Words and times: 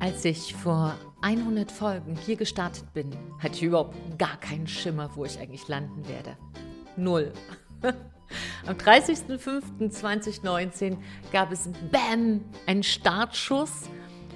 Als 0.00 0.24
ich 0.24 0.54
vor 0.54 0.96
100 1.22 1.72
Folgen 1.72 2.14
hier 2.14 2.36
gestartet 2.36 2.92
bin, 2.92 3.10
hatte 3.40 3.56
ich 3.56 3.64
überhaupt 3.64 3.96
gar 4.16 4.36
keinen 4.38 4.68
Schimmer, 4.68 5.10
wo 5.16 5.24
ich 5.24 5.40
eigentlich 5.40 5.66
landen 5.66 6.06
werde. 6.08 6.36
Null. 6.96 7.32
Am 8.66 8.76
30.05.2019 8.76 10.98
gab 11.32 11.50
es 11.50 11.68
BAM, 11.90 12.44
einen 12.66 12.84
Startschuss 12.84 13.88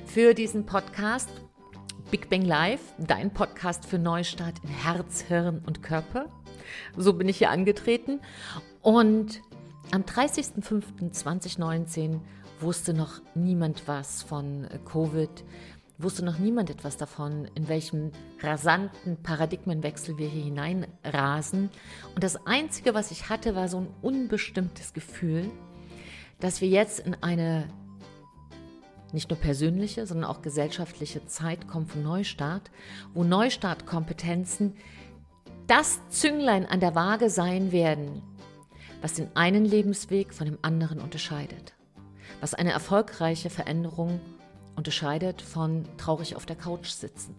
für 0.07 0.35
diesen 0.35 0.67
Podcast 0.67 1.29
Big 2.11 2.29
Bang 2.29 2.43
Live, 2.43 2.81
dein 2.99 3.33
Podcast 3.33 3.87
für 3.87 3.99
Neustart 3.99 4.59
in 4.65 4.71
Herz, 4.71 5.23
Hirn 5.23 5.63
und 5.65 5.81
Körper. 5.83 6.27
So 6.97 7.13
bin 7.13 7.29
ich 7.29 7.39
hier 7.39 7.51
angetreten. 7.51 8.21
Und 8.81 9.41
am 9.93 10.03
30.05.2019 10.03 12.19
wusste 12.63 12.95
noch 12.95 13.21
niemand 13.35 13.83
was 13.87 14.23
von 14.23 14.65
äh, 14.65 14.79
Covid, 14.85 15.45
wusste 15.99 16.25
noch 16.25 16.39
niemand 16.39 16.71
etwas 16.71 16.97
davon, 16.97 17.49
in 17.55 17.69
welchem 17.69 18.13
rasanten 18.41 19.23
Paradigmenwechsel 19.23 20.19
wir 20.19 20.29
hier 20.29 20.45
hineinrasen. 20.45 21.71
Und 22.15 22.25
das 22.25 22.47
Einzige, 22.47 22.95
was 22.95 23.11
ich 23.11 23.29
hatte, 23.29 23.55
war 23.55 23.69
so 23.69 23.79
ein 23.79 23.95
unbestimmtes 24.03 24.93
Gefühl, 24.93 25.51
dass 26.41 26.61
wir 26.61 26.69
jetzt 26.69 27.01
in 27.01 27.17
eine 27.23 27.69
nicht 29.13 29.29
nur 29.29 29.39
persönliche, 29.39 30.07
sondern 30.07 30.31
auch 30.31 30.41
gesellschaftliche 30.41 31.27
Zeit 31.27 31.69
kommen 31.69 31.87
von 31.87 32.03
Neustart, 32.03 32.71
wo 33.13 33.25
Neustartkompetenzen 33.25 34.75
das 35.67 36.01
Zünglein 36.09 36.67
an 36.67 36.81
der 36.81 36.95
Waage 36.95 37.29
sein 37.29 37.73
werden, 37.73 38.23
was 39.03 39.15
den 39.15 39.29
einen 39.37 39.67
Lebensweg 39.67 40.33
von 40.33 40.47
dem 40.47 40.59
anderen 40.63 40.99
unterscheidet 40.99 41.75
was 42.43 42.55
eine 42.55 42.73
erfolgreiche 42.73 43.51
Veränderung 43.51 44.21
unterscheidet 44.75 45.41
von 45.41 45.87
traurig 45.97 46.35
auf 46.35 46.45
der 46.45 46.57
Couch 46.57 46.89
sitzen. 46.89 47.37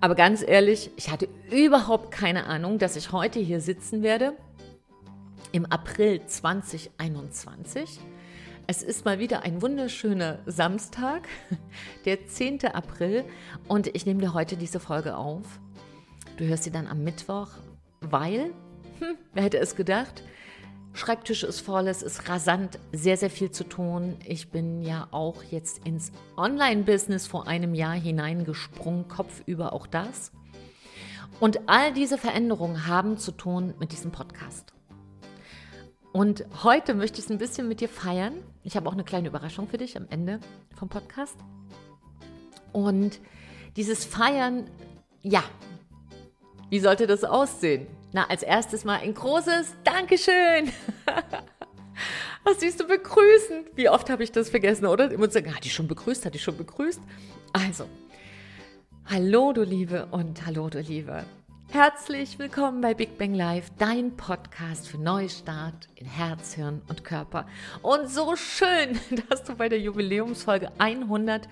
Aber 0.00 0.14
ganz 0.14 0.42
ehrlich, 0.42 0.90
ich 0.96 1.10
hatte 1.10 1.28
überhaupt 1.50 2.10
keine 2.10 2.46
Ahnung, 2.46 2.78
dass 2.78 2.96
ich 2.96 3.12
heute 3.12 3.38
hier 3.38 3.60
sitzen 3.60 4.02
werde 4.02 4.32
im 5.52 5.66
April 5.66 6.24
2021. 6.26 8.00
Es 8.66 8.82
ist 8.82 9.04
mal 9.04 9.18
wieder 9.18 9.42
ein 9.42 9.60
wunderschöner 9.60 10.38
Samstag, 10.46 11.28
der 12.06 12.26
10. 12.26 12.64
April, 12.64 13.24
und 13.68 13.94
ich 13.94 14.06
nehme 14.06 14.22
dir 14.22 14.32
heute 14.32 14.56
diese 14.56 14.80
Folge 14.80 15.14
auf. 15.14 15.60
Du 16.38 16.46
hörst 16.46 16.64
sie 16.64 16.72
dann 16.72 16.86
am 16.86 17.04
Mittwoch, 17.04 17.48
weil, 18.00 18.54
hm, 18.98 19.16
wer 19.34 19.42
hätte 19.42 19.58
es 19.58 19.76
gedacht, 19.76 20.22
Schreibtisch 20.94 21.42
ist 21.42 21.60
voll, 21.60 21.88
es 21.88 22.02
ist 22.02 22.28
rasant, 22.28 22.78
sehr, 22.92 23.16
sehr 23.16 23.28
viel 23.28 23.50
zu 23.50 23.64
tun. 23.64 24.16
Ich 24.24 24.50
bin 24.50 24.80
ja 24.80 25.08
auch 25.10 25.42
jetzt 25.42 25.84
ins 25.84 26.12
Online-Business 26.36 27.26
vor 27.26 27.48
einem 27.48 27.74
Jahr 27.74 27.94
hineingesprungen, 27.94 29.08
kopfüber 29.08 29.72
auch 29.72 29.88
das. 29.88 30.30
Und 31.40 31.68
all 31.68 31.92
diese 31.92 32.16
Veränderungen 32.16 32.86
haben 32.86 33.18
zu 33.18 33.32
tun 33.32 33.74
mit 33.80 33.90
diesem 33.90 34.12
Podcast. 34.12 34.72
Und 36.12 36.44
heute 36.62 36.94
möchte 36.94 37.18
ich 37.18 37.24
es 37.24 37.30
ein 37.30 37.38
bisschen 37.38 37.66
mit 37.66 37.80
dir 37.80 37.88
feiern. 37.88 38.34
Ich 38.62 38.76
habe 38.76 38.88
auch 38.88 38.92
eine 38.92 39.02
kleine 39.02 39.26
Überraschung 39.26 39.66
für 39.66 39.78
dich 39.78 39.96
am 39.96 40.06
Ende 40.10 40.38
vom 40.76 40.88
Podcast. 40.88 41.36
Und 42.72 43.18
dieses 43.74 44.04
Feiern, 44.04 44.70
ja, 45.22 45.42
wie 46.70 46.78
sollte 46.78 47.08
das 47.08 47.24
aussehen? 47.24 47.88
Na, 48.14 48.28
als 48.28 48.44
erstes 48.44 48.84
mal 48.84 49.00
ein 49.00 49.12
großes 49.12 49.74
Dankeschön. 49.82 50.70
Was 52.44 52.60
siehst 52.60 52.78
du 52.78 52.86
begrüßen? 52.86 53.64
Wie 53.74 53.88
oft 53.88 54.08
habe 54.08 54.22
ich 54.22 54.30
das 54.30 54.50
vergessen, 54.50 54.86
oder? 54.86 55.10
Immer 55.10 55.28
sagen, 55.28 55.52
hat 55.52 55.64
die 55.64 55.68
schon 55.68 55.88
begrüßt, 55.88 56.24
hat 56.24 56.32
die 56.32 56.38
schon 56.38 56.56
begrüßt. 56.56 57.00
Also, 57.52 57.88
hallo 59.06 59.52
du 59.52 59.64
Liebe 59.64 60.06
und 60.12 60.46
hallo 60.46 60.68
du 60.68 60.78
Liebe. 60.78 61.24
Herzlich 61.70 62.38
willkommen 62.38 62.80
bei 62.82 62.94
Big 62.94 63.18
Bang 63.18 63.34
Live, 63.34 63.70
dein 63.78 64.16
Podcast 64.16 64.86
für 64.86 64.98
Neustart 64.98 65.88
in 65.96 66.06
Herz, 66.06 66.54
Hirn 66.54 66.82
und 66.86 67.02
Körper. 67.02 67.48
Und 67.82 68.08
so 68.08 68.36
schön, 68.36 68.96
dass 69.28 69.42
du 69.42 69.56
bei 69.56 69.68
der 69.68 69.80
Jubiläumsfolge 69.80 70.70
100 70.78 71.48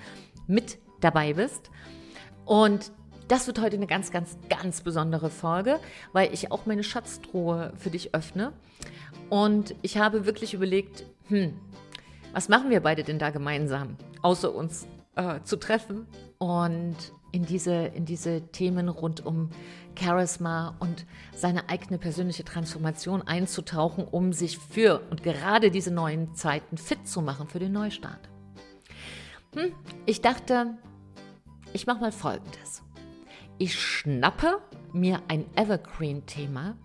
mit 0.47 0.79
dabei 1.01 1.33
bist. 1.33 1.73
Und 2.45 2.93
das 3.33 3.47
wird 3.47 3.63
heute 3.63 3.77
eine 3.77 3.87
ganz, 3.87 4.11
ganz, 4.11 4.37
ganz 4.51 4.83
besondere 4.83 5.31
Folge, 5.31 5.81
weil 6.13 6.35
ich 6.35 6.53
auch 6.53 6.67
meine 6.67 6.85
Schatztruhe 6.85 7.73
für 7.79 7.89
dich 7.89 8.15
öffne. 8.15 8.53
Und 9.31 9.75
ich 9.81 9.97
habe 9.97 10.27
wirklich 10.27 10.53
überlegt, 10.53 11.07
hm, 11.29 11.55
was 12.35 12.51
machen 12.51 12.69
wir 12.69 12.81
beide 12.81 13.05
denn 13.05 13.19
da 13.19 13.31
gemeinsam, 13.31 13.97
außer 14.21 14.55
uns 14.55 14.87
äh, 15.17 15.41
zu 15.45 15.57
treffen 15.57 16.07
und 16.37 16.95
in 17.31 17.47
diese, 17.47 17.73
in 17.73 18.05
diese 18.05 18.43
Themen 18.49 18.91
rund 18.91 19.25
um 19.25 19.49
Charisma 19.99 20.77
und 20.79 21.07
seine 21.35 21.71
eigene 21.71 21.97
persönliche 21.97 22.45
Transformation 22.45 23.23
einzutauchen, 23.23 24.05
um 24.05 24.35
sich 24.35 24.59
für 24.59 25.01
und 25.09 25.23
gerade 25.23 25.71
diese 25.71 25.91
neuen 25.91 26.35
Zeiten 26.35 26.77
fit 26.77 27.09
zu 27.09 27.23
machen 27.23 27.49
für 27.49 27.61
den 27.61 27.73
Neustart. 27.73 28.29
Hm, 29.55 29.73
ich 30.05 30.21
dachte, 30.21 30.77
ich 31.73 31.87
mache 31.87 32.01
mal 32.01 32.13
Folgendes. 32.13 32.83
Ich 33.63 33.81
schnappe 33.81 34.59
mir 34.93 35.23
ein 35.29 35.45
Evergreen-Thema 35.55 36.77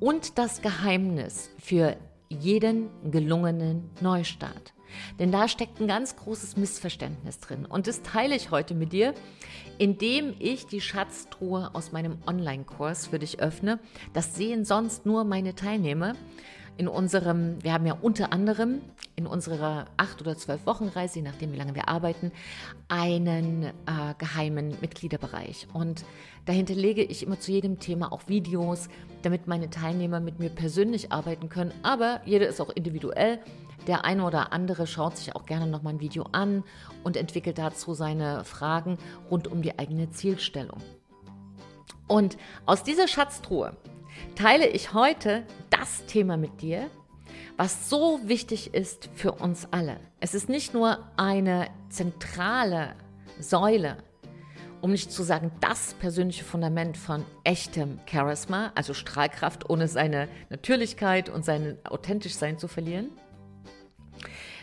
und 0.00 0.36
das 0.36 0.60
Geheimnis 0.60 1.48
für 1.58 1.96
jeden 2.28 2.90
gelungenen 3.10 3.88
Neustart. 4.02 4.74
Denn 5.18 5.32
da 5.32 5.48
steckt 5.48 5.80
ein 5.80 5.88
ganz 5.88 6.14
großes 6.16 6.58
Missverständnis 6.58 7.40
drin. 7.40 7.64
Und 7.64 7.86
das 7.86 8.02
teile 8.02 8.36
ich 8.36 8.50
heute 8.50 8.74
mit 8.74 8.92
dir, 8.92 9.14
indem 9.78 10.34
ich 10.40 10.66
die 10.66 10.82
Schatztruhe 10.82 11.70
aus 11.72 11.90
meinem 11.90 12.18
Online-Kurs 12.26 13.06
für 13.06 13.18
dich 13.18 13.40
öffne. 13.40 13.80
Das 14.12 14.34
sehen 14.34 14.66
sonst 14.66 15.06
nur 15.06 15.24
meine 15.24 15.54
Teilnehmer 15.54 16.16
in 16.76 16.88
unserem, 16.88 17.62
wir 17.62 17.72
haben 17.72 17.86
ja 17.86 17.96
unter 18.00 18.32
anderem 18.32 18.80
in 19.16 19.26
unserer 19.26 19.86
acht 19.96 20.20
oder 20.20 20.36
zwölf 20.36 20.66
Wochen 20.66 20.88
Reise, 20.88 21.20
je 21.20 21.22
nachdem 21.22 21.52
wie 21.52 21.56
lange 21.56 21.74
wir 21.74 21.88
arbeiten, 21.88 22.32
einen 22.88 23.64
äh, 23.64 23.70
geheimen 24.18 24.76
Mitgliederbereich. 24.80 25.68
Und 25.72 26.04
dahinter 26.46 26.74
lege 26.74 27.02
ich 27.02 27.22
immer 27.22 27.38
zu 27.38 27.52
jedem 27.52 27.78
Thema 27.78 28.12
auch 28.12 28.26
Videos, 28.26 28.88
damit 29.22 29.46
meine 29.46 29.70
Teilnehmer 29.70 30.20
mit 30.20 30.40
mir 30.40 30.50
persönlich 30.50 31.12
arbeiten 31.12 31.48
können. 31.48 31.72
Aber 31.82 32.20
jeder 32.24 32.48
ist 32.48 32.60
auch 32.60 32.70
individuell. 32.70 33.38
Der 33.86 34.04
eine 34.04 34.24
oder 34.24 34.52
andere 34.52 34.86
schaut 34.86 35.16
sich 35.16 35.36
auch 35.36 35.46
gerne 35.46 35.66
nochmal 35.66 35.94
ein 35.94 36.00
Video 36.00 36.24
an 36.32 36.64
und 37.04 37.16
entwickelt 37.16 37.58
dazu 37.58 37.94
seine 37.94 38.44
Fragen 38.44 38.98
rund 39.30 39.46
um 39.46 39.62
die 39.62 39.78
eigene 39.78 40.10
Zielstellung. 40.10 40.78
Und 42.08 42.36
aus 42.66 42.82
dieser 42.82 43.08
Schatztruhe 43.08 43.76
teile 44.34 44.66
ich 44.66 44.94
heute 44.94 45.44
das 45.70 46.06
Thema 46.06 46.36
mit 46.36 46.62
dir, 46.62 46.90
was 47.56 47.88
so 47.88 48.20
wichtig 48.24 48.74
ist 48.74 49.08
für 49.14 49.32
uns 49.32 49.68
alle. 49.70 50.00
Es 50.20 50.34
ist 50.34 50.48
nicht 50.48 50.74
nur 50.74 50.98
eine 51.16 51.68
zentrale 51.88 52.94
Säule, 53.38 53.98
um 54.80 54.90
nicht 54.90 55.10
zu 55.10 55.22
sagen 55.22 55.50
das 55.60 55.94
persönliche 55.94 56.44
Fundament 56.44 56.96
von 56.96 57.24
echtem 57.42 58.00
Charisma, 58.06 58.72
also 58.74 58.92
Strahlkraft 58.92 59.70
ohne 59.70 59.88
seine 59.88 60.28
Natürlichkeit 60.50 61.28
und 61.28 61.44
sein 61.44 61.78
Authentischsein 61.84 62.58
zu 62.58 62.68
verlieren, 62.68 63.10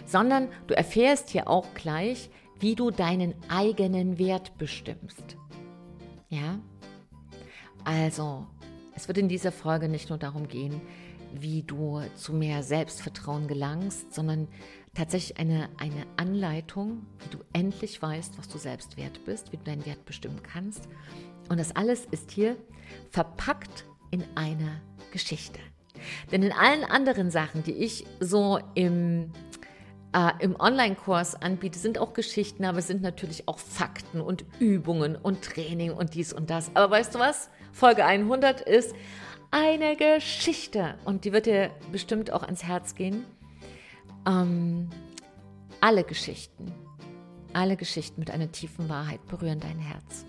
sondern 0.06 0.50
du 0.68 0.76
erfährst 0.76 1.30
hier 1.30 1.48
auch 1.48 1.74
gleich, 1.74 2.30
wie 2.60 2.76
du 2.76 2.92
deinen 2.92 3.34
eigenen 3.50 4.20
Wert 4.20 4.58
bestimmst. 4.58 5.38
Ja? 6.30 6.60
Also, 7.84 8.46
es 8.96 9.08
wird 9.08 9.18
in 9.18 9.30
dieser 9.30 9.52
Folge 9.52 9.90
nicht 9.90 10.10
nur 10.10 10.18
darum 10.18 10.48
gehen, 10.48 10.82
wie 11.34 11.64
du 11.64 12.02
zu 12.16 12.34
mehr 12.34 12.64
Selbstvertrauen 12.64 13.48
gelangst, 13.48 14.14
sondern 14.14 14.48
tatsächlich 14.94 15.38
eine, 15.40 15.70
eine 15.78 16.06
Anleitung, 16.18 17.06
wie 17.20 17.30
du 17.30 17.44
endlich 17.54 18.02
weißt, 18.02 18.38
was 18.38 18.50
du 18.50 18.58
selbst 18.58 18.98
wert 18.98 19.24
bist, 19.26 19.52
wie 19.52 19.58
du 19.58 19.64
deinen 19.64 19.86
Wert 19.86 20.06
bestimmen 20.06 20.42
kannst. 20.44 20.90
Und 21.50 21.60
das 21.60 21.76
alles 21.76 22.06
ist 22.12 22.32
hier 22.32 22.58
verpackt 23.10 23.86
in 24.10 24.24
einer 24.36 24.82
Geschichte. 25.12 25.60
Denn 26.32 26.44
in 26.44 26.52
allen 26.52 26.84
anderen 26.84 27.32
Sachen, 27.32 27.64
die 27.64 27.74
ich 27.74 28.06
so 28.20 28.60
im, 28.76 29.32
äh, 30.14 30.32
im 30.40 30.60
Online-Kurs 30.60 31.36
anbiete, 31.36 31.80
sind 31.80 31.98
auch 31.98 32.14
Geschichten, 32.14 32.66
aber 32.66 32.80
es 32.80 32.88
sind 32.88 33.02
natürlich 33.02 33.48
auch 33.48 33.60
Fakten 33.60 34.22
und 34.22 34.46
Übungen 34.60 35.16
und 35.16 35.42
Training 35.42 35.94
und 35.94 36.16
dies 36.16 36.34
und 36.34 36.50
das. 36.50 36.72
Aber 36.76 36.92
weißt 36.92 37.16
du 37.16 37.20
was? 37.20 37.50
Folge 37.72 38.06
100 38.06 38.62
ist 38.62 38.94
eine 39.52 39.96
Geschichte 39.96 40.96
und 41.06 41.26
die 41.26 41.34
wird 41.34 41.46
dir 41.46 41.72
bestimmt 41.92 42.32
auch 42.32 42.44
ans 42.44 42.64
Herz 42.64 42.96
gehen. 42.96 43.26
Ähm, 44.28 44.90
alle 45.80 46.04
Geschichten, 46.04 46.72
alle 47.54 47.76
Geschichten 47.76 48.20
mit 48.20 48.32
einer 48.32 48.52
tiefen 48.52 48.90
Wahrheit 48.90 49.26
berühren 49.28 49.60
dein 49.60 49.80
Herz. 49.80 50.26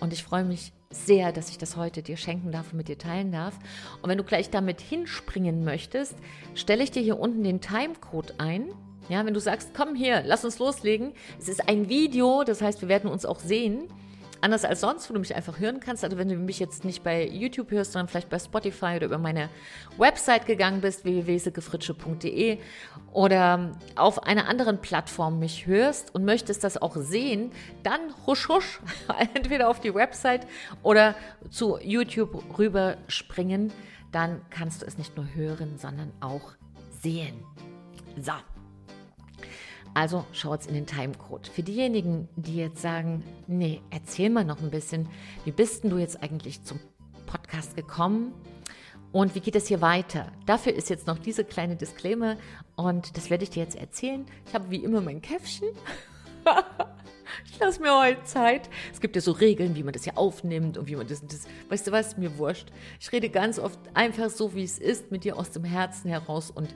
Und 0.00 0.12
ich 0.12 0.22
freue 0.22 0.44
mich 0.44 0.72
sehr, 0.90 1.32
dass 1.32 1.50
ich 1.50 1.58
das 1.58 1.76
heute 1.76 2.02
dir 2.02 2.16
schenken 2.16 2.52
darf 2.52 2.72
und 2.72 2.78
mit 2.78 2.88
dir 2.88 2.98
teilen 2.98 3.32
darf. 3.32 3.58
Und 4.02 4.08
wenn 4.08 4.18
du 4.18 4.24
gleich 4.24 4.50
damit 4.50 4.80
hinspringen 4.80 5.64
möchtest, 5.64 6.16
stelle 6.54 6.84
ich 6.84 6.90
dir 6.90 7.02
hier 7.02 7.18
unten 7.18 7.42
den 7.42 7.60
Timecode 7.60 8.34
ein. 8.38 8.68
Ja, 9.08 9.24
wenn 9.24 9.34
du 9.34 9.40
sagst, 9.40 9.70
komm 9.74 9.94
hier, 9.94 10.22
lass 10.24 10.44
uns 10.44 10.58
loslegen. 10.58 11.12
Es 11.38 11.48
ist 11.48 11.68
ein 11.68 11.88
Video, 11.88 12.42
das 12.44 12.60
heißt, 12.60 12.80
wir 12.80 12.88
werden 12.88 13.10
uns 13.10 13.24
auch 13.24 13.38
sehen. 13.38 13.88
Anders 14.40 14.64
als 14.64 14.80
sonst, 14.80 15.08
wo 15.08 15.14
du 15.14 15.20
mich 15.20 15.34
einfach 15.34 15.58
hören 15.58 15.80
kannst. 15.80 16.04
Also 16.04 16.18
wenn 16.18 16.28
du 16.28 16.36
mich 16.36 16.58
jetzt 16.58 16.84
nicht 16.84 17.02
bei 17.02 17.26
YouTube 17.26 17.70
hörst, 17.70 17.92
sondern 17.92 18.08
vielleicht 18.08 18.28
bei 18.28 18.38
Spotify 18.38 18.96
oder 18.96 19.06
über 19.06 19.18
meine 19.18 19.48
Website 19.96 20.44
gegangen 20.46 20.80
bist, 20.80 21.04
www.sekefritsche.de 21.04 22.58
oder 23.12 23.72
auf 23.94 24.24
einer 24.24 24.48
anderen 24.48 24.80
Plattform 24.80 25.38
mich 25.38 25.66
hörst 25.66 26.14
und 26.14 26.24
möchtest 26.24 26.64
das 26.64 26.80
auch 26.80 26.96
sehen, 26.96 27.50
dann 27.82 28.00
husch 28.26 28.48
husch, 28.48 28.80
entweder 29.34 29.68
auf 29.70 29.80
die 29.80 29.94
Website 29.94 30.46
oder 30.82 31.14
zu 31.50 31.78
YouTube 31.78 32.58
rüberspringen. 32.58 33.72
Dann 34.12 34.42
kannst 34.50 34.82
du 34.82 34.86
es 34.86 34.98
nicht 34.98 35.16
nur 35.16 35.26
hören, 35.34 35.78
sondern 35.78 36.12
auch 36.20 36.52
sehen. 37.00 37.42
So. 38.20 38.32
Also 39.96 40.26
schaut's 40.32 40.66
in 40.66 40.74
den 40.74 40.84
Timecode. 40.84 41.48
Für 41.48 41.62
diejenigen, 41.62 42.28
die 42.36 42.56
jetzt 42.56 42.82
sagen, 42.82 43.24
nee, 43.46 43.80
erzähl 43.88 44.28
mal 44.28 44.44
noch 44.44 44.60
ein 44.60 44.70
bisschen, 44.70 45.08
wie 45.46 45.52
bist 45.52 45.82
denn 45.84 45.90
du 45.90 45.96
jetzt 45.96 46.22
eigentlich 46.22 46.62
zum 46.64 46.78
Podcast 47.24 47.76
gekommen? 47.76 48.34
Und 49.10 49.34
wie 49.34 49.40
geht 49.40 49.56
es 49.56 49.68
hier 49.68 49.80
weiter? 49.80 50.30
Dafür 50.44 50.74
ist 50.74 50.90
jetzt 50.90 51.06
noch 51.06 51.18
diese 51.18 51.44
kleine 51.44 51.76
Disclaimer 51.76 52.36
und 52.74 53.16
das 53.16 53.30
werde 53.30 53.44
ich 53.44 53.50
dir 53.50 53.62
jetzt 53.62 53.74
erzählen. 53.74 54.26
Ich 54.46 54.54
habe 54.54 54.68
wie 54.68 54.84
immer 54.84 55.00
mein 55.00 55.22
Käffchen. 55.22 55.68
ich 57.46 57.58
lasse 57.58 57.80
mir 57.80 57.98
heute 57.98 58.22
Zeit. 58.24 58.68
Es 58.92 59.00
gibt 59.00 59.16
ja 59.16 59.22
so 59.22 59.32
Regeln, 59.32 59.76
wie 59.76 59.82
man 59.82 59.94
das 59.94 60.04
hier 60.04 60.18
aufnimmt 60.18 60.76
und 60.76 60.88
wie 60.88 60.96
man 60.96 61.06
das 61.06 61.26
das. 61.26 61.46
Weißt 61.70 61.86
du 61.86 61.92
was? 61.92 62.18
Mir 62.18 62.36
wurscht. 62.36 62.68
Ich 63.00 63.10
rede 63.12 63.30
ganz 63.30 63.58
oft 63.58 63.78
einfach 63.94 64.28
so, 64.28 64.54
wie 64.54 64.64
es 64.64 64.78
ist, 64.78 65.10
mit 65.10 65.24
dir 65.24 65.38
aus 65.38 65.52
dem 65.52 65.64
Herzen 65.64 66.10
heraus 66.10 66.50
und 66.50 66.74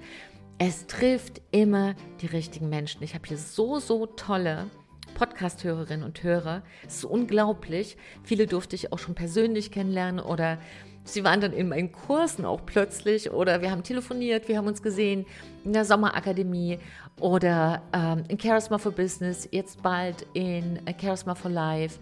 es 0.63 0.87
trifft 0.87 1.41
immer 1.53 1.95
die 2.21 2.27
richtigen 2.27 2.69
Menschen. 2.69 3.03
Ich 3.03 3.15
habe 3.15 3.27
hier 3.27 3.39
so, 3.39 3.79
so 3.79 4.05
tolle 4.05 4.67
Podcast-Hörerinnen 5.15 6.05
und 6.05 6.23
Hörer. 6.23 6.63
Es 6.87 6.97
ist 6.97 7.07
unglaublich. 7.07 7.97
Viele 8.25 8.47
durfte 8.47 8.77
ich 8.77 8.93
auch 8.93 8.99
schon 8.99 9.15
persönlich 9.15 9.73
kennenlernen 9.73 10.23
oder 10.23 10.59
sie 11.05 11.25
waren 11.25 11.41
dann 11.41 11.55
in 11.55 11.71
meinen 11.71 11.93
Kursen 11.93 12.45
auch 12.45 12.67
plötzlich 12.67 13.31
oder 13.31 13.63
wir 13.63 13.71
haben 13.71 13.83
telefoniert, 13.83 14.49
wir 14.49 14.59
haben 14.59 14.67
uns 14.67 14.83
gesehen 14.83 15.25
in 15.65 15.73
der 15.73 15.87
Sommerakademie 15.87 16.79
oder 17.19 17.81
ähm, 17.95 18.25
in 18.29 18.39
Charisma 18.39 18.77
for 18.77 18.93
Business, 18.93 19.49
jetzt 19.51 19.83
bald 19.83 20.27
in 20.35 20.79
Charisma 21.01 21.35
for 21.35 21.51
Life 21.51 21.99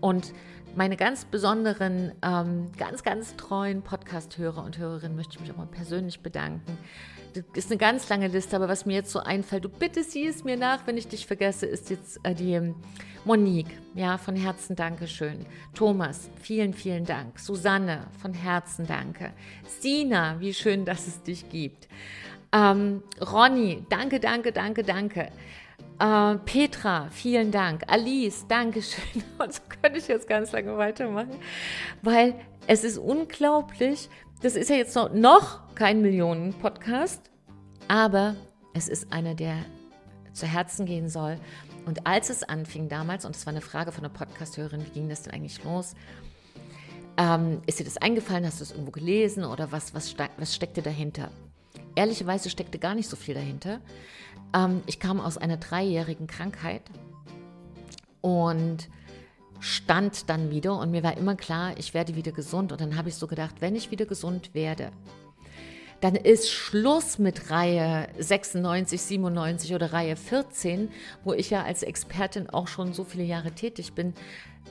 und 0.00 0.32
meine 0.74 0.96
ganz 0.96 1.26
besonderen, 1.26 2.12
ähm, 2.22 2.72
ganz, 2.78 3.02
ganz 3.02 3.36
treuen 3.36 3.82
Podcast-Hörer 3.82 4.64
und 4.64 4.78
Hörerinnen 4.78 5.14
möchte 5.14 5.34
ich 5.34 5.40
mich 5.40 5.52
auch 5.52 5.58
mal 5.58 5.66
persönlich 5.66 6.20
bedanken. 6.20 6.78
Ist 7.54 7.70
eine 7.70 7.78
ganz 7.78 8.08
lange 8.08 8.28
Liste, 8.28 8.56
aber 8.56 8.68
was 8.68 8.86
mir 8.86 8.94
jetzt 8.94 9.10
so 9.10 9.20
einfällt, 9.20 9.64
du 9.64 9.68
bitte 9.68 10.02
sieh 10.02 10.26
es 10.26 10.44
mir 10.44 10.56
nach, 10.56 10.86
wenn 10.86 10.96
ich 10.96 11.08
dich 11.08 11.26
vergesse, 11.26 11.66
ist 11.66 11.90
jetzt 11.90 12.20
äh, 12.22 12.34
die 12.34 12.52
ähm, 12.52 12.74
Monique. 13.24 13.78
Ja, 13.94 14.16
von 14.18 14.36
Herzen 14.36 14.76
Dankeschön. 14.76 15.44
Thomas, 15.74 16.30
vielen, 16.40 16.72
vielen 16.72 17.04
Dank. 17.04 17.38
Susanne, 17.38 18.06
von 18.20 18.32
Herzen 18.32 18.86
danke. 18.86 19.32
Sina, 19.80 20.40
wie 20.40 20.54
schön, 20.54 20.84
dass 20.84 21.06
es 21.06 21.22
dich 21.22 21.48
gibt. 21.48 21.88
Ähm, 22.52 23.02
Ronny, 23.20 23.84
danke, 23.90 24.20
danke, 24.20 24.52
danke, 24.52 24.82
danke. 24.82 25.30
Äh, 25.98 26.36
Petra, 26.44 27.08
vielen 27.10 27.50
Dank. 27.50 27.82
Alice, 27.88 28.46
danke 28.48 28.82
schön. 28.82 29.22
Und 29.38 29.52
so 29.52 29.60
könnte 29.82 29.98
ich 29.98 30.08
jetzt 30.08 30.28
ganz 30.28 30.52
lange 30.52 30.76
weitermachen, 30.78 31.36
weil 32.02 32.34
es 32.66 32.84
ist 32.84 32.98
unglaublich. 32.98 34.08
Das 34.40 34.54
ist 34.54 34.70
ja 34.70 34.76
jetzt 34.76 34.94
noch, 34.94 35.12
noch 35.12 35.74
kein 35.74 36.00
Millionen-Podcast, 36.00 37.27
aber 37.88 38.36
es 38.74 38.88
ist 38.88 39.12
einer, 39.12 39.34
der 39.34 39.56
zu 40.32 40.46
Herzen 40.46 40.86
gehen 40.86 41.08
soll. 41.08 41.38
Und 41.86 42.06
als 42.06 42.30
es 42.30 42.42
anfing 42.42 42.88
damals, 42.88 43.24
und 43.24 43.34
es 43.34 43.46
war 43.46 43.52
eine 43.52 43.60
Frage 43.60 43.92
von 43.92 44.04
einer 44.04 44.12
Podcast-Hörerin, 44.12 44.84
wie 44.86 44.90
ging 44.90 45.08
das 45.08 45.22
denn 45.22 45.34
eigentlich 45.34 45.62
los? 45.64 45.94
Ähm, 47.16 47.62
ist 47.66 47.80
dir 47.80 47.84
das 47.84 47.96
eingefallen? 47.96 48.46
Hast 48.46 48.60
du 48.60 48.64
es 48.64 48.70
irgendwo 48.70 48.92
gelesen 48.92 49.44
oder 49.44 49.72
was, 49.72 49.94
was, 49.94 50.14
was 50.36 50.54
steckte 50.54 50.82
dahinter? 50.82 51.30
Ehrlicherweise 51.96 52.50
steckte 52.50 52.78
gar 52.78 52.94
nicht 52.94 53.08
so 53.08 53.16
viel 53.16 53.34
dahinter. 53.34 53.80
Ähm, 54.54 54.82
ich 54.86 55.00
kam 55.00 55.20
aus 55.20 55.36
einer 55.36 55.56
dreijährigen 55.56 56.28
Krankheit 56.28 56.82
und 58.20 58.88
stand 59.60 60.28
dann 60.30 60.50
wieder 60.50 60.78
und 60.78 60.90
mir 60.92 61.02
war 61.02 61.16
immer 61.16 61.34
klar, 61.34 61.76
ich 61.76 61.94
werde 61.94 62.14
wieder 62.14 62.30
gesund. 62.30 62.70
Und 62.70 62.80
dann 62.80 62.96
habe 62.96 63.08
ich 63.08 63.16
so 63.16 63.26
gedacht, 63.26 63.56
wenn 63.60 63.74
ich 63.74 63.90
wieder 63.90 64.06
gesund 64.06 64.54
werde, 64.54 64.92
dann 66.00 66.14
ist 66.14 66.50
Schluss 66.50 67.18
mit 67.18 67.50
Reihe 67.50 68.08
96, 68.18 69.00
97 69.00 69.74
oder 69.74 69.92
Reihe 69.92 70.16
14, 70.16 70.90
wo 71.24 71.32
ich 71.32 71.50
ja 71.50 71.64
als 71.64 71.82
Expertin 71.82 72.48
auch 72.50 72.68
schon 72.68 72.92
so 72.92 73.04
viele 73.04 73.24
Jahre 73.24 73.50
tätig 73.50 73.94
bin. 73.94 74.14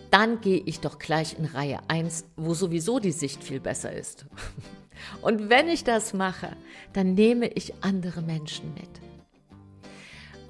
Dann 0.09 0.39
gehe 0.39 0.61
ich 0.65 0.79
doch 0.79 0.99
gleich 0.99 1.37
in 1.37 1.45
Reihe 1.45 1.79
1, 1.89 2.25
wo 2.37 2.53
sowieso 2.53 2.99
die 2.99 3.11
Sicht 3.11 3.43
viel 3.43 3.59
besser 3.59 3.91
ist. 3.91 4.25
Und 5.21 5.49
wenn 5.49 5.67
ich 5.67 5.83
das 5.83 6.13
mache, 6.13 6.55
dann 6.93 7.13
nehme 7.13 7.47
ich 7.47 7.73
andere 7.81 8.21
Menschen 8.21 8.73
mit. 8.73 8.89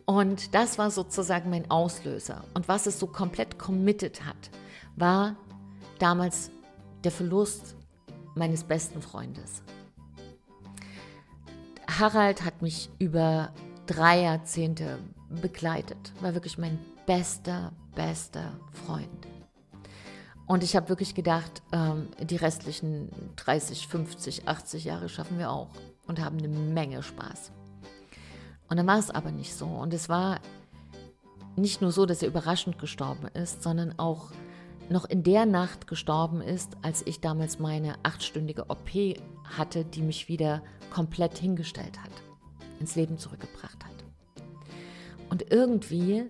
Und 0.06 0.54
das 0.54 0.78
war 0.78 0.90
sozusagen 0.90 1.50
mein 1.50 1.70
Auslöser. 1.70 2.44
Und 2.54 2.68
was 2.68 2.86
es 2.86 3.00
so 3.00 3.08
komplett 3.08 3.60
committed 3.60 4.24
hat, 4.26 4.52
war 4.96 5.36
damals 6.00 6.50
der 7.04 7.12
Verlust 7.12 7.76
meines 8.36 8.64
besten 8.64 9.02
Freundes. 9.02 9.64
Harald 12.00 12.44
hat 12.44 12.62
mich 12.62 12.90
über 13.00 13.52
drei 13.88 14.22
Jahrzehnte 14.22 15.00
begleitet, 15.30 16.14
war 16.22 16.34
wirklich 16.34 16.58
mein 16.58 16.78
bester, 17.06 17.72
bester 17.96 18.52
Freund. 18.86 19.28
Und 20.46 20.64
ich 20.64 20.76
habe 20.76 20.90
wirklich 20.90 21.16
gedacht, 21.16 21.64
ähm, 21.74 22.08
die 22.22 22.36
restlichen 22.36 23.10
30, 23.36 23.88
50, 23.88 24.48
80 24.48 24.86
Jahre 24.86 25.10
schaffen 25.10 25.40
wir 25.40 25.52
auch 25.52 25.70
und 26.08 26.24
haben 26.24 26.38
eine 26.38 26.48
Menge 26.48 27.04
Spaß. 27.04 27.52
Und 28.70 28.78
dann 28.78 28.88
war 28.88 29.00
es 29.00 29.10
aber 29.10 29.32
nicht 29.32 29.56
so. 29.56 29.66
Und 29.66 29.94
es 29.94 30.08
war 30.08 30.40
nicht 31.56 31.82
nur 31.82 31.92
so, 31.92 32.06
dass 32.06 32.22
er 32.22 32.28
überraschend 32.28 32.80
gestorben 32.80 33.28
ist, 33.34 33.64
sondern 33.64 33.98
auch 33.98 34.32
noch 34.90 35.06
in 35.06 35.24
der 35.24 35.46
Nacht 35.46 35.88
gestorben 35.88 36.42
ist, 36.42 36.78
als 36.82 37.06
ich 37.06 37.20
damals 37.20 37.60
meine 37.60 37.96
achtstündige 38.04 38.70
OP 38.70 39.18
hatte, 39.58 39.86
die 39.86 40.02
mich 40.02 40.28
wieder 40.28 40.64
komplett 40.90 41.38
hingestellt 41.38 42.02
hat, 42.02 42.12
ins 42.80 42.96
Leben 42.96 43.18
zurückgebracht 43.18 43.84
hat. 43.84 44.04
Und 45.30 45.52
irgendwie 45.52 46.26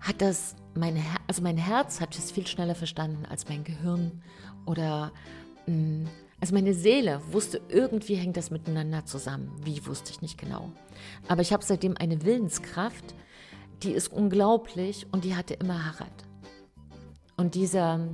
hat 0.00 0.20
das 0.20 0.56
mein 0.74 0.96
Herz, 0.96 1.22
also 1.26 1.42
mein 1.42 1.56
Herz 1.56 2.00
hat 2.00 2.16
es 2.16 2.32
viel 2.32 2.46
schneller 2.46 2.74
verstanden 2.74 3.24
als 3.26 3.48
mein 3.48 3.64
Gehirn 3.64 4.22
oder 4.66 5.12
mh, 5.66 5.74
mm, 5.74 6.08
also 6.40 6.54
meine 6.54 6.74
Seele 6.74 7.22
wusste, 7.30 7.62
irgendwie 7.70 8.16
hängt 8.16 8.36
das 8.36 8.50
miteinander 8.50 9.06
zusammen. 9.06 9.50
Wie 9.64 9.86
wusste 9.86 10.10
ich 10.10 10.20
nicht 10.20 10.36
genau. 10.36 10.72
Aber 11.26 11.40
ich 11.40 11.54
habe 11.54 11.64
seitdem 11.64 11.96
eine 11.96 12.22
Willenskraft, 12.22 13.14
die 13.82 13.92
ist 13.92 14.08
unglaublich 14.08 15.06
und 15.10 15.24
die 15.24 15.36
hatte 15.36 15.54
immer 15.54 15.86
Harald. 15.86 16.12
Und 17.38 17.54
dieser, 17.54 18.08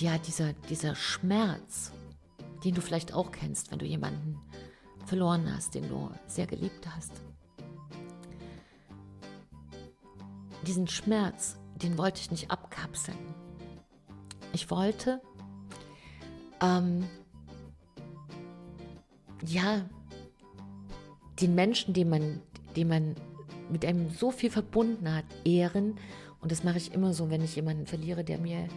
ja, 0.00 0.18
dieser, 0.18 0.52
dieser 0.68 0.94
Schmerz, 0.94 1.92
den 2.64 2.74
du 2.74 2.80
vielleicht 2.80 3.12
auch 3.12 3.30
kennst, 3.30 3.70
wenn 3.70 3.78
du 3.78 3.84
jemanden 3.84 4.38
verloren 5.06 5.52
hast, 5.54 5.74
den 5.74 5.88
du 5.88 6.10
sehr 6.26 6.46
geliebt 6.46 6.88
hast. 6.94 7.12
Diesen 10.66 10.88
Schmerz, 10.88 11.58
den 11.76 11.98
wollte 11.98 12.20
ich 12.20 12.30
nicht 12.30 12.50
abkapseln. 12.50 13.18
Ich 14.52 14.70
wollte, 14.70 15.20
ähm, 16.62 17.04
ja, 19.46 19.84
den 21.40 21.54
Menschen, 21.54 21.92
den 21.92 22.08
man, 22.08 22.40
den 22.76 22.88
man 22.88 23.14
mit 23.68 23.84
einem 23.84 24.08
so 24.10 24.30
viel 24.30 24.50
verbunden 24.50 25.12
hat, 25.12 25.24
ehren. 25.44 25.96
Und 26.40 26.52
das 26.52 26.64
mache 26.64 26.78
ich 26.78 26.92
immer 26.92 27.12
so, 27.12 27.30
wenn 27.30 27.42
ich 27.42 27.56
jemanden 27.56 27.86
verliere, 27.86 28.24
der 28.24 28.38
mir 28.38 28.68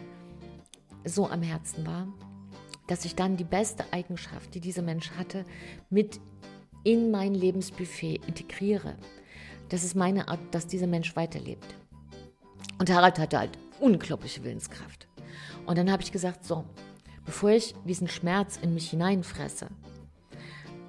so 1.04 1.28
am 1.28 1.42
Herzen 1.42 1.86
war, 1.86 2.08
dass 2.86 3.04
ich 3.04 3.14
dann 3.14 3.36
die 3.36 3.44
beste 3.44 3.84
Eigenschaft, 3.92 4.54
die 4.54 4.60
dieser 4.60 4.82
Mensch 4.82 5.10
hatte, 5.12 5.44
mit 5.90 6.20
in 6.84 7.10
mein 7.10 7.34
Lebensbuffet 7.34 8.20
integriere. 8.26 8.96
Das 9.68 9.84
ist 9.84 9.94
meine 9.94 10.28
Art, 10.28 10.40
dass 10.52 10.66
dieser 10.66 10.86
Mensch 10.86 11.14
weiterlebt. 11.16 11.74
Und 12.78 12.90
Harald 12.90 13.18
hatte 13.18 13.38
halt 13.38 13.58
unglaubliche 13.80 14.42
Willenskraft. 14.42 15.08
Und 15.66 15.76
dann 15.76 15.90
habe 15.90 16.02
ich 16.02 16.12
gesagt, 16.12 16.44
so, 16.44 16.64
Bevor 17.28 17.50
ich 17.50 17.74
diesen 17.84 18.08
Schmerz 18.08 18.56
in 18.56 18.72
mich 18.72 18.88
hineinfresse, 18.88 19.66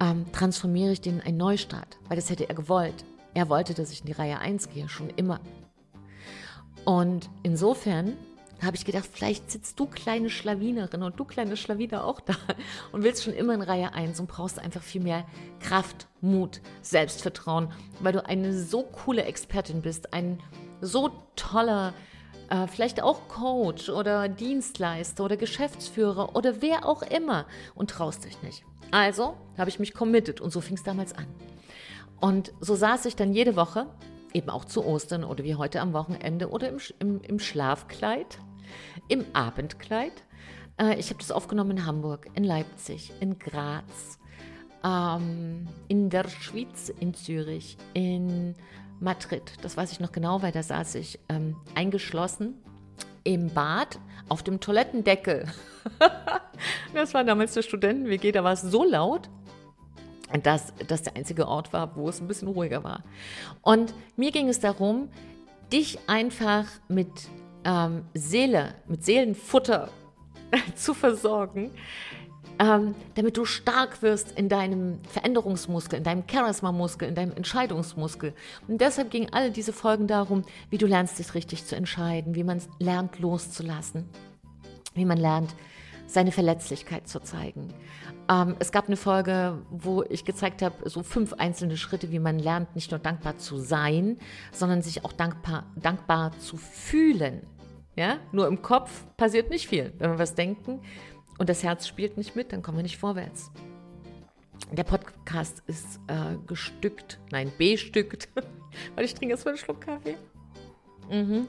ähm, 0.00 0.24
transformiere 0.32 0.92
ich 0.92 1.02
den 1.02 1.16
in 1.16 1.20
einen 1.20 1.36
Neustart, 1.36 1.98
weil 2.08 2.16
das 2.16 2.30
hätte 2.30 2.48
er 2.48 2.54
gewollt. 2.54 3.04
Er 3.34 3.50
wollte, 3.50 3.74
dass 3.74 3.92
ich 3.92 4.00
in 4.00 4.06
die 4.06 4.12
Reihe 4.12 4.38
1 4.38 4.70
gehe, 4.70 4.88
schon 4.88 5.10
immer. 5.10 5.40
Und 6.86 7.28
insofern 7.42 8.16
habe 8.66 8.76
ich 8.76 8.84
gedacht, 8.84 9.08
vielleicht 9.10 9.50
sitzt 9.50 9.78
du 9.80 9.86
kleine 9.86 10.30
Schlawinerin 10.30 11.02
und 11.02 11.18
du 11.18 11.24
kleine 11.24 11.56
Schlawiner 11.56 12.04
auch 12.04 12.20
da 12.20 12.34
und 12.92 13.02
willst 13.02 13.24
schon 13.24 13.32
immer 13.32 13.54
in 13.54 13.62
Reihe 13.62 13.94
1 13.94 14.20
und 14.20 14.28
brauchst 14.28 14.58
einfach 14.58 14.82
viel 14.82 15.02
mehr 15.02 15.24
Kraft, 15.60 16.08
Mut, 16.20 16.60
Selbstvertrauen, 16.82 17.72
weil 18.00 18.12
du 18.12 18.24
eine 18.24 18.52
so 18.52 18.82
coole 18.82 19.24
Expertin 19.24 19.82
bist, 19.82 20.12
ein 20.12 20.38
so 20.80 21.10
toller, 21.36 21.94
äh, 22.50 22.66
vielleicht 22.66 23.02
auch 23.02 23.28
Coach 23.28 23.88
oder 23.88 24.28
Dienstleister 24.28 25.24
oder 25.24 25.36
Geschäftsführer 25.36 26.36
oder 26.36 26.60
wer 26.60 26.86
auch 26.86 27.02
immer 27.02 27.46
und 27.74 27.90
traust 27.90 28.24
dich 28.24 28.42
nicht. 28.42 28.64
Also 28.90 29.36
habe 29.56 29.70
ich 29.70 29.78
mich 29.78 29.94
committed 29.94 30.40
und 30.40 30.50
so 30.50 30.60
fing 30.60 30.76
es 30.76 30.82
damals 30.82 31.12
an. 31.12 31.26
Und 32.20 32.52
so 32.60 32.74
saß 32.74 33.06
ich 33.06 33.16
dann 33.16 33.32
jede 33.32 33.56
Woche, 33.56 33.86
eben 34.32 34.50
auch 34.50 34.64
zu 34.64 34.84
Ostern 34.84 35.24
oder 35.24 35.44
wie 35.44 35.54
heute 35.54 35.80
am 35.80 35.92
Wochenende 35.92 36.50
oder 36.50 36.68
im, 36.68 36.78
im, 36.98 37.20
im 37.22 37.38
Schlafkleid, 37.38 38.38
im 39.08 39.24
Abendkleid. 39.32 40.12
Äh, 40.80 40.98
ich 40.98 41.10
habe 41.10 41.18
das 41.18 41.30
aufgenommen 41.30 41.72
in 41.72 41.86
Hamburg, 41.86 42.28
in 42.34 42.44
Leipzig, 42.44 43.12
in 43.20 43.38
Graz, 43.38 44.18
ähm, 44.84 45.66
in 45.88 46.10
der 46.10 46.28
Schweiz, 46.28 46.92
in 47.00 47.14
Zürich, 47.14 47.76
in 47.94 48.54
Madrid. 49.00 49.52
Das 49.62 49.76
weiß 49.76 49.92
ich 49.92 50.00
noch 50.00 50.12
genau, 50.12 50.42
weil 50.42 50.52
da 50.52 50.62
saß 50.62 50.94
ich 50.96 51.18
ähm, 51.28 51.56
eingeschlossen 51.74 52.54
im 53.24 53.48
Bad 53.48 53.98
auf 54.28 54.42
dem 54.42 54.60
Toilettendeckel. 54.60 55.46
das 56.94 57.14
war 57.14 57.24
damals 57.24 57.54
der 57.54 57.62
Studenten-WG, 57.62 58.32
da 58.32 58.44
war 58.44 58.52
es 58.52 58.62
so 58.62 58.84
laut, 58.84 59.28
dass 60.42 60.72
das 60.86 61.02
der 61.02 61.16
einzige 61.16 61.48
Ort 61.48 61.72
war, 61.72 61.96
wo 61.96 62.08
es 62.08 62.20
ein 62.20 62.28
bisschen 62.28 62.48
ruhiger 62.48 62.84
war. 62.84 63.02
Und 63.62 63.92
mir 64.16 64.30
ging 64.30 64.48
es 64.48 64.60
darum, 64.60 65.08
dich 65.72 65.98
einfach 66.06 66.66
mit 66.88 67.10
ähm, 67.64 68.04
Seele, 68.14 68.74
mit 68.88 69.04
Seelenfutter 69.04 69.90
zu 70.74 70.94
versorgen, 70.94 71.70
ähm, 72.58 72.94
damit 73.14 73.36
du 73.36 73.46
stark 73.46 74.02
wirst 74.02 74.32
in 74.38 74.48
deinem 74.48 75.00
Veränderungsmuskel, 75.04 75.98
in 75.98 76.04
deinem 76.04 76.24
Charisma-Muskel, 76.30 77.08
in 77.08 77.14
deinem 77.14 77.32
Entscheidungsmuskel. 77.32 78.34
Und 78.68 78.80
deshalb 78.80 79.10
gingen 79.10 79.32
alle 79.32 79.50
diese 79.50 79.72
Folgen 79.72 80.06
darum, 80.06 80.44
wie 80.68 80.78
du 80.78 80.86
lernst, 80.86 81.18
dich 81.18 81.34
richtig 81.34 81.64
zu 81.64 81.74
entscheiden, 81.74 82.34
wie 82.34 82.44
man 82.44 82.60
lernt, 82.78 83.18
loszulassen, 83.18 84.08
wie 84.94 85.06
man 85.06 85.16
lernt, 85.16 85.54
seine 86.12 86.32
Verletzlichkeit 86.32 87.08
zu 87.08 87.20
zeigen. 87.20 87.72
Ähm, 88.28 88.56
es 88.58 88.72
gab 88.72 88.86
eine 88.86 88.96
Folge, 88.96 89.58
wo 89.70 90.02
ich 90.02 90.24
gezeigt 90.24 90.62
habe, 90.62 90.88
so 90.88 91.02
fünf 91.02 91.34
einzelne 91.34 91.76
Schritte, 91.76 92.10
wie 92.10 92.18
man 92.18 92.38
lernt, 92.38 92.74
nicht 92.74 92.90
nur 92.90 93.00
dankbar 93.00 93.38
zu 93.38 93.58
sein, 93.58 94.18
sondern 94.52 94.82
sich 94.82 95.04
auch 95.04 95.12
dankbar, 95.12 95.66
dankbar 95.76 96.32
zu 96.38 96.56
fühlen. 96.56 97.46
Ja? 97.96 98.18
Nur 98.32 98.48
im 98.48 98.62
Kopf 98.62 99.04
passiert 99.16 99.50
nicht 99.50 99.68
viel. 99.68 99.92
Wenn 99.98 100.10
wir 100.10 100.18
was 100.18 100.34
denken 100.34 100.80
und 101.38 101.48
das 101.48 101.62
Herz 101.62 101.86
spielt 101.86 102.16
nicht 102.16 102.36
mit, 102.36 102.52
dann 102.52 102.62
kommen 102.62 102.78
wir 102.78 102.82
nicht 102.82 102.98
vorwärts. 102.98 103.50
Der 104.72 104.84
Podcast 104.84 105.62
ist 105.66 105.98
äh, 106.06 106.36
gestückt, 106.46 107.18
nein, 107.30 107.50
bestückt, 107.56 108.28
weil 108.94 109.04
ich 109.04 109.14
trinke 109.14 109.34
jetzt 109.34 109.44
mal 109.44 109.52
einen 109.52 109.58
Schluck 109.58 109.80
Kaffee. 109.80 110.16
Mhm 111.10 111.46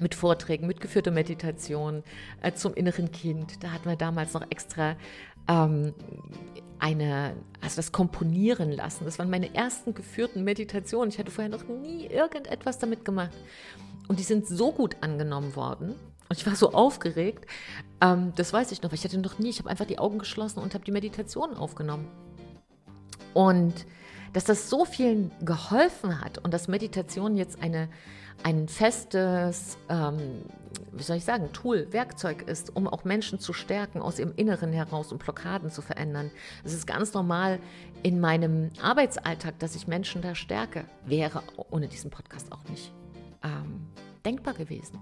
mit 0.00 0.14
Vorträgen, 0.14 0.66
mit 0.66 0.80
geführter 0.80 1.10
Meditation 1.10 2.02
äh, 2.42 2.52
zum 2.52 2.74
inneren 2.74 3.12
Kind. 3.12 3.62
Da 3.62 3.72
hatten 3.72 3.88
wir 3.88 3.96
damals 3.96 4.34
noch 4.34 4.44
extra 4.50 4.96
ähm, 5.48 5.94
eine, 6.78 7.36
also 7.60 7.76
das 7.76 7.92
Komponieren 7.92 8.72
lassen. 8.72 9.04
Das 9.04 9.18
waren 9.18 9.30
meine 9.30 9.54
ersten 9.54 9.94
geführten 9.94 10.44
Meditationen. 10.44 11.10
Ich 11.10 11.18
hatte 11.18 11.30
vorher 11.30 11.50
noch 11.50 11.64
nie 11.64 12.06
irgendetwas 12.06 12.78
damit 12.78 13.04
gemacht. 13.04 13.36
Und 14.08 14.18
die 14.18 14.24
sind 14.24 14.46
so 14.46 14.72
gut 14.72 14.96
angenommen 15.02 15.54
worden. 15.54 15.94
Und 16.28 16.38
ich 16.38 16.46
war 16.46 16.54
so 16.54 16.72
aufgeregt. 16.72 17.46
Ähm, 18.00 18.32
das 18.36 18.52
weiß 18.52 18.72
ich 18.72 18.82
noch, 18.82 18.92
ich 18.92 19.04
hatte 19.04 19.18
noch 19.18 19.38
nie. 19.38 19.50
Ich 19.50 19.58
habe 19.58 19.68
einfach 19.68 19.84
die 19.84 19.98
Augen 19.98 20.18
geschlossen 20.18 20.60
und 20.60 20.74
habe 20.74 20.84
die 20.84 20.92
Meditation 20.92 21.54
aufgenommen. 21.54 22.08
Und 23.34 23.86
dass 24.32 24.44
das 24.44 24.70
so 24.70 24.84
vielen 24.84 25.32
geholfen 25.44 26.20
hat 26.20 26.38
und 26.38 26.54
dass 26.54 26.68
Meditation 26.68 27.36
jetzt 27.36 27.60
eine 27.62 27.88
ein 28.42 28.68
festes, 28.68 29.76
ähm, 29.88 30.44
wie 30.92 31.02
soll 31.02 31.16
ich 31.16 31.24
sagen, 31.24 31.52
Tool, 31.52 31.92
Werkzeug 31.92 32.42
ist, 32.42 32.74
um 32.74 32.88
auch 32.88 33.04
Menschen 33.04 33.38
zu 33.38 33.52
stärken 33.52 34.00
aus 34.00 34.18
ihrem 34.18 34.34
Inneren 34.36 34.72
heraus 34.72 35.12
und 35.12 35.18
Blockaden 35.18 35.70
zu 35.70 35.82
verändern. 35.82 36.30
Es 36.64 36.72
ist 36.72 36.86
ganz 36.86 37.12
normal 37.12 37.60
in 38.02 38.20
meinem 38.20 38.70
Arbeitsalltag, 38.82 39.58
dass 39.58 39.74
ich 39.74 39.86
Menschen 39.86 40.22
da 40.22 40.34
stärke. 40.34 40.84
Wäre 41.04 41.42
ohne 41.70 41.88
diesen 41.88 42.10
Podcast 42.10 42.52
auch 42.52 42.64
nicht 42.68 42.92
ähm, 43.42 43.86
denkbar 44.24 44.54
gewesen. 44.54 44.98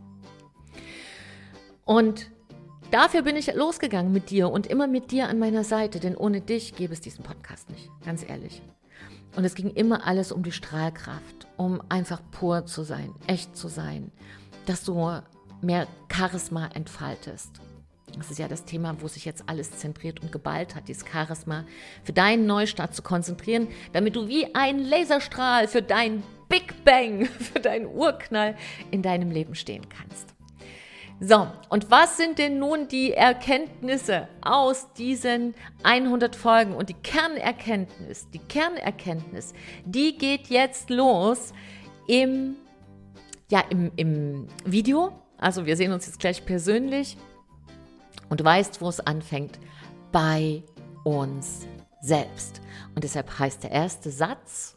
Und 1.85 2.30
dafür 2.90 3.23
bin 3.23 3.37
ich 3.37 3.52
losgegangen 3.54 4.12
mit 4.12 4.30
dir 4.30 4.50
und 4.50 4.66
immer 4.66 4.87
mit 4.87 5.11
dir 5.11 5.28
an 5.28 5.38
meiner 5.38 5.64
Seite, 5.64 6.00
denn 6.00 6.16
ohne 6.16 6.40
dich 6.40 6.76
gäbe 6.76 6.92
es 6.92 7.00
diesen 7.00 7.25
Podcast 7.25 7.71
nicht, 7.71 7.90
ganz 8.04 8.28
ehrlich. 8.28 8.62
Und 9.38 9.45
es 9.45 9.54
ging 9.54 9.71
immer 9.71 10.04
alles 10.04 10.33
um 10.33 10.42
die 10.42 10.50
Strahlkraft, 10.50 11.47
um 11.57 11.80
einfach 11.88 12.21
pur 12.33 12.66
zu 12.66 12.83
sein, 12.83 13.14
echt 13.28 13.57
zu 13.57 13.68
sein, 13.68 14.11
dass 14.66 14.83
du 14.83 15.21
mehr 15.61 15.87
Charisma 16.12 16.68
entfaltest. 16.75 17.52
Das 18.16 18.33
ist 18.33 18.40
ja 18.40 18.49
das 18.49 18.64
Thema, 18.64 19.00
wo 19.00 19.07
sich 19.07 19.25
jetzt 19.25 19.45
alles 19.47 19.71
zentriert 19.78 20.18
und 20.23 20.33
geballt 20.33 20.75
hat, 20.75 20.88
dieses 20.88 21.04
Charisma 21.07 21.64
für 22.02 22.12
deinen 22.12 22.47
Neustart 22.47 22.97
zu 22.97 23.02
konzentrieren, 23.02 23.68
damit 23.92 24.16
du 24.16 24.26
wie 24.26 24.52
ein 24.57 24.80
Laserstrahl 24.80 25.68
für 25.68 25.83
dein 25.83 26.25
Big 26.49 26.85
Bang, 26.85 27.26
für 27.38 27.61
deinen 27.61 27.87
Urknall 27.87 28.57
in 28.90 29.02
deinem 29.02 29.30
Leben 29.30 29.54
stehen 29.54 29.88
kannst. 29.88 30.35
So, 31.20 31.48
und 31.68 31.90
was 31.90 32.16
sind 32.16 32.38
denn 32.38 32.60
nun 32.60 32.87
die 32.87 33.12
Erkenntnisse 33.12 34.28
aus 34.40 34.92
diesen 34.92 35.54
100 35.82 36.37
Folgen? 36.37 36.75
Und 36.75 36.90
die 36.90 36.94
Kernerkenntnis, 36.94 38.30
die 38.30 38.38
Kernerkenntnis, 38.38 39.52
die 39.84 40.16
geht 40.16 40.46
jetzt 40.46 40.90
los 40.90 41.52
im, 42.06 42.54
ja, 43.50 43.64
im, 43.68 43.90
im 43.96 44.46
Video. 44.64 45.12
Also 45.38 45.66
wir 45.66 45.76
sehen 45.76 45.92
uns 45.92 46.06
jetzt 46.06 46.20
gleich 46.20 46.46
persönlich 46.46 47.16
und 48.28 48.44
weißt, 48.44 48.80
wo 48.80 48.88
es 48.88 49.00
anfängt, 49.00 49.58
bei 50.12 50.62
uns 51.02 51.66
selbst. 52.00 52.60
Und 52.94 53.02
deshalb 53.02 53.40
heißt 53.40 53.64
der 53.64 53.72
erste 53.72 54.10
Satz, 54.12 54.76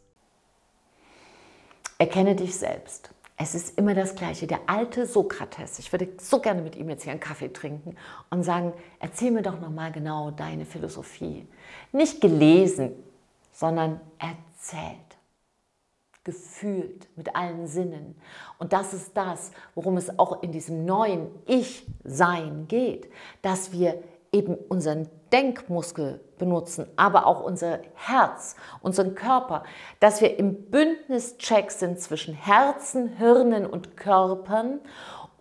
erkenne 2.00 2.36
dich 2.36 2.55
selbst. 2.55 3.12
Es 3.43 3.55
ist 3.55 3.75
immer 3.79 3.95
das 3.95 4.13
Gleiche. 4.13 4.45
Der 4.45 4.60
alte 4.67 5.07
Sokrates, 5.07 5.79
ich 5.79 5.91
würde 5.91 6.10
so 6.21 6.39
gerne 6.39 6.62
mit 6.62 6.75
ihm 6.75 6.91
jetzt 6.91 7.01
hier 7.01 7.12
einen 7.12 7.19
Kaffee 7.19 7.51
trinken 7.51 7.95
und 8.29 8.43
sagen, 8.43 8.71
erzähl 9.00 9.31
mir 9.31 9.41
doch 9.41 9.60
nochmal 9.60 9.91
genau 9.91 10.29
deine 10.29 10.63
Philosophie. 10.63 11.48
Nicht 11.91 12.21
gelesen, 12.21 12.91
sondern 13.51 14.00
erzählt, 14.19 15.17
gefühlt, 16.24 17.07
mit 17.17 17.36
allen 17.36 17.65
Sinnen. 17.65 18.15
Und 18.60 18.74
das 18.74 18.93
ist 18.93 19.17
das, 19.17 19.51
worum 19.74 19.98
es 19.98 20.19
auch 20.19 20.43
in 20.43 20.51
diesem 20.51 20.86
neuen 20.86 21.31
Ich-Sein 21.48 22.67
geht, 22.67 23.12
dass 23.41 23.71
wir 23.71 24.03
eben 24.32 24.56
unseren 24.56 25.10
Denkmuskel 25.32 26.22
benutzen, 26.38 26.88
aber 26.96 27.28
auch 27.28 27.44
unser 27.44 27.80
Herz, 27.96 28.56
unseren 28.82 29.16
Körper, 29.16 29.64
dass 30.00 30.22
wir 30.22 30.38
im 30.38 30.70
Bündnischeck 30.70 31.72
sind 31.72 32.00
zwischen 32.00 32.34
Herzen, 32.34 33.10
Hirnen 33.18 33.66
und 33.66 33.98
Körpern, 33.98 34.80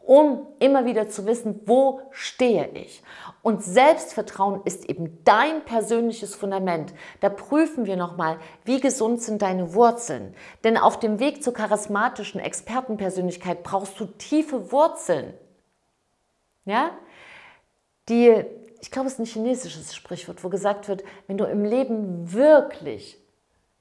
um 0.01 0.47
immer 0.59 0.87
wieder 0.87 1.09
zu 1.09 1.25
wissen, 1.27 1.61
wo 1.67 2.01
stehe 2.11 2.69
ich. 2.71 3.03
Und 3.43 3.63
Selbstvertrauen 3.63 4.61
ist 4.65 4.89
eben 4.89 5.23
dein 5.25 5.65
persönliches 5.65 6.35
Fundament. 6.35 6.93
Da 7.21 7.29
prüfen 7.29 7.87
wir 7.87 7.97
nochmal, 7.97 8.39
wie 8.65 8.81
gesund 8.81 9.23
sind 9.23 9.41
deine 9.41 9.73
Wurzeln. 9.75 10.35
Denn 10.65 10.77
auf 10.77 10.99
dem 10.99 11.21
Weg 11.21 11.45
zur 11.45 11.55
charismatischen 11.55 12.41
Expertenpersönlichkeit 12.41 13.63
brauchst 13.63 14.01
du 14.01 14.07
tiefe 14.07 14.73
Wurzeln. 14.73 15.33
Ja? 16.65 16.91
Die 18.09 18.45
ich 18.81 18.91
glaube, 18.91 19.09
es 19.09 19.15
ist 19.15 19.21
ein 19.21 19.27
chinesisches 19.27 19.95
Sprichwort, 19.95 20.43
wo 20.43 20.49
gesagt 20.49 20.89
wird, 20.89 21.05
wenn 21.27 21.39
du 21.39 21.45
im 21.45 21.65
Leben 21.65 22.33
wirklich 22.33 23.19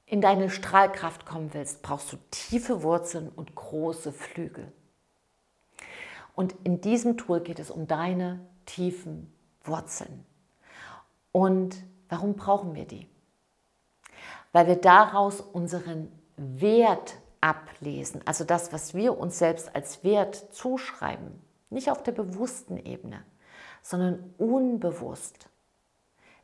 in 0.06 0.22
deine 0.22 0.50
Strahlkraft 0.50 1.26
kommen 1.26 1.54
willst, 1.54 1.82
brauchst 1.82 2.12
du 2.12 2.18
tiefe 2.32 2.84
Wurzeln 2.84 3.30
und 3.30 3.56
große 3.56 4.12
Flügel. 4.12 4.72
Und 6.36 6.56
in 6.64 6.82
diesem 6.82 7.18
Tool 7.18 7.42
geht 7.42 7.60
es 7.60 7.70
um 7.70 7.88
deine 7.88 8.40
tiefen 8.66 9.32
Wurzeln. 9.64 10.26
Und 11.32 11.78
warum 12.10 12.36
brauchen 12.36 12.76
wir 12.76 12.86
die? 12.86 13.08
Weil 14.52 14.68
wir 14.68 14.78
daraus 14.78 15.42
unseren 15.42 16.12
Wert 16.38 17.16
ablesen, 17.40 18.22
also 18.26 18.44
das, 18.44 18.74
was 18.74 18.94
wir 18.94 19.18
uns 19.18 19.38
selbst 19.38 19.76
als 19.76 20.04
Wert 20.04 20.54
zuschreiben, 20.54 21.40
nicht 21.70 21.92
auf 21.92 22.02
der 22.02 22.14
bewussten 22.14 22.78
Ebene, 22.78 23.24
sondern 23.82 24.34
unbewusst. 24.38 25.50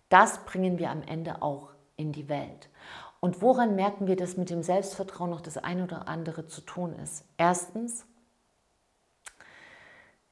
Das 0.09 0.45
bringen 0.45 0.77
wir 0.77 0.89
am 0.89 1.01
Ende 1.03 1.41
auch 1.41 1.69
in 1.97 2.11
die 2.11 2.29
Welt. 2.29 2.69
Und 3.19 3.41
woran 3.41 3.75
merken 3.75 4.07
wir, 4.07 4.15
dass 4.15 4.37
mit 4.37 4.49
dem 4.49 4.61
Selbstvertrauen 4.61 5.31
noch 5.31 5.41
das 5.41 5.57
eine 5.57 5.83
oder 5.83 6.07
andere 6.07 6.47
zu 6.47 6.61
tun 6.61 6.93
ist? 6.93 7.25
Erstens, 7.37 8.05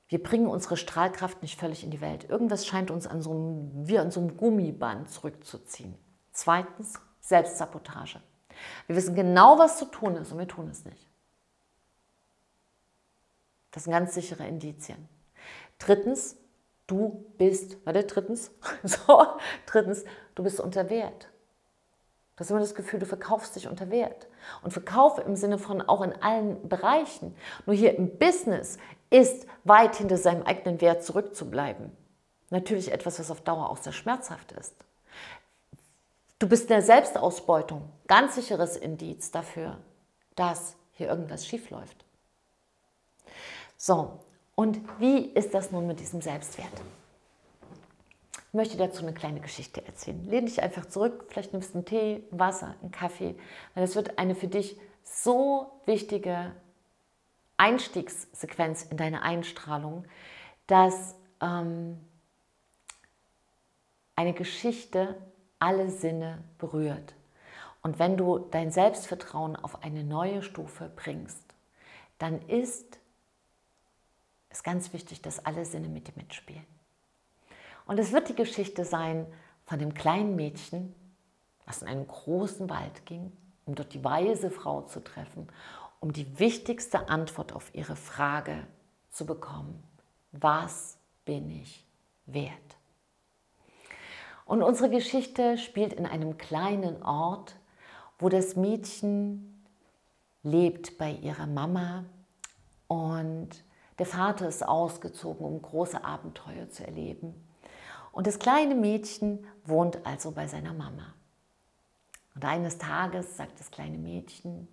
wir 0.08 0.22
bringen 0.22 0.46
unsere 0.46 0.78
Strahlkraft 0.78 1.42
nicht 1.42 1.60
völlig 1.60 1.84
in 1.84 1.90
die 1.90 2.02
Welt. 2.02 2.30
Irgendwas 2.30 2.68
scheint 2.68 2.92
uns 2.92 3.08
an 3.08 3.22
so 3.22 3.32
einem, 3.32 3.88
wie 3.88 3.98
an 3.98 4.12
so 4.12 4.20
einem 4.20 4.38
Gummiband 4.38 5.10
zurückzuziehen. 5.10 5.96
Zweitens, 6.34 7.00
Selbstsabotage. 7.20 8.22
Wir 8.86 8.96
wissen 8.96 9.16
genau, 9.16 9.58
was 9.58 9.80
zu 9.80 9.86
tun 9.86 10.16
ist 10.16 10.32
und 10.32 10.38
wir 10.38 10.48
tun 10.48 10.68
es 10.68 10.86
nicht. 10.86 11.10
Das 13.72 13.86
sind 13.86 13.94
ganz 13.94 14.14
sichere 14.14 14.46
Indizien. 14.46 15.10
Drittens, 15.80 16.38
du 16.88 17.26
bist, 17.38 17.78
warte, 17.86 18.04
drittens, 18.04 18.52
so, 18.84 19.26
drittens, 19.66 20.04
du 20.36 20.44
bist 20.44 20.60
unter 20.60 20.90
Wert. 20.90 21.30
Du 22.36 22.40
hast 22.40 22.50
immer 22.50 22.60
das 22.60 22.74
Gefühl, 22.74 23.00
du 23.00 23.06
verkaufst 23.06 23.56
dich 23.56 23.68
unter 23.68 23.92
Wert. 23.92 24.28
Und 24.64 24.72
Verkauf 24.72 25.20
im 25.20 25.36
Sinne 25.36 25.60
von 25.60 25.82
auch 25.82 26.02
in 26.02 26.14
allen 26.14 26.68
Bereichen. 26.68 27.36
Nur 27.68 27.76
hier 27.76 27.96
im 27.96 28.18
Business 28.18 28.78
ist 29.12 29.46
weit 29.64 29.98
hinter 29.98 30.18
seinem 30.18 30.42
eigenen 30.44 30.82
Wert 30.82 31.04
zurückzubleiben. 31.04 31.96
Natürlich 32.50 32.92
etwas, 32.92 33.20
was 33.20 33.30
auf 33.30 33.42
Dauer 33.42 33.70
auch 33.70 33.78
sehr 33.78 33.94
schmerzhaft 33.94 34.52
ist. 34.54 34.76
Du 36.40 36.50
bist 36.50 36.64
in 36.64 36.70
der 36.70 36.82
Selbstausbeutung. 36.82 37.88
Ganz 38.08 38.36
sicheres 38.36 38.78
Indiz 38.78 39.30
dafür, 39.30 39.78
dass 40.36 40.76
hier 40.94 41.10
irgendwas 41.10 41.46
schiefläuft. 41.46 42.04
So, 43.78 44.20
und 44.56 44.80
wie 45.00 45.26
ist 45.30 45.54
das 45.54 45.72
nun 45.72 45.88
mit 45.88 46.00
diesem 46.00 46.22
Selbstwert? 46.22 46.72
Ich 48.48 48.54
möchte 48.54 48.78
dazu 48.78 49.02
eine 49.02 49.14
kleine 49.14 49.40
Geschichte 49.40 49.84
erzählen. 49.86 50.24
Lehn 50.26 50.46
dich 50.46 50.62
einfach 50.62 50.86
zurück, 50.86 51.26
vielleicht 51.30 51.54
nimmst 51.54 51.74
du 51.74 51.80
einen 51.80 51.86
Tee, 51.86 52.24
Wasser, 52.30 52.76
einen 52.82 52.92
Kaffee, 52.92 53.36
weil 53.74 53.84
es 53.84 53.96
wird 53.96 54.20
eine 54.20 54.36
für 54.36 54.48
dich 54.48 54.78
so 55.04 55.72
wichtige 55.86 56.52
Einstiegssequenz 57.58 58.84
in 58.84 58.98
deine 58.98 59.24
Einstrahlung, 59.24 60.06
dass 60.68 61.16
ähm, 61.42 62.00
eine 64.16 64.34
Geschichte 64.34 65.18
alle 65.60 65.90
Sinne 65.90 66.44
berührt. 66.58 67.16
Und 67.82 68.00
wenn 68.00 68.18
du 68.18 68.38
dein 68.38 68.72
Selbstvertrauen 68.72 69.56
auf 69.56 69.84
eine 69.84 70.04
neue 70.04 70.42
Stufe 70.42 70.92
bringst, 70.96 71.44
dann 72.20 72.42
ist 72.48 73.00
es 74.54 74.64
ganz 74.64 74.94
wichtig, 74.94 75.22
dass 75.22 75.46
alle 75.46 75.66
Sinne 75.66 75.90
mit 75.90 76.08
dir 76.08 76.14
mitspielen. 76.16 76.66
Und 77.86 78.00
es 78.00 78.12
wird 78.12 78.30
die 78.30 78.36
Geschichte 78.36 78.86
sein 78.86 79.26
von 79.66 79.80
dem 79.80 79.94
kleinen 79.94 80.36
Mädchen, 80.36 80.94
was 81.66 81.82
in 81.82 81.88
einen 81.88 82.08
großen 82.08 82.70
Wald 82.70 83.06
ging, 83.06 83.32
um 83.66 83.76
dort 83.76 83.94
die 83.94 84.04
weise 84.04 84.52
Frau 84.52 84.82
zu 84.82 85.02
treffen, 85.02 85.48
um 86.00 86.12
die 86.12 86.40
wichtigste 86.40 87.10
Antwort 87.10 87.54
auf 87.54 87.74
ihre 87.74 87.96
Frage 87.96 88.68
zu 89.10 89.26
bekommen. 89.26 89.84
Was 90.32 90.98
bin 91.26 91.50
ich 91.50 91.86
wert? 92.26 92.58
Und 94.46 94.62
unsere 94.62 94.90
Geschichte 94.90 95.58
spielt 95.58 95.94
in 95.94 96.06
einem 96.06 96.38
kleinen 96.38 97.02
Ort, 97.04 97.56
wo 98.20 98.30
das 98.30 98.56
Mädchen 98.56 99.64
lebt 100.44 100.98
bei 100.98 101.12
ihrer 101.12 101.48
Mama 101.48 102.04
und 102.88 103.50
der 104.00 104.06
Vater 104.06 104.48
ist 104.48 104.68
ausgezogen, 104.68 105.46
um 105.46 105.62
große 105.62 106.04
Abenteuer 106.04 106.70
zu 106.70 106.86
erleben. 106.86 107.34
Und 108.12 108.28
das 108.28 108.40
kleine 108.40 108.76
Mädchen 108.76 109.46
wohnt 109.66 110.06
also 110.06 110.32
bei 110.32 110.48
seiner 110.48 110.74
Mama. 110.74 111.14
Und 112.36 112.46
eines 112.46 112.78
Tages 112.78 113.38
sagt 113.38 113.60
das 113.60 113.72
kleine 113.72 113.98
Mädchen, 113.98 114.68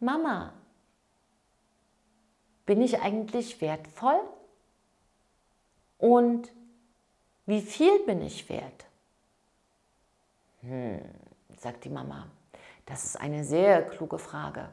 Mama, 0.00 0.52
bin 2.66 2.82
ich 2.82 3.00
eigentlich 3.00 3.60
wertvoll? 3.60 4.20
Und 5.98 6.52
wie 7.46 7.62
viel 7.62 7.98
bin 8.00 8.20
ich 8.20 8.48
wert? 8.48 8.86
Hm, 10.60 11.00
sagt 11.56 11.84
die 11.84 11.88
Mama, 11.88 12.26
das 12.84 13.04
ist 13.04 13.20
eine 13.20 13.44
sehr 13.44 13.86
kluge 13.86 14.18
Frage. 14.18 14.68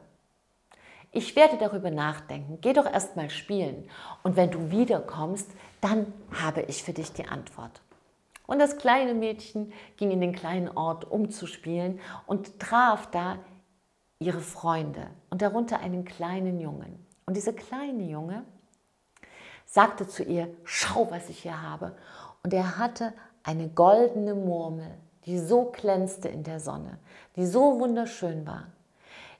Ich 1.16 1.36
werde 1.36 1.56
darüber 1.56 1.92
nachdenken. 1.92 2.58
Geh 2.60 2.72
doch 2.72 2.86
erst 2.86 3.14
mal 3.14 3.30
spielen. 3.30 3.88
Und 4.24 4.34
wenn 4.34 4.50
du 4.50 4.72
wiederkommst, 4.72 5.48
dann 5.80 6.12
habe 6.32 6.62
ich 6.62 6.82
für 6.82 6.92
dich 6.92 7.12
die 7.12 7.28
Antwort. 7.28 7.82
Und 8.48 8.58
das 8.58 8.78
kleine 8.78 9.14
Mädchen 9.14 9.72
ging 9.96 10.10
in 10.10 10.20
den 10.20 10.34
kleinen 10.34 10.68
Ort, 10.76 11.08
um 11.08 11.30
zu 11.30 11.46
spielen 11.46 12.00
und 12.26 12.58
traf 12.58 13.08
da 13.12 13.38
ihre 14.18 14.40
Freunde 14.40 15.06
und 15.30 15.40
darunter 15.40 15.78
einen 15.78 16.04
kleinen 16.04 16.58
Jungen. 16.58 17.06
Und 17.26 17.36
dieser 17.36 17.52
kleine 17.52 18.02
Junge 18.02 18.44
sagte 19.66 20.08
zu 20.08 20.24
ihr, 20.24 20.48
schau, 20.64 21.12
was 21.12 21.28
ich 21.28 21.42
hier 21.42 21.62
habe. 21.62 21.96
Und 22.42 22.52
er 22.52 22.76
hatte 22.76 23.12
eine 23.44 23.68
goldene 23.68 24.34
Murmel, 24.34 24.90
die 25.26 25.38
so 25.38 25.66
glänzte 25.66 26.28
in 26.28 26.42
der 26.42 26.58
Sonne, 26.58 26.98
die 27.36 27.46
so 27.46 27.78
wunderschön 27.78 28.46
war, 28.48 28.66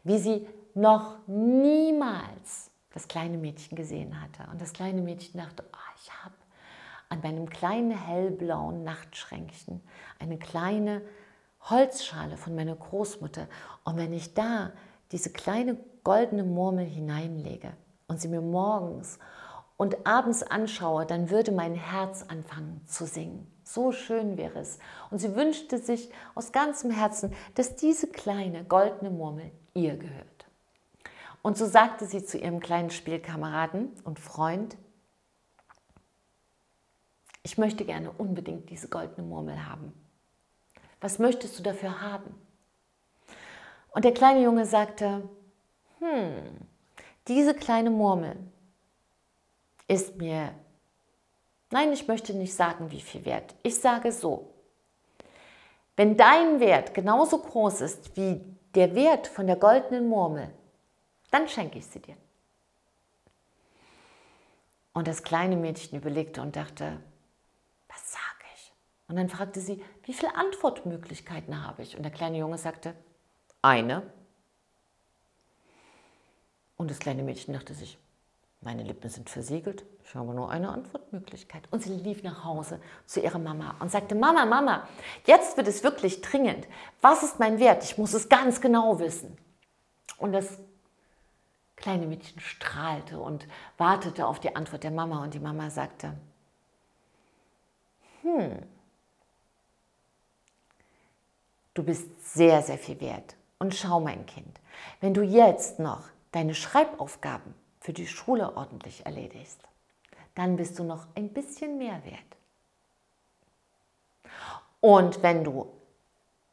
wie 0.04 0.18
sie 0.18 0.46
noch 0.74 1.18
niemals 1.26 2.70
das 2.92 3.08
kleine 3.08 3.38
Mädchen 3.38 3.76
gesehen 3.76 4.20
hatte. 4.20 4.48
Und 4.50 4.60
das 4.60 4.72
kleine 4.72 5.02
Mädchen 5.02 5.40
dachte, 5.40 5.64
oh, 5.72 5.92
ich 6.00 6.12
habe 6.22 6.34
an 7.08 7.20
meinem 7.22 7.48
kleinen 7.48 7.90
hellblauen 7.90 8.84
Nachtschränkchen 8.84 9.80
eine 10.18 10.38
kleine 10.38 11.02
Holzschale 11.62 12.37
von 12.37 12.54
meiner 12.54 12.76
Großmutter. 12.76 13.48
Und 13.84 13.96
wenn 13.96 14.12
ich 14.12 14.34
da 14.34 14.72
diese 15.12 15.30
kleine 15.30 15.78
goldene 16.02 16.44
Murmel 16.44 16.84
hineinlege 16.84 17.72
und 18.08 18.20
sie 18.20 18.28
mir 18.28 18.40
morgens 18.40 19.18
und 19.76 20.06
abends 20.06 20.42
anschaue, 20.42 21.06
dann 21.06 21.30
würde 21.30 21.52
mein 21.52 21.74
Herz 21.74 22.24
anfangen 22.28 22.82
zu 22.87 23.06
singen. 23.06 23.50
So 23.64 23.92
schön 23.92 24.37
wäre 24.37 24.58
es. 24.58 24.78
Und 25.10 25.18
sie 25.18 25.34
wünschte 25.34 25.78
sich 25.78 26.10
aus 26.34 26.52
ganzem 26.52 26.90
Herzen, 26.90 27.32
dass 27.54 27.76
diese 27.76 28.08
kleine 28.08 28.64
goldene 28.64 29.10
Murmel 29.10 29.50
ihr 29.72 29.96
gehört. 29.96 30.34
Und 31.44 31.59
so 31.59 31.66
sagte 31.66 32.07
sie 32.07 32.24
zu 32.24 32.38
ihrem 32.38 32.59
kleinen 32.59 32.88
Spielkameraden 32.88 33.92
und 34.04 34.18
Freund, 34.18 34.78
ich 37.42 37.59
möchte 37.59 37.85
gerne 37.85 38.11
unbedingt 38.11 38.70
diese 38.70 38.88
goldene 38.88 39.26
Murmel 39.26 39.66
haben. 39.66 39.92
Was 41.02 41.18
möchtest 41.18 41.59
du 41.59 41.62
dafür 41.62 42.00
haben? 42.00 42.35
Und 43.90 44.07
der 44.07 44.14
kleine 44.14 44.42
Junge 44.42 44.64
sagte, 44.64 45.28
hm, 45.98 46.33
diese 47.28 47.52
kleine 47.52 47.90
Murmel 47.90 48.37
ist 49.87 50.16
mir, 50.16 50.50
nein, 51.70 51.92
ich 51.92 52.09
möchte 52.09 52.33
nicht 52.33 52.54
sagen, 52.54 52.90
wie 52.90 53.02
viel 53.02 53.26
wert. 53.26 53.54
Ich 53.62 53.78
sage 53.78 54.12
so, 54.12 54.54
wenn 55.94 56.16
dein 56.16 56.59
Wert 56.59 56.94
genauso 56.94 57.37
groß 57.37 57.83
ist 57.83 58.16
wie 58.16 58.40
der 58.74 58.94
Wert 58.94 59.26
von 59.26 59.46
der 59.46 59.57
goldenen 59.57 60.09
Murmel, 60.09 60.50
dann 61.35 61.49
schenke 61.49 61.79
ich 61.79 61.87
sie 61.87 61.99
dir. 61.99 62.16
Und 64.92 65.09
das 65.09 65.25
kleine 65.25 65.57
Mädchen 65.57 65.99
überlegte 65.99 66.40
und 66.40 66.55
dachte, 66.55 67.01
was 67.88 68.12
sage 68.12 68.44
ich? 68.55 68.73
Und 69.09 69.16
dann 69.16 69.29
fragte 69.29 69.61
sie, 69.61 69.83
wie 70.05 70.14
viele 70.14 70.37
Antwortmöglichkeiten 70.37 71.66
habe 71.66 71.83
ich? 71.83 71.97
Und 71.97 72.05
der 72.05 72.12
kleine 72.12 72.38
Junge 72.38 72.57
sagte, 72.57 72.94
eine. 73.62 74.09
Und 76.77 76.88
das 76.92 77.01
kleine 77.01 77.25
Mädchen 77.25 77.53
dachte 77.53 77.75
sich, 77.75 77.99
meine 78.61 78.85
Lippen 78.85 79.11
sind 79.11 79.29
versiegelt, 79.29 79.85
ich 80.05 80.14
habe 80.14 80.33
nur 80.33 80.51
eine 80.51 80.68
Antwortmöglichkeit. 80.68 81.64
Und 81.73 81.83
sie 81.83 81.90
lief 81.90 82.23
nach 82.23 82.44
Hause 82.44 82.81
zu 83.07 83.20
ihrer 83.20 83.40
Mama 83.40 83.75
und 83.81 83.90
sagte, 83.90 84.14
Mama, 84.14 84.47
Mama, 84.47 84.87
jetzt 85.27 85.57
wird 85.57 85.66
es 85.66 85.83
wirklich 85.83 86.20
dringend. 86.20 86.68
Was 87.01 87.25
ist 87.25 87.40
mein 87.40 87.59
Wert? 87.59 87.83
Ich 87.83 87.99
muss 87.99 88.14
es 88.14 88.29
ganz 88.29 88.61
genau 88.61 89.01
wissen. 89.01 89.37
Und 90.18 90.33
das 90.33 90.59
kleine 91.85 92.07
Mädchen 92.07 92.40
strahlte 92.40 93.20
und 93.20 93.47
wartete 93.77 94.27
auf 94.27 94.40
die 94.40 94.57
Antwort 94.57 94.85
der 94.85 94.90
Mama 94.90 95.23
und 95.23 95.35
die 95.35 95.38
Mama 95.38 95.68
sagte, 95.68 96.14
hm, 98.23 98.62
du 101.75 101.83
bist 101.83 102.09
sehr, 102.35 102.62
sehr 102.62 102.79
viel 102.79 102.99
wert. 103.03 103.37
Und 103.59 103.75
schau, 103.75 104.01
mein 104.01 104.25
Kind, 104.25 104.61
wenn 105.03 105.12
du 105.12 105.20
jetzt 105.20 105.79
noch 105.79 106.05
deine 106.33 106.55
Schreibaufgaben 106.55 107.55
für 107.81 107.92
die 107.92 108.07
Schule 108.07 108.57
ordentlich 108.57 109.05
erledigst, 109.05 109.61
dann 110.35 110.57
bist 110.57 110.79
du 110.79 110.85
noch 110.85 111.07
ein 111.14 111.35
bisschen 111.35 111.77
mehr 111.77 112.03
wert. 112.07 112.18
Und 114.81 115.23
wenn 115.23 115.44
du 115.44 115.70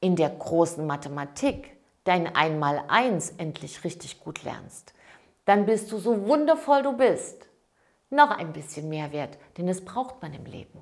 in 0.02 0.18
der 0.18 0.30
großen 0.30 0.86
Mathematik 0.86 1.74
dein 2.04 2.36
Einmaleins 2.36 3.30
endlich 3.38 3.86
richtig 3.86 4.20
gut 4.20 4.44
lernst, 4.44 4.94
dann 5.52 5.66
bist 5.66 5.92
du 5.92 5.98
so 5.98 6.28
wundervoll 6.30 6.82
du 6.82 6.96
bist. 6.96 7.50
Noch 8.10 8.32
ein 8.32 8.54
bisschen 8.54 8.88
mehr 8.88 9.12
wert, 9.12 9.38
denn 9.58 9.68
das 9.68 9.84
braucht 9.84 10.22
man 10.22 10.34
im 10.34 10.46
Leben. 10.46 10.82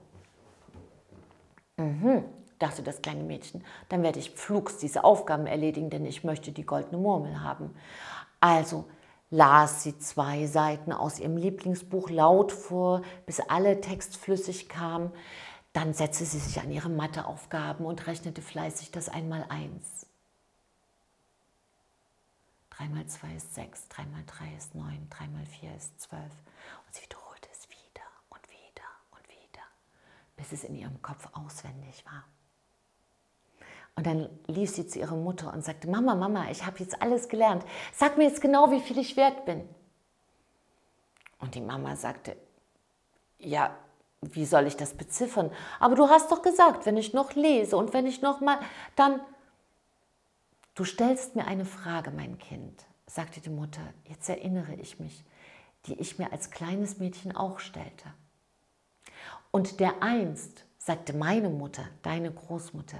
Mhm, 1.78 2.24
dachte 2.60 2.84
das 2.84 3.02
kleine 3.02 3.24
Mädchen, 3.24 3.64
dann 3.90 4.04
werde 4.04 4.20
ich 4.20 4.30
flugs 4.30 4.78
diese 4.78 5.04
Aufgaben 5.04 5.48
erledigen, 5.48 5.90
denn 5.90 6.06
ich 6.06 6.24
möchte 6.24 6.52
die 6.52 6.68
goldene 6.68 7.02
Murmel 7.02 7.42
haben. 7.42 7.74
Also, 8.42 8.86
las 9.32 9.82
sie 9.82 9.98
zwei 9.98 10.46
Seiten 10.46 10.92
aus 10.92 11.20
ihrem 11.20 11.38
Lieblingsbuch 11.38 12.12
laut 12.12 12.52
vor, 12.52 13.02
bis 13.26 13.40
alle 13.40 13.82
Text 13.82 14.18
flüssig 14.18 14.70
kam. 14.70 15.12
Dann 15.74 15.96
setzte 15.96 16.26
sie 16.26 16.38
sich 16.38 16.62
an 16.62 16.70
ihre 16.70 16.90
Matheaufgaben 16.90 17.88
und 17.88 18.06
rechnete 18.06 18.44
fleißig 18.44 18.92
das 18.92 19.10
Einmaleins. 19.10 20.09
3 22.80 22.88
mal 22.89 23.06
2 23.06 23.36
ist 23.36 23.56
6, 23.56 23.89
3 23.89 24.06
mal 24.06 24.24
3 24.26 24.56
ist 24.58 24.74
9, 24.74 25.08
3 25.10 25.28
mal 25.28 25.46
4 25.46 25.76
ist 25.76 26.00
12. 26.00 26.24
Und 26.24 26.96
sie 26.96 27.04
wiederholte 27.04 27.50
es 27.52 27.68
wieder 27.70 28.06
und 28.30 28.42
wieder 28.50 28.88
und 29.12 29.28
wieder, 29.28 29.63
bis 30.38 30.54
es 30.54 30.63
in 30.63 30.76
ihrem 30.76 31.02
Kopf 31.02 31.28
auswendig 31.34 32.06
war. 32.06 32.24
Und 33.98 34.08
dann 34.08 34.30
lief 34.48 34.70
sie 34.70 34.88
zu 34.88 35.00
ihrer 35.00 35.18
Mutter 35.18 35.52
und 35.52 35.65
sagte, 35.65 35.89
Mama, 35.89 36.15
Mama, 36.15 36.50
ich 36.52 36.65
habe 36.65 36.80
jetzt 36.80 37.02
alles 37.02 37.28
gelernt. 37.28 37.65
Sag 37.94 38.18
mir 38.18 38.24
jetzt 38.24 38.39
genau, 38.39 38.72
wie 38.72 38.80
viel 38.80 38.98
ich 38.98 39.18
wert 39.18 39.44
bin. 39.44 39.68
Und 41.39 41.56
die 41.56 41.62
Mama 41.62 41.98
sagte, 41.98 42.38
ja, 43.39 43.76
wie 44.22 44.46
soll 44.46 44.68
ich 44.68 44.78
das 44.78 44.94
beziffern? 44.94 45.52
Aber 45.82 45.96
du 45.96 46.08
hast 46.08 46.32
doch 46.32 46.42
gesagt, 46.42 46.86
wenn 46.86 46.96
ich 46.96 47.13
noch 47.13 47.34
lese 47.34 47.76
und 47.76 47.92
wenn 47.92 48.06
ich 48.06 48.22
noch 48.22 48.39
mal, 48.39 48.60
dann, 48.96 49.20
du 50.80 50.86
stellst 50.86 51.36
mir 51.36 51.46
eine 51.46 51.65
Frage, 51.65 52.10
mein 52.10 52.38
Kind, 52.38 52.86
sagte 53.06 53.42
die 53.42 53.50
Mutter, 53.50 53.82
jetzt 54.06 54.30
erinnere 54.30 54.76
ich 54.76 54.98
mich, 54.98 55.26
die 55.86 56.00
ich 56.00 56.18
mir 56.18 56.32
als 56.32 56.52
kleines 56.52 57.00
Mädchen 57.00 57.36
auch 57.36 57.60
stellte. 57.60 58.13
Und 59.52 59.82
der 59.82 60.02
einst, 60.02 60.63
sagte 60.78 61.12
meine 61.12 61.50
Mutter, 61.50 61.84
deine 62.02 62.32
Großmutter, 62.32 63.00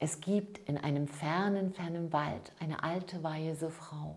es 0.00 0.20
gibt 0.20 0.58
in 0.68 0.76
einem 0.76 1.06
fernen, 1.06 1.70
fernen 1.70 2.12
Wald 2.12 2.52
eine 2.58 2.82
alte, 2.82 3.22
weise 3.22 3.70
Frau. 3.70 4.16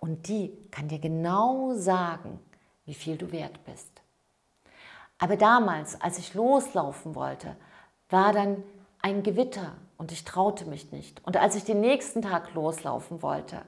Und 0.00 0.26
die 0.26 0.52
kann 0.72 0.88
dir 0.88 0.98
genau 0.98 1.74
sagen, 1.74 2.40
wie 2.86 2.94
viel 2.94 3.16
du 3.16 3.30
wert 3.30 3.64
bist. 3.64 4.02
Aber 5.18 5.36
damals, 5.36 6.00
als 6.00 6.18
ich 6.18 6.34
loslaufen 6.34 7.14
wollte, 7.14 7.54
war 8.10 8.32
dann 8.32 8.64
ein 9.00 9.22
Gewitter 9.22 9.76
und 9.98 10.12
ich 10.12 10.24
traute 10.24 10.66
mich 10.66 10.92
nicht. 10.92 11.24
Und 11.24 11.36
als 11.36 11.56
ich 11.56 11.64
den 11.64 11.80
nächsten 11.80 12.22
Tag 12.22 12.54
loslaufen 12.54 13.22
wollte, 13.22 13.62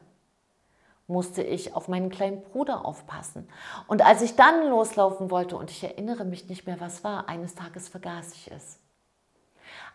musste 1.06 1.42
ich 1.42 1.74
auf 1.74 1.88
meinen 1.88 2.10
kleinen 2.10 2.42
Bruder 2.42 2.84
aufpassen. 2.84 3.48
Und 3.86 4.02
als 4.02 4.20
ich 4.20 4.36
dann 4.36 4.68
loslaufen 4.68 5.30
wollte 5.30 5.56
und 5.56 5.70
ich 5.70 5.82
erinnere 5.82 6.24
mich 6.24 6.48
nicht 6.48 6.66
mehr, 6.66 6.80
was 6.80 7.02
war, 7.02 7.28
eines 7.28 7.54
Tages 7.54 7.88
vergaß 7.88 8.34
ich 8.34 8.50
es. 8.50 8.78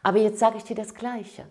Aber 0.01 0.17
jetzt 0.17 0.39
sage 0.39 0.57
ich 0.57 0.63
dir 0.63 0.75
das 0.75 0.95
Gleiche. 0.95 1.47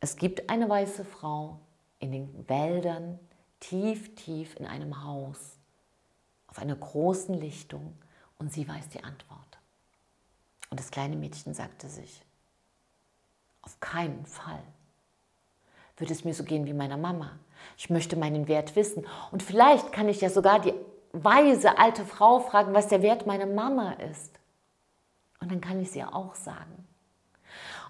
Es 0.00 0.16
gibt 0.16 0.50
eine 0.50 0.68
weiße 0.68 1.04
Frau 1.04 1.58
in 1.98 2.12
den 2.12 2.48
Wäldern, 2.48 3.18
tief, 3.60 4.14
tief 4.14 4.54
in 4.56 4.66
einem 4.66 5.04
Haus, 5.04 5.56
auf 6.48 6.58
einer 6.58 6.76
großen 6.76 7.34
Lichtung 7.34 7.96
und 8.38 8.52
sie 8.52 8.68
weiß 8.68 8.90
die 8.90 9.02
Antwort. 9.02 9.40
Und 10.68 10.78
das 10.78 10.90
kleine 10.90 11.16
Mädchen 11.16 11.54
sagte 11.54 11.88
sich, 11.88 12.25
auf 13.66 13.80
keinen 13.80 14.24
Fall 14.24 14.62
wird 15.96 16.10
es 16.10 16.24
mir 16.24 16.34
so 16.34 16.44
gehen 16.44 16.66
wie 16.66 16.72
meiner 16.72 16.96
Mama. 16.96 17.32
Ich 17.76 17.90
möchte 17.90 18.16
meinen 18.16 18.48
Wert 18.48 18.76
wissen. 18.76 19.04
Und 19.32 19.42
vielleicht 19.42 19.92
kann 19.92 20.08
ich 20.08 20.20
ja 20.20 20.30
sogar 20.30 20.60
die 20.60 20.74
weise 21.12 21.78
alte 21.78 22.04
Frau 22.04 22.40
fragen, 22.40 22.74
was 22.74 22.88
der 22.88 23.02
Wert 23.02 23.26
meiner 23.26 23.46
Mama 23.46 23.92
ist. 23.92 24.38
Und 25.40 25.50
dann 25.50 25.60
kann 25.60 25.80
ich 25.80 25.90
sie 25.90 26.04
auch 26.04 26.34
sagen. 26.34 26.86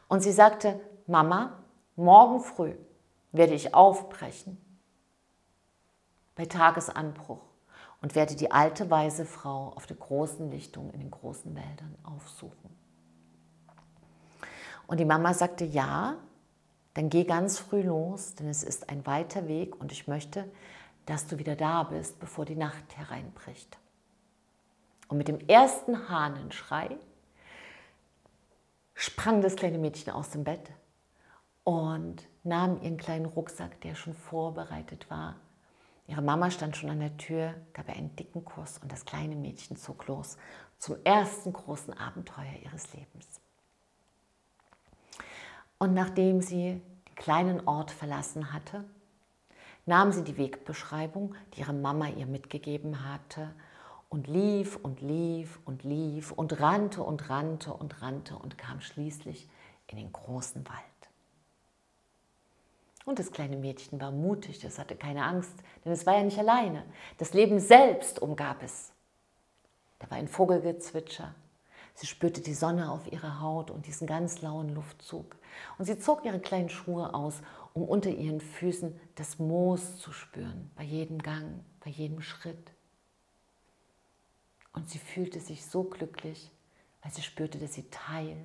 Und 0.09 0.23
sie 0.23 0.33
sagte, 0.33 0.81
Mama, 1.07 1.59
morgen 1.97 2.41
früh 2.41 2.75
werde 3.33 3.55
ich 3.55 3.75
aufbrechen 3.75 4.57
bei 6.37 6.47
Tagesanbruch 6.47 7.43
und 8.01 8.15
werde 8.15 8.37
die 8.37 8.51
alte 8.51 8.89
weise 8.89 9.27
Frau 9.27 9.73
auf 9.75 9.87
der 9.87 9.97
großen 9.97 10.51
Lichtung 10.51 10.91
in 10.93 11.01
den 11.01 11.11
großen 11.11 11.55
Wäldern 11.55 11.97
aufsuchen. 12.05 12.76
Und 14.87 14.99
die 15.01 15.05
Mama 15.05 15.35
sagte, 15.35 15.65
ja, 15.65 16.17
dann 16.95 17.11
geh 17.11 17.25
ganz 17.25 17.59
früh 17.59 17.83
los, 17.83 18.35
denn 18.35 18.49
es 18.49 18.63
ist 18.63 18.89
ein 18.89 19.05
weiter 19.07 19.49
Weg 19.49 19.79
und 19.81 19.93
ich 19.93 20.09
möchte, 20.09 20.51
dass 21.05 21.27
du 21.27 21.39
wieder 21.39 21.57
da 21.57 21.83
bist, 21.85 22.19
bevor 22.19 22.45
die 22.45 22.57
Nacht 22.57 22.97
hereinbricht. 22.97 23.79
Und 25.09 25.19
mit 25.19 25.29
dem 25.29 25.41
ersten 25.49 26.09
Hahnenschrei 26.09 26.97
sprang 28.95 29.43
das 29.43 29.57
kleine 29.57 29.79
Mädchen 29.79 30.13
aus 30.13 30.31
dem 30.31 30.45
Bett 30.45 30.71
und 31.65 32.27
nahm 32.45 32.81
ihren 32.83 32.97
kleinen 32.97 33.27
Rucksack, 33.27 33.81
der 33.83 33.95
schon 33.95 34.15
vorbereitet 34.15 35.11
war. 35.11 35.37
Ihre 36.09 36.23
Mama 36.23 36.51
stand 36.51 36.77
schon 36.77 36.91
an 36.91 37.01
der 37.01 37.17
Tür, 37.17 37.55
gab 37.73 37.89
ihr 37.89 37.97
einen 37.97 38.15
dicken 38.17 38.45
Kuss 38.45 38.79
und 38.79 38.91
das 38.91 39.05
kleine 39.05 39.37
Mädchen 39.37 39.77
zog 39.77 40.07
los 40.07 40.39
zum 40.79 40.97
ersten 41.05 41.53
großen 41.53 41.93
Abenteuer 41.95 42.55
ihres 42.63 42.93
Lebens. 42.93 43.41
Und 45.79 45.95
nachdem 45.95 46.41
sie 46.41 46.81
den 47.07 47.15
kleinen 47.15 47.67
Ort 47.67 47.91
verlassen 47.91 48.53
hatte, 48.53 48.85
nahm 49.85 50.13
sie 50.13 50.25
die 50.25 50.37
Wegbeschreibung, 50.37 51.35
die 51.55 51.61
ihre 51.61 51.73
Mama 51.73 52.09
ihr 52.09 52.27
mitgegeben 52.27 53.09
hatte, 53.09 53.55
und 54.09 54.29
lief 54.29 54.77
und 54.77 55.01
lief 55.01 55.59
und 55.65 55.83
lief 55.83 56.33
und 56.33 56.61
rannte 56.61 57.03
und 57.03 57.29
rannte 57.29 57.73
und 57.73 58.01
rannte 58.03 58.37
und 58.37 58.57
kam 58.57 58.81
schließlich 58.81 59.49
in 59.89 59.99
den 59.99 60.13
großen 60.13 60.67
Wald. 60.69 60.79
Und 63.05 63.19
das 63.19 63.31
kleine 63.31 63.57
Mädchen 63.57 64.01
war 64.01 64.11
mutig, 64.11 64.65
es 64.65 64.79
hatte 64.79 64.97
keine 64.97 65.25
Angst, 65.25 65.55
denn 65.85 65.93
es 65.93 66.07
war 66.07 66.17
ja 66.17 66.25
nicht 66.25 66.39
alleine. 66.39 66.85
Das 67.19 67.35
Leben 67.35 67.61
selbst 67.61 68.21
umgab 68.21 68.63
es. 68.63 68.93
Da 69.99 70.11
war 70.11 70.19
ein 70.19 70.29
Vogelgezwitscher. 70.29 71.35
Sie 71.97 72.07
spürte 72.07 72.43
die 72.43 72.53
Sonne 72.53 72.91
auf 72.91 73.11
ihrer 73.11 73.41
Haut 73.41 73.71
und 73.71 73.87
diesen 73.87 74.07
ganz 74.07 74.43
lauen 74.43 74.75
Luftzug. 74.75 75.35
Und 75.79 75.87
sie 75.87 75.99
zog 75.99 76.27
ihre 76.27 76.41
kleinen 76.41 76.69
Schuhe 76.69 77.15
aus, 77.15 77.41
um 77.73 77.85
unter 77.85 78.11
ihren 78.11 78.43
Füßen 78.43 79.01
das 79.15 79.39
Moos 79.39 79.97
zu 79.97 80.13
spüren, 80.13 80.71
bei 80.77 80.83
jedem 80.83 81.23
Gang, 81.23 81.65
bei 81.83 81.91
jedem 81.91 82.21
Schritt. 82.21 82.71
Und 84.75 84.91
sie 84.91 84.99
fühlte 84.99 85.41
sich 85.41 85.65
so 85.65 85.85
glücklich, 85.85 86.53
weil 87.03 87.13
sie 87.13 87.23
spürte, 87.23 87.59
dass 87.59 87.73
sie 87.73 87.89
Teil 87.89 88.37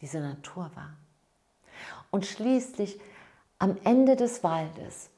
dieser 0.00 0.20
Natur 0.20 0.70
war. 0.74 0.96
Und 2.10 2.24
schließlich 2.24 2.98
am 3.58 3.76
Ende 3.84 4.16
des 4.16 4.42
Waldes 4.42 5.10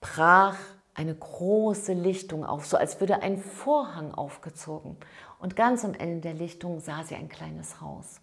brach 0.00 0.56
eine 0.98 1.14
große 1.14 1.92
Lichtung 1.92 2.44
auf, 2.44 2.66
so 2.66 2.76
als 2.76 2.98
würde 2.98 3.22
ein 3.22 3.38
Vorhang 3.38 4.12
aufgezogen. 4.12 4.96
Und 5.38 5.54
ganz 5.54 5.84
am 5.84 5.94
Ende 5.94 6.22
der 6.22 6.34
Lichtung 6.34 6.80
sah 6.80 7.04
sie 7.04 7.14
ein 7.14 7.28
kleines 7.28 7.80
Haus. 7.80 8.20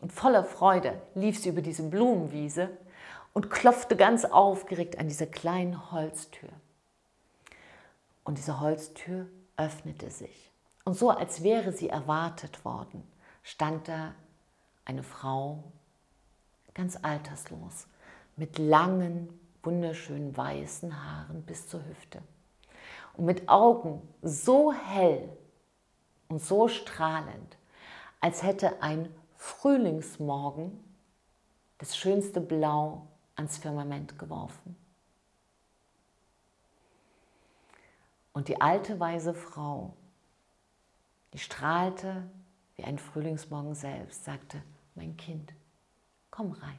Und 0.00 0.14
voller 0.14 0.44
Freude 0.44 1.02
lief 1.14 1.38
sie 1.38 1.50
über 1.50 1.60
diese 1.60 1.82
Blumenwiese 1.82 2.70
und 3.34 3.50
klopfte 3.50 3.96
ganz 3.96 4.24
aufgeregt 4.24 4.98
an 4.98 5.08
dieser 5.08 5.26
kleinen 5.26 5.92
Holztür. 5.92 6.48
Und 8.24 8.38
diese 8.38 8.58
Holztür 8.60 9.26
öffnete 9.58 10.10
sich. 10.10 10.50
Und 10.86 10.94
so, 10.94 11.10
als 11.10 11.42
wäre 11.42 11.72
sie 11.72 11.90
erwartet 11.90 12.64
worden, 12.64 13.06
stand 13.42 13.88
da 13.88 14.14
eine 14.86 15.02
Frau, 15.02 15.64
ganz 16.72 16.98
alterslos, 17.02 17.88
mit 18.36 18.58
langen, 18.58 19.28
wunderschönen 19.62 20.36
weißen 20.36 21.04
Haaren 21.04 21.42
bis 21.42 21.68
zur 21.68 21.84
Hüfte 21.84 22.22
und 23.14 23.24
mit 23.24 23.48
Augen 23.48 24.02
so 24.22 24.72
hell 24.72 25.28
und 26.28 26.42
so 26.42 26.68
strahlend, 26.68 27.56
als 28.20 28.42
hätte 28.42 28.82
ein 28.82 29.14
Frühlingsmorgen 29.36 30.72
das 31.78 31.96
schönste 31.96 32.40
Blau 32.40 33.08
ans 33.34 33.58
Firmament 33.58 34.18
geworfen. 34.18 34.76
Und 38.32 38.48
die 38.48 38.60
alte 38.60 38.98
weise 38.98 39.34
Frau, 39.34 39.94
die 41.32 41.38
strahlte 41.38 42.30
wie 42.76 42.84
ein 42.84 42.98
Frühlingsmorgen 42.98 43.74
selbst, 43.74 44.24
sagte, 44.24 44.62
mein 44.94 45.16
Kind, 45.16 45.52
komm 46.30 46.52
rein. 46.52 46.78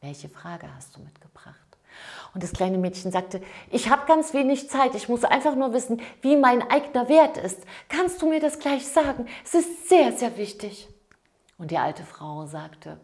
Welche 0.00 0.28
Frage 0.28 0.74
hast 0.74 0.96
du 0.96 1.00
mitgebracht? 1.00 1.61
Und 2.34 2.42
das 2.42 2.52
kleine 2.52 2.78
Mädchen 2.78 3.12
sagte, 3.12 3.42
ich 3.70 3.90
habe 3.90 4.06
ganz 4.06 4.32
wenig 4.32 4.70
Zeit, 4.70 4.94
ich 4.94 5.08
muss 5.08 5.24
einfach 5.24 5.54
nur 5.54 5.72
wissen, 5.72 6.00
wie 6.22 6.36
mein 6.36 6.62
eigener 6.70 7.08
Wert 7.08 7.36
ist. 7.36 7.60
Kannst 7.88 8.22
du 8.22 8.28
mir 8.28 8.40
das 8.40 8.58
gleich 8.58 8.86
sagen? 8.86 9.26
Es 9.44 9.54
ist 9.54 9.88
sehr, 9.88 10.12
sehr 10.12 10.36
wichtig. 10.38 10.88
Und 11.58 11.70
die 11.70 11.78
alte 11.78 12.04
Frau 12.04 12.46
sagte, 12.46 12.98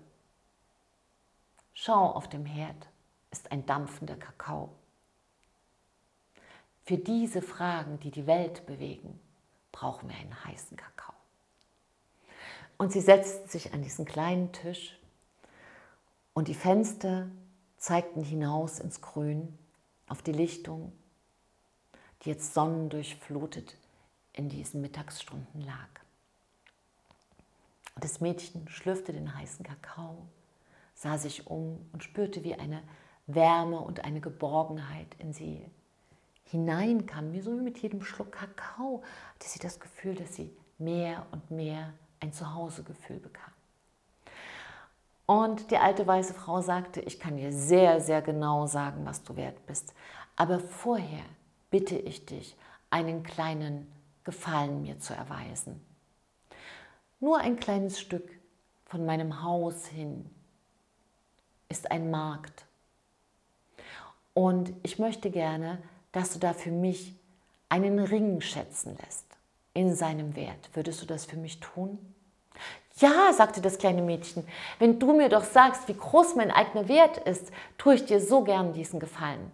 schau 1.74 2.06
auf 2.06 2.28
dem 2.28 2.46
Herd 2.46 2.88
ist 3.30 3.52
ein 3.52 3.66
dampfender 3.66 4.16
Kakao. 4.16 4.70
Für 6.84 6.96
diese 6.96 7.42
Fragen, 7.42 8.00
die 8.00 8.10
die 8.10 8.26
Welt 8.26 8.64
bewegen, 8.64 9.20
brauchen 9.72 10.08
wir 10.08 10.16
einen 10.16 10.44
heißen 10.44 10.76
Kakao. 10.76 11.14
Und 12.78 12.92
sie 12.92 13.00
setzten 13.00 13.48
sich 13.48 13.74
an 13.74 13.82
diesen 13.82 14.06
kleinen 14.06 14.52
Tisch 14.52 14.98
und 16.32 16.48
die 16.48 16.54
Fenster 16.54 17.28
zeigten 17.78 18.22
hinaus 18.22 18.80
ins 18.80 19.00
Grün 19.00 19.56
auf 20.08 20.22
die 20.22 20.32
Lichtung, 20.32 20.92
die 22.22 22.30
jetzt 22.30 22.52
sonnendurchflutet 22.54 23.76
in 24.32 24.48
diesen 24.48 24.80
Mittagsstunden 24.80 25.62
lag. 25.62 25.88
Das 28.00 28.20
Mädchen 28.20 28.68
schlürfte 28.68 29.12
den 29.12 29.34
heißen 29.34 29.64
Kakao, 29.64 30.26
sah 30.94 31.18
sich 31.18 31.46
um 31.46 31.88
und 31.92 32.04
spürte, 32.04 32.44
wie 32.44 32.54
eine 32.54 32.82
Wärme 33.26 33.80
und 33.80 34.04
eine 34.04 34.20
Geborgenheit 34.20 35.14
in 35.18 35.32
sie 35.32 35.64
hineinkam. 36.44 37.32
Wie 37.32 37.40
so 37.40 37.56
wie 37.58 37.62
mit 37.62 37.78
jedem 37.78 38.02
Schluck 38.02 38.32
Kakao 38.32 39.02
hatte 39.34 39.48
sie 39.48 39.58
das 39.58 39.80
Gefühl, 39.80 40.14
dass 40.14 40.34
sie 40.34 40.50
mehr 40.78 41.26
und 41.32 41.50
mehr 41.50 41.92
ein 42.20 42.32
Zuhausegefühl 42.32 43.18
bekam. 43.18 43.52
Und 45.30 45.70
die 45.70 45.76
alte 45.76 46.06
weiße 46.06 46.32
Frau 46.32 46.62
sagte, 46.62 47.02
ich 47.02 47.20
kann 47.20 47.36
dir 47.36 47.52
sehr, 47.52 48.00
sehr 48.00 48.22
genau 48.22 48.66
sagen, 48.66 49.04
was 49.04 49.22
du 49.24 49.36
wert 49.36 49.66
bist. 49.66 49.92
Aber 50.36 50.58
vorher 50.58 51.22
bitte 51.68 51.98
ich 51.98 52.24
dich, 52.24 52.56
einen 52.88 53.22
kleinen 53.24 53.92
Gefallen 54.24 54.80
mir 54.80 54.98
zu 55.00 55.12
erweisen. 55.12 55.84
Nur 57.20 57.40
ein 57.40 57.58
kleines 57.58 58.00
Stück 58.00 58.26
von 58.86 59.04
meinem 59.04 59.42
Haus 59.42 59.84
hin 59.88 60.30
ist 61.68 61.90
ein 61.90 62.10
Markt. 62.10 62.64
Und 64.32 64.72
ich 64.82 64.98
möchte 64.98 65.30
gerne, 65.30 65.82
dass 66.10 66.32
du 66.32 66.38
da 66.38 66.54
für 66.54 66.70
mich 66.70 67.14
einen 67.68 67.98
Ring 67.98 68.40
schätzen 68.40 68.96
lässt 69.04 69.26
in 69.74 69.94
seinem 69.94 70.36
Wert. 70.36 70.70
Würdest 70.72 71.02
du 71.02 71.06
das 71.06 71.26
für 71.26 71.36
mich 71.36 71.60
tun? 71.60 71.98
Ja, 72.98 73.32
sagte 73.32 73.60
das 73.60 73.78
kleine 73.78 74.02
Mädchen, 74.02 74.44
wenn 74.78 74.98
du 74.98 75.12
mir 75.16 75.28
doch 75.28 75.44
sagst, 75.44 75.86
wie 75.86 75.94
groß 75.94 76.34
mein 76.34 76.50
eigener 76.50 76.88
Wert 76.88 77.18
ist, 77.18 77.52
tue 77.76 77.94
ich 77.94 78.04
dir 78.04 78.20
so 78.20 78.42
gern 78.42 78.72
diesen 78.72 78.98
Gefallen. 78.98 79.52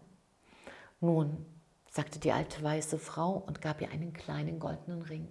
Nun, 1.00 1.44
sagte 1.90 2.18
die 2.18 2.32
alte 2.32 2.62
weiße 2.62 2.98
Frau 2.98 3.42
und 3.46 3.60
gab 3.60 3.82
ihr 3.82 3.90
einen 3.90 4.14
kleinen 4.14 4.58
goldenen 4.58 5.02
Ring. 5.02 5.28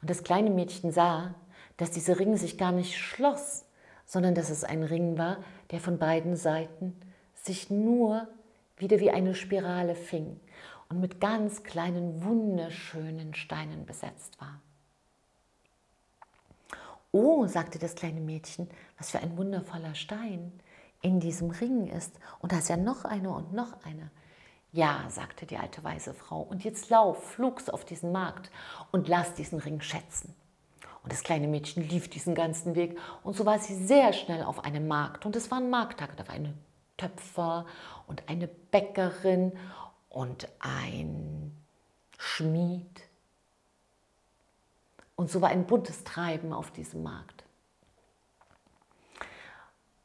Und 0.00 0.10
das 0.10 0.24
kleine 0.24 0.50
Mädchen 0.50 0.90
sah, 0.90 1.34
dass 1.76 1.92
dieser 1.92 2.18
Ring 2.18 2.36
sich 2.36 2.58
gar 2.58 2.72
nicht 2.72 2.98
schloss, 2.98 3.64
sondern 4.04 4.34
dass 4.34 4.50
es 4.50 4.64
ein 4.64 4.82
Ring 4.82 5.16
war, 5.16 5.38
der 5.70 5.78
von 5.78 5.98
beiden 5.98 6.36
Seiten 6.36 7.00
sich 7.34 7.70
nur 7.70 8.26
wieder 8.76 8.98
wie 8.98 9.10
eine 9.10 9.36
Spirale 9.36 9.94
fing 9.94 10.40
und 10.88 11.00
mit 11.00 11.20
ganz 11.20 11.62
kleinen, 11.62 12.24
wunderschönen 12.24 13.34
Steinen 13.34 13.86
besetzt 13.86 14.40
war. 14.40 14.60
Oh, 17.12 17.46
sagte 17.46 17.78
das 17.78 17.94
kleine 17.94 18.20
Mädchen, 18.20 18.68
was 18.96 19.10
für 19.10 19.18
ein 19.18 19.36
wundervoller 19.36 19.94
Stein 19.94 20.52
in 21.02 21.20
diesem 21.20 21.50
Ring 21.50 21.86
ist. 21.86 22.18
Und 22.40 22.52
da 22.52 22.58
ist 22.58 22.70
ja 22.70 22.76
noch 22.76 23.04
einer 23.04 23.36
und 23.36 23.52
noch 23.52 23.84
einer. 23.84 24.10
Ja, 24.72 25.04
sagte 25.10 25.44
die 25.44 25.58
alte 25.58 25.84
weise 25.84 26.14
Frau, 26.14 26.40
und 26.40 26.64
jetzt 26.64 26.88
lauf 26.88 27.22
flugs 27.22 27.68
auf 27.68 27.84
diesen 27.84 28.10
Markt 28.10 28.50
und 28.90 29.06
lass 29.08 29.34
diesen 29.34 29.58
Ring 29.58 29.82
schätzen. 29.82 30.34
Und 31.02 31.12
das 31.12 31.22
kleine 31.22 31.48
Mädchen 31.48 31.86
lief 31.86 32.08
diesen 32.08 32.34
ganzen 32.34 32.74
Weg 32.74 32.98
und 33.22 33.36
so 33.36 33.44
war 33.44 33.58
sie 33.58 33.74
sehr 33.74 34.14
schnell 34.14 34.42
auf 34.42 34.64
einem 34.64 34.88
Markt. 34.88 35.26
Und 35.26 35.36
es 35.36 35.50
war 35.50 35.58
ein 35.58 35.68
Markttag, 35.68 36.16
da 36.16 36.26
war 36.26 36.34
eine 36.34 36.54
Töpfer 36.96 37.66
und 38.06 38.28
eine 38.28 38.46
Bäckerin 38.46 39.52
und 40.08 40.48
ein 40.60 41.54
Schmied 42.16 43.11
und 45.22 45.30
so 45.30 45.40
war 45.40 45.50
ein 45.50 45.66
buntes 45.66 46.02
Treiben 46.02 46.52
auf 46.52 46.72
diesem 46.72 47.04
Markt. 47.04 47.44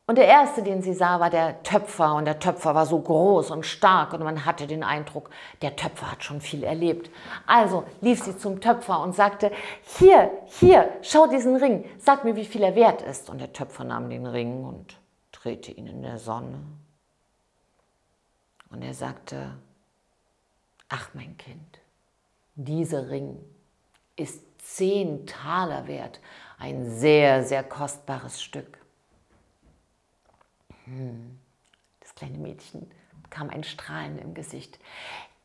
Und 0.06 0.19
der 0.19 0.27
erste, 0.27 0.62
den 0.62 0.84
sie 0.84 0.93
sah, 0.93 1.19
war 1.19 1.32
der 1.32 1.63
Töpfer. 1.63 2.13
Und 2.13 2.25
der 2.25 2.38
Töpfer 2.38 2.75
war 2.75 2.86
so 2.86 2.99
groß 3.01 3.49
und 3.49 3.65
stark 3.65 4.13
und 4.13 4.21
man 4.21 4.45
hatte 4.45 4.67
den 4.67 4.84
Eindruck, 4.84 5.32
der 5.63 5.75
Töpfer 5.75 6.12
hat 6.12 6.23
schon 6.23 6.39
viel 6.39 6.63
erlebt. 6.63 7.10
Also 7.47 7.84
lief 7.99 8.23
sie 8.23 8.38
zum 8.38 8.62
Töpfer 8.62 9.01
und 9.01 9.15
sagte, 9.15 9.51
hier, 9.82 10.30
hier, 10.45 10.88
schau 11.01 11.25
diesen 11.25 11.56
Ring, 11.56 11.84
sag 11.97 12.23
mir, 12.23 12.36
wie 12.36 12.45
viel 12.45 12.62
er 12.62 12.75
wert 12.75 13.01
ist. 13.01 13.32
Und 13.32 13.39
der 13.39 13.53
Töpfer 13.53 13.86
nahm 13.86 14.12
den 14.12 14.27
Ring 14.27 14.65
und 14.65 14.99
drehte 15.32 15.71
ihn 15.71 15.88
in 15.88 16.03
der 16.03 16.19
Sonne. 16.19 16.60
Und 18.69 18.84
er 18.84 18.93
sagte, 18.93 19.56
ach 20.89 21.10
mein 21.15 21.36
Kind, 21.38 21.80
dieser 22.53 23.10
Ring 23.10 23.39
ist 24.15 24.47
zehn 24.75 25.25
Taler 25.25 25.88
wert. 25.88 26.19
Ein 26.60 26.89
sehr, 26.89 27.43
sehr 27.43 27.63
kostbares 27.63 28.41
Stück. 28.41 28.77
Hm. 30.86 31.39
Das 31.99 32.15
kleine 32.15 32.38
Mädchen 32.38 32.89
bekam 33.23 33.49
ein 33.49 33.63
Strahlen 33.63 34.17
im 34.19 34.34
Gesicht. 34.34 34.80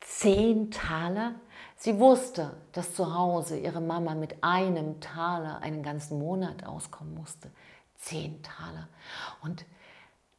Zehn 0.01 0.71
Taler? 0.71 1.35
Sie 1.77 1.99
wusste, 1.99 2.57
dass 2.73 2.95
zu 2.95 3.15
Hause 3.15 3.59
ihre 3.59 3.81
Mama 3.81 4.15
mit 4.15 4.43
einem 4.43 5.01
Taler 5.01 5.61
einen 5.63 5.83
ganzen 5.83 6.19
Monat 6.19 6.65
auskommen 6.65 7.15
musste. 7.15 7.51
Zehn 7.97 8.43
Taler. 8.43 8.89
Und 9.43 9.65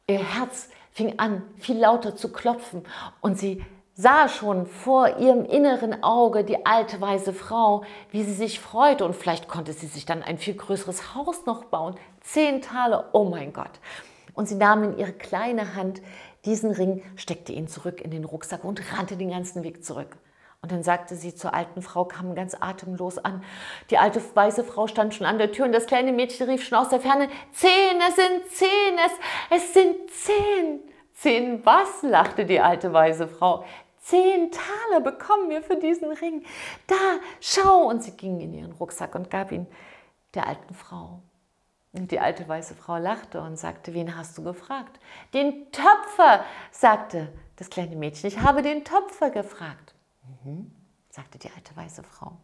ihr 0.06 0.18
Herz 0.18 0.68
fing 0.90 1.18
an, 1.18 1.42
viel 1.56 1.78
lauter 1.78 2.16
zu 2.16 2.30
klopfen 2.30 2.84
und 3.20 3.38
sie 3.38 3.64
sah 3.96 4.28
schon 4.28 4.66
vor 4.66 5.18
ihrem 5.18 5.44
inneren 5.44 6.02
Auge 6.02 6.44
die 6.44 6.66
alte 6.66 7.00
weise 7.00 7.32
Frau, 7.32 7.84
wie 8.10 8.24
sie 8.24 8.34
sich 8.34 8.60
freute 8.60 9.04
und 9.04 9.14
vielleicht 9.14 9.48
konnte 9.48 9.72
sie 9.72 9.86
sich 9.86 10.04
dann 10.04 10.22
ein 10.22 10.38
viel 10.38 10.54
größeres 10.54 11.14
Haus 11.14 11.46
noch 11.46 11.64
bauen. 11.64 11.94
Zehn 12.20 12.60
Taler, 12.60 13.10
oh 13.12 13.24
mein 13.24 13.52
Gott. 13.52 13.80
Und 14.34 14.48
sie 14.48 14.56
nahm 14.56 14.82
in 14.82 14.98
ihre 14.98 15.12
kleine 15.12 15.76
Hand 15.76 16.02
diesen 16.44 16.72
Ring, 16.72 17.02
steckte 17.16 17.52
ihn 17.52 17.68
zurück 17.68 18.00
in 18.00 18.10
den 18.10 18.24
Rucksack 18.24 18.64
und 18.64 18.82
rannte 18.92 19.16
den 19.16 19.30
ganzen 19.30 19.62
Weg 19.62 19.84
zurück. 19.84 20.16
Und 20.60 20.72
dann 20.72 20.82
sagte 20.82 21.14
sie 21.14 21.34
zur 21.34 21.54
alten 21.54 21.82
Frau, 21.82 22.06
kam 22.06 22.34
ganz 22.34 22.56
atemlos 22.58 23.18
an. 23.18 23.44
Die 23.90 23.98
alte 23.98 24.20
weiße 24.34 24.64
Frau 24.64 24.86
stand 24.86 25.14
schon 25.14 25.26
an 25.26 25.38
der 25.38 25.52
Tür 25.52 25.66
und 25.66 25.72
das 25.72 25.86
kleine 25.86 26.10
Mädchen 26.12 26.48
rief 26.48 26.64
schon 26.64 26.78
aus 26.78 26.88
der 26.88 27.00
Ferne, 27.00 27.28
zehn, 27.52 28.00
es 28.08 28.16
sind 28.16 28.50
zehn, 28.50 28.98
es, 29.06 29.62
es 29.62 29.74
sind 29.74 30.10
zehn. 30.10 30.80
Zehn 31.12 31.64
was? 31.64 32.02
lachte 32.02 32.44
die 32.44 32.60
alte 32.60 32.92
weise 32.92 33.28
Frau. 33.28 33.64
Zehn 34.04 34.50
Taler 34.50 35.00
bekommen 35.00 35.48
wir 35.48 35.62
für 35.62 35.76
diesen 35.76 36.12
Ring. 36.12 36.44
Da, 36.86 37.18
schau! 37.40 37.88
Und 37.88 38.02
sie 38.02 38.10
ging 38.10 38.38
in 38.40 38.52
ihren 38.52 38.72
Rucksack 38.72 39.14
und 39.14 39.30
gab 39.30 39.50
ihn 39.50 39.66
der 40.34 40.46
alten 40.46 40.74
Frau. 40.74 41.22
Und 41.94 42.10
die 42.10 42.20
alte 42.20 42.46
weiße 42.46 42.74
Frau 42.74 42.98
lachte 42.98 43.40
und 43.40 43.56
sagte, 43.56 43.94
wen 43.94 44.14
hast 44.14 44.36
du 44.36 44.42
gefragt? 44.42 45.00
Den 45.32 45.72
Töpfer, 45.72 46.44
sagte 46.70 47.32
das 47.56 47.70
kleine 47.70 47.96
Mädchen. 47.96 48.28
Ich 48.28 48.40
habe 48.40 48.60
den 48.60 48.84
Töpfer 48.84 49.30
gefragt. 49.30 49.94
Mhm, 50.42 50.70
sagte 51.08 51.38
die 51.38 51.50
alte 51.50 51.74
weiße 51.74 52.02
Frau. 52.02 52.36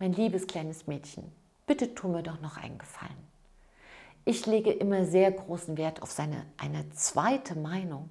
Mein 0.00 0.14
liebes 0.14 0.48
kleines 0.48 0.88
Mädchen, 0.88 1.30
bitte 1.66 1.94
tu 1.94 2.08
mir 2.08 2.24
doch 2.24 2.40
noch 2.40 2.56
einen 2.56 2.78
Gefallen. 2.78 3.26
Ich 4.24 4.44
lege 4.44 4.72
immer 4.72 5.04
sehr 5.04 5.30
großen 5.30 5.76
Wert 5.76 6.02
auf 6.02 6.10
seine, 6.10 6.44
eine 6.56 6.90
zweite 6.90 7.54
Meinung. 7.54 8.10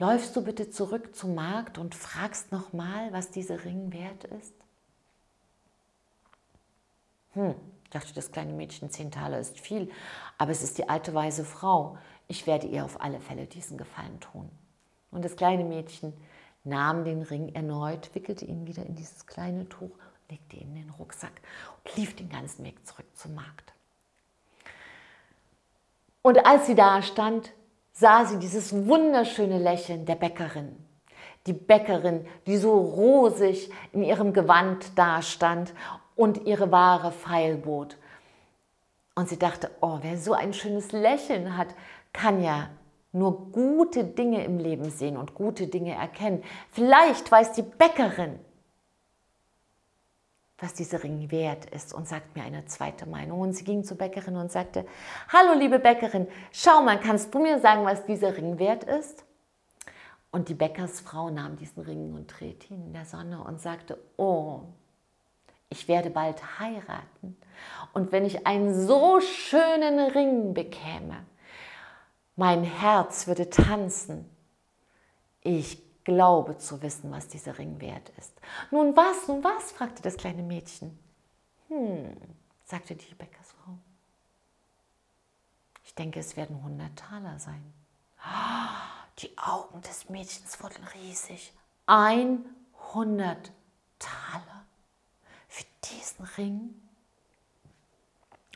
Läufst 0.00 0.36
du 0.36 0.44
bitte 0.44 0.70
zurück 0.70 1.16
zum 1.16 1.34
Markt 1.34 1.76
und 1.76 1.94
fragst 1.94 2.52
nochmal, 2.52 3.12
was 3.12 3.30
dieser 3.30 3.64
Ring 3.64 3.92
wert 3.92 4.24
ist? 4.24 4.54
Hm, 7.32 7.54
dachte 7.90 8.14
das 8.14 8.30
kleine 8.30 8.52
Mädchen, 8.52 8.90
zehn 8.90 9.10
Taler 9.10 9.40
ist 9.40 9.58
viel, 9.58 9.90
aber 10.38 10.52
es 10.52 10.62
ist 10.62 10.78
die 10.78 10.88
alte 10.88 11.14
weise 11.14 11.44
Frau. 11.44 11.98
Ich 12.28 12.46
werde 12.46 12.68
ihr 12.68 12.84
auf 12.84 13.00
alle 13.00 13.20
Fälle 13.20 13.46
diesen 13.46 13.76
Gefallen 13.76 14.20
tun. 14.20 14.48
Und 15.10 15.24
das 15.24 15.34
kleine 15.34 15.64
Mädchen 15.64 16.12
nahm 16.62 17.04
den 17.04 17.22
Ring 17.22 17.54
erneut, 17.54 18.14
wickelte 18.14 18.44
ihn 18.44 18.66
wieder 18.66 18.86
in 18.86 18.94
dieses 18.94 19.26
kleine 19.26 19.68
Tuch, 19.68 19.90
legte 20.30 20.56
ihn 20.56 20.76
in 20.76 20.82
den 20.82 20.90
Rucksack 20.90 21.40
und 21.84 21.96
lief 21.96 22.14
den 22.14 22.28
ganzen 22.28 22.64
Weg 22.64 22.86
zurück 22.86 23.06
zum 23.14 23.34
Markt. 23.34 23.72
Und 26.22 26.46
als 26.46 26.66
sie 26.66 26.74
da 26.74 27.02
stand, 27.02 27.52
sah 27.98 28.24
sie 28.26 28.38
dieses 28.38 28.86
wunderschöne 28.86 29.58
Lächeln 29.58 30.06
der 30.06 30.14
Bäckerin. 30.14 30.76
Die 31.46 31.52
Bäckerin, 31.52 32.26
die 32.46 32.56
so 32.56 32.78
rosig 32.78 33.70
in 33.92 34.04
ihrem 34.04 34.32
Gewand 34.32 34.96
dastand 34.96 35.72
und 36.14 36.46
ihre 36.46 36.70
Ware 36.70 37.10
feilbot. 37.10 37.96
Und 39.16 39.28
sie 39.28 39.38
dachte, 39.38 39.70
oh, 39.80 39.98
wer 40.02 40.16
so 40.16 40.32
ein 40.32 40.52
schönes 40.52 40.92
Lächeln 40.92 41.56
hat, 41.56 41.68
kann 42.12 42.40
ja 42.40 42.68
nur 43.10 43.50
gute 43.50 44.04
Dinge 44.04 44.44
im 44.44 44.58
Leben 44.58 44.90
sehen 44.90 45.16
und 45.16 45.34
gute 45.34 45.66
Dinge 45.66 45.94
erkennen. 45.94 46.44
Vielleicht 46.70 47.32
weiß 47.32 47.52
die 47.52 47.62
Bäckerin, 47.62 48.38
was 50.58 50.74
dieser 50.74 51.02
Ring 51.04 51.30
wert 51.30 51.66
ist 51.66 51.94
und 51.94 52.08
sagt 52.08 52.36
mir 52.36 52.42
eine 52.42 52.64
zweite 52.66 53.06
Meinung. 53.06 53.40
Und 53.40 53.52
sie 53.52 53.64
ging 53.64 53.84
zur 53.84 53.96
Bäckerin 53.96 54.36
und 54.36 54.50
sagte, 54.50 54.86
hallo 55.28 55.58
liebe 55.58 55.78
Bäckerin, 55.78 56.26
schau 56.52 56.82
mal, 56.82 56.98
kannst 56.98 57.32
du 57.34 57.38
mir 57.38 57.60
sagen, 57.60 57.84
was 57.84 58.04
dieser 58.06 58.36
Ring 58.36 58.58
wert 58.58 58.84
ist? 58.84 59.24
Und 60.30 60.48
die 60.48 60.54
Bäckersfrau 60.54 61.30
nahm 61.30 61.56
diesen 61.56 61.82
Ring 61.82 62.14
und 62.14 62.26
drehte 62.26 62.74
ihn 62.74 62.86
in 62.86 62.92
der 62.92 63.04
Sonne 63.04 63.42
und 63.42 63.60
sagte, 63.60 63.98
oh, 64.16 64.62
ich 65.70 65.86
werde 65.86 66.10
bald 66.10 66.58
heiraten. 66.58 67.36
Und 67.92 68.12
wenn 68.12 68.24
ich 68.24 68.46
einen 68.46 68.74
so 68.74 69.20
schönen 69.20 69.98
Ring 70.10 70.54
bekäme, 70.54 71.24
Mein 72.38 72.62
Herz 72.62 73.26
würde 73.26 73.50
tanzen. 73.50 74.30
Ich 75.42 75.82
glaube 76.08 76.56
zu 76.56 76.80
wissen, 76.80 77.10
was 77.12 77.28
dieser 77.28 77.58
Ring 77.58 77.82
wert 77.82 78.10
ist. 78.16 78.32
Nun 78.70 78.96
was, 78.96 79.28
nun 79.28 79.44
was? 79.44 79.72
fragte 79.72 80.00
das 80.00 80.16
kleine 80.16 80.42
Mädchen. 80.42 80.98
Hm, 81.68 82.16
sagte 82.64 82.96
die 82.96 83.14
Bäckersfrau. 83.14 83.76
Ich 85.84 85.94
denke, 85.94 86.20
es 86.20 86.34
werden 86.34 86.56
100 86.56 86.98
Taler 86.98 87.38
sein. 87.38 87.74
Die 89.18 89.36
Augen 89.36 89.82
des 89.82 90.08
Mädchens 90.08 90.62
wurden 90.62 90.82
riesig. 90.94 91.52
100 91.84 93.52
Taler 93.98 94.64
für 95.46 95.66
diesen 95.84 96.24
Ring? 96.38 96.87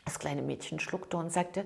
Das 0.05 0.19
kleine 0.19 0.41
Mädchen 0.41 0.79
schluckte 0.79 1.17
und 1.17 1.31
sagte, 1.31 1.65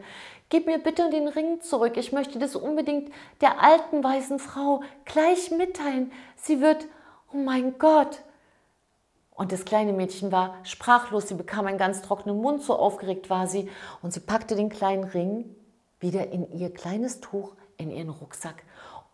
Gib 0.50 0.66
mir 0.66 0.78
bitte 0.78 1.10
den 1.10 1.28
Ring 1.28 1.62
zurück. 1.62 1.98
Ich 1.98 2.12
möchte 2.12 2.40
das 2.40 2.56
unbedingt 2.56 3.12
der 3.42 3.62
alten 3.64 4.04
weißen 4.04 4.40
Frau 4.40 4.82
gleich 5.06 5.52
mitteilen. 5.52 6.12
Sie 6.36 6.62
wird, 6.62 6.86
oh 7.34 7.38
mein 7.38 7.78
Gott. 7.78 8.22
Und 9.32 9.52
das 9.52 9.66
kleine 9.66 9.94
Mädchen 9.94 10.32
war 10.32 10.56
sprachlos. 10.64 11.28
Sie 11.28 11.36
bekam 11.36 11.68
einen 11.68 11.78
ganz 11.78 12.02
trockenen 12.02 12.42
Mund, 12.42 12.62
so 12.64 12.76
aufgeregt 12.76 13.30
war 13.30 13.48
sie. 13.48 13.70
Und 14.02 14.14
sie 14.14 14.20
packte 14.20 14.56
den 14.56 14.70
kleinen 14.70 15.04
Ring 15.04 15.56
wieder 16.00 16.32
in 16.32 16.52
ihr 16.52 16.74
kleines 16.74 17.20
Tuch, 17.20 17.56
in 17.78 17.92
ihren 17.92 18.10
Rucksack 18.10 18.64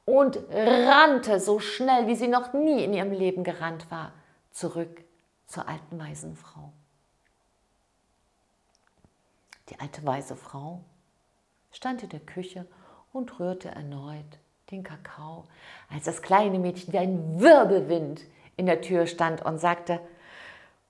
und 0.06 0.40
rannte 0.52 1.40
so 1.40 1.60
schnell, 1.60 2.08
wie 2.08 2.16
sie 2.16 2.28
noch 2.28 2.54
nie 2.54 2.84
in 2.84 2.94
ihrem 2.94 3.12
Leben 3.12 3.44
gerannt 3.44 3.90
war, 3.90 4.14
zurück 4.52 5.04
zur 5.48 5.68
alten 5.68 6.00
weisen 6.00 6.36
Frau. 6.36 6.74
Die 9.74 9.80
alte 9.80 10.06
weise 10.06 10.36
Frau 10.36 10.84
stand 11.72 12.04
in 12.04 12.10
der 12.10 12.20
Küche 12.20 12.68
und 13.12 13.40
rührte 13.40 13.70
erneut 13.70 14.40
den 14.70 14.84
Kakao, 14.84 15.46
als 15.90 16.06
das 16.06 16.22
kleine 16.22 16.60
Mädchen 16.60 16.94
wie 16.94 17.00
ein 17.00 17.40
Wirbelwind 17.40 18.22
in 18.56 18.68
der 18.68 18.82
Tür 18.82 19.08
stand 19.08 19.42
und 19.42 19.58
sagte, 19.58 20.00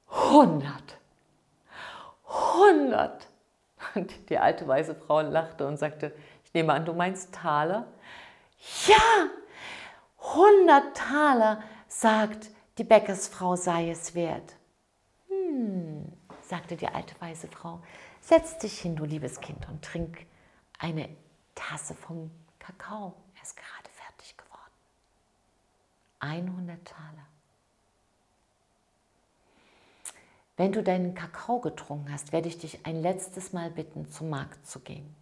hundert, 0.10 0.98
hundert. 2.26 3.28
Und 3.96 4.30
die 4.30 4.38
alte 4.38 4.68
weise 4.68 4.96
Frau 4.96 5.22
lachte 5.22 5.66
und 5.66 5.78
sagte, 5.78 6.14
ich 6.44 6.54
nehme 6.54 6.74
an, 6.74 6.86
du 6.86 6.94
meinst 6.94 7.34
Taler? 7.34 7.86
Ja, 8.86 9.30
hundert 10.20 10.98
Taler, 10.98 11.64
sagt 11.88 12.50
die 12.78 12.84
Bäckersfrau 12.84 13.56
sei 13.56 13.92
es 13.92 14.14
wert. 14.14 14.56
Hm, 15.30 16.12
sagte 16.42 16.76
die 16.76 16.88
alte 16.88 17.16
weise 17.22 17.48
Frau, 17.48 17.82
Setz 18.24 18.58
dich 18.58 18.80
hin, 18.80 18.96
du 18.96 19.04
liebes 19.04 19.42
Kind, 19.42 19.68
und 19.68 19.84
trink 19.84 20.26
eine 20.80 21.10
Tasse 21.56 21.94
vom 21.94 22.32
Kakao. 22.58 23.14
Er 23.36 23.44
ist 23.44 23.58
gerade 23.58 23.90
fertig 23.90 24.38
geworden. 24.38 24.72
100 26.20 26.88
Taler. 26.88 27.28
Wenn 30.56 30.72
du 30.72 30.82
deinen 30.82 31.16
Kakao 31.16 31.60
getrunken 31.60 32.14
hast, 32.14 32.32
werde 32.32 32.48
ich 32.48 32.58
dich 32.58 32.86
ein 32.86 33.02
letztes 33.02 33.52
Mal 33.52 33.70
bitten, 33.70 34.10
zum 34.10 34.30
Markt 34.30 34.66
zu 34.68 34.80
gehen. 34.80 35.14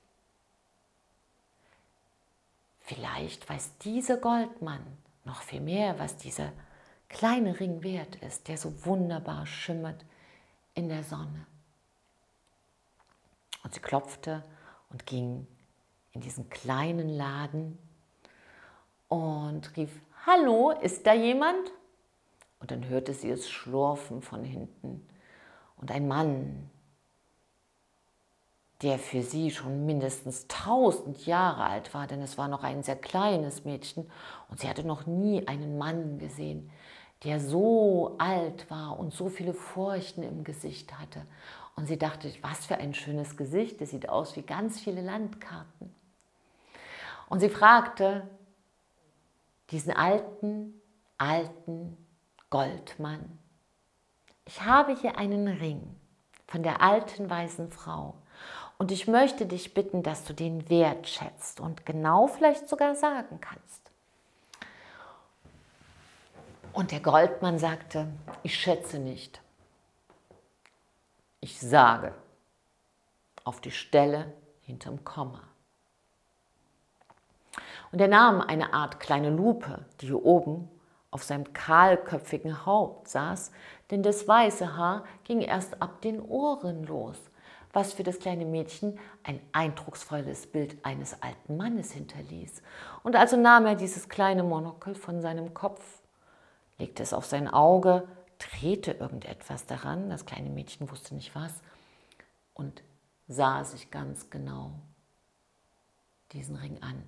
Vielleicht 2.82 3.50
weiß 3.50 3.78
dieser 3.80 4.18
Goldmann 4.18 4.86
noch 5.26 5.42
viel 5.42 5.62
mehr, 5.62 6.00
was 6.00 6.18
dieser 6.18 6.52
kleine 7.08 7.60
Ring 7.60 7.84
wert 7.84 8.16
ist, 8.18 8.48
der 8.48 8.58
so 8.58 8.86
wunderbar 8.86 9.46
schimmert 9.46 10.06
in 10.80 10.90
der 10.90 11.04
Sonne. 11.04 11.46
Und 13.64 13.74
sie 13.74 13.82
klopfte 13.82 14.44
und 14.90 15.06
ging 15.06 15.46
in 16.14 16.22
diesen 16.22 16.50
kleinen 16.50 17.10
Laden 17.10 17.78
und 19.10 19.76
rief, 19.76 19.92
Hallo, 20.26 20.72
ist 20.72 21.06
da 21.06 21.14
jemand? 21.14 21.72
Und 22.60 22.72
dann 22.72 22.88
hörte 22.88 23.14
sie 23.14 23.30
es 23.30 23.50
schlurfen 23.50 24.22
von 24.22 24.44
hinten. 24.44 25.08
Und 25.78 25.92
ein 25.92 26.08
Mann, 26.08 26.70
der 28.82 29.00
für 29.00 29.22
sie 29.22 29.52
schon 29.52 29.86
mindestens 29.86 30.48
tausend 30.48 31.26
Jahre 31.26 31.64
alt 31.64 31.94
war, 31.94 32.08
denn 32.08 32.22
es 32.22 32.38
war 32.38 32.48
noch 32.48 32.64
ein 32.64 32.84
sehr 32.84 32.96
kleines 32.96 33.66
Mädchen 33.66 34.10
und 34.50 34.60
sie 34.60 34.70
hatte 34.70 34.86
noch 34.86 35.06
nie 35.06 35.46
einen 35.48 35.78
Mann 35.78 36.20
gesehen, 36.20 36.72
der 37.24 37.40
so 37.40 38.16
alt 38.18 38.70
war 38.70 38.98
und 38.98 39.14
so 39.14 39.30
viele 39.30 39.54
Furchen 39.54 40.24
im 40.24 40.44
Gesicht 40.44 40.98
hatte. 40.98 41.26
Und 41.76 41.88
sie 41.88 41.98
dachte, 41.98 42.32
was 42.42 42.66
für 42.66 42.76
ein 42.76 42.94
schönes 42.94 43.38
Gesicht, 43.38 43.82
das 43.82 43.90
sieht 43.90 44.10
aus 44.10 44.36
wie 44.36 44.42
ganz 44.42 44.80
viele 44.80 45.02
Landkarten. 45.02 45.94
Und 47.28 47.40
sie 47.40 47.50
fragte 47.50 48.28
diesen 49.70 49.94
alten, 49.94 50.82
alten 51.18 51.98
Goldmann, 52.50 53.38
ich 54.46 54.64
habe 54.64 54.96
hier 54.96 55.18
einen 55.18 55.48
Ring 55.48 55.96
von 56.48 56.64
der 56.64 56.82
alten 56.82 57.30
weißen 57.30 57.70
Frau 57.70 58.16
und 58.80 58.92
ich 58.92 59.08
möchte 59.08 59.46
dich 59.46 59.74
bitten, 59.74 60.02
dass 60.02 60.24
du 60.24 60.34
den 60.34 60.70
wertschätzt 60.70 61.60
und 61.60 61.86
genau 61.86 62.28
vielleicht 62.28 62.68
sogar 62.68 62.96
sagen 62.96 63.40
kannst. 63.40 63.89
Und 66.80 66.94
der 66.94 67.02
Goldmann 67.02 67.60
sagte, 67.60 68.08
ich 68.42 68.58
schätze 68.58 69.00
nicht. 69.00 69.42
Ich 71.42 71.60
sage 71.60 72.14
auf 73.44 73.60
die 73.60 73.72
Stelle 73.72 74.32
hinterm 74.62 75.04
Komma. 75.04 75.42
Und 77.92 78.00
er 78.00 78.08
nahm 78.08 78.40
eine 78.40 78.72
Art 78.72 79.02
kleine 79.02 79.30
Lupe, 79.30 79.84
die 80.00 80.06
hier 80.06 80.24
oben 80.24 80.70
auf 81.12 81.24
seinem 81.24 81.52
kahlköpfigen 81.52 82.66
Haupt 82.66 83.10
saß, 83.10 83.52
denn 83.92 84.02
das 84.02 84.26
weiße 84.26 84.78
Haar 84.78 85.04
ging 85.26 85.42
erst 85.42 85.82
ab 85.82 86.00
den 86.00 86.22
Ohren 86.22 86.86
los, 86.86 87.18
was 87.74 87.92
für 87.92 88.04
das 88.04 88.20
kleine 88.20 88.46
Mädchen 88.46 88.98
ein 89.24 89.42
eindrucksvolles 89.52 90.48
Bild 90.48 90.78
eines 90.86 91.22
alten 91.22 91.58
Mannes 91.58 91.92
hinterließ. 91.92 92.62
Und 93.04 93.18
also 93.18 93.36
nahm 93.36 93.66
er 93.66 93.76
dieses 93.76 94.08
kleine 94.08 94.44
Monokel 94.44 94.96
von 94.96 95.22
seinem 95.22 95.54
Kopf 95.54 95.99
legte 96.80 97.04
es 97.04 97.14
auf 97.14 97.26
sein 97.26 97.48
Auge, 97.48 98.08
drehte 98.40 98.92
irgendetwas 98.92 99.66
daran, 99.66 100.10
das 100.10 100.26
kleine 100.26 100.50
Mädchen 100.50 100.90
wusste 100.90 101.14
nicht 101.14 101.36
was, 101.36 101.54
und 102.54 102.84
sah 103.28 103.64
sich 103.64 103.92
ganz 103.92 104.30
genau 104.30 104.72
diesen 106.32 106.56
Ring 106.56 106.82
an. 106.82 107.08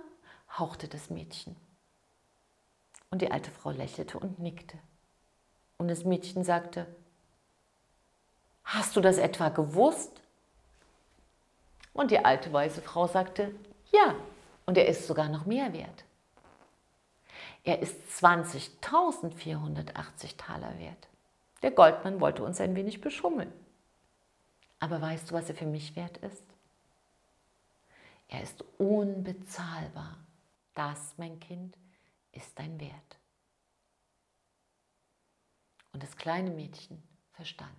hauchte 0.57 0.87
das 0.87 1.09
Mädchen. 1.09 1.55
Und 3.16 3.22
die 3.22 3.32
alte 3.32 3.49
Frau 3.49 3.72
lächelte 3.72 4.20
und 4.20 4.39
nickte. 4.39 4.78
Und 5.78 5.88
das 5.88 6.03
Mädchen 6.03 6.43
sagte, 6.43 6.86
Hast 8.66 8.97
du 8.97 8.99
das 8.99 9.18
etwa 9.18 9.47
gewusst? 9.47 10.22
Und 11.93 12.11
die 12.11 12.20
alte 12.20 12.51
weiße 12.51 12.82
Frau 12.82 13.07
sagte, 13.07 13.55
ja, 13.93 14.16
und 14.66 14.78
er 14.78 14.89
ist 14.89 15.07
sogar 15.07 15.30
noch 15.30 15.45
mehr 15.45 15.72
wert. 15.72 16.03
Er 17.63 17.82
ist 17.82 17.95
20.480 18.22 20.36
Taler 20.36 20.78
wert. 20.78 21.07
Der 21.63 21.72
Goldmann 21.72 22.20
wollte 22.20 22.43
uns 22.43 22.59
ein 22.59 22.76
wenig 22.76 22.99
beschummeln. 22.99 23.53
Aber 24.82 24.99
weißt 24.99 25.32
du, 25.32 25.36
was 25.36 25.47
er 25.47 25.55
für 25.55 25.68
mich 25.68 25.95
wert 25.95 26.18
ist? 26.18 26.43
Er 28.28 28.43
ist 28.43 28.66
unbezahlbar. 28.78 30.18
Das, 30.74 31.13
mein 31.16 31.39
Kind, 31.39 31.78
ist 32.36 32.57
dein 32.59 32.79
Wert. 32.79 33.19
Und 35.91 36.03
das 36.03 36.15
kleine 36.17 36.51
Mädchen 36.51 37.01
verstand. 37.31 37.71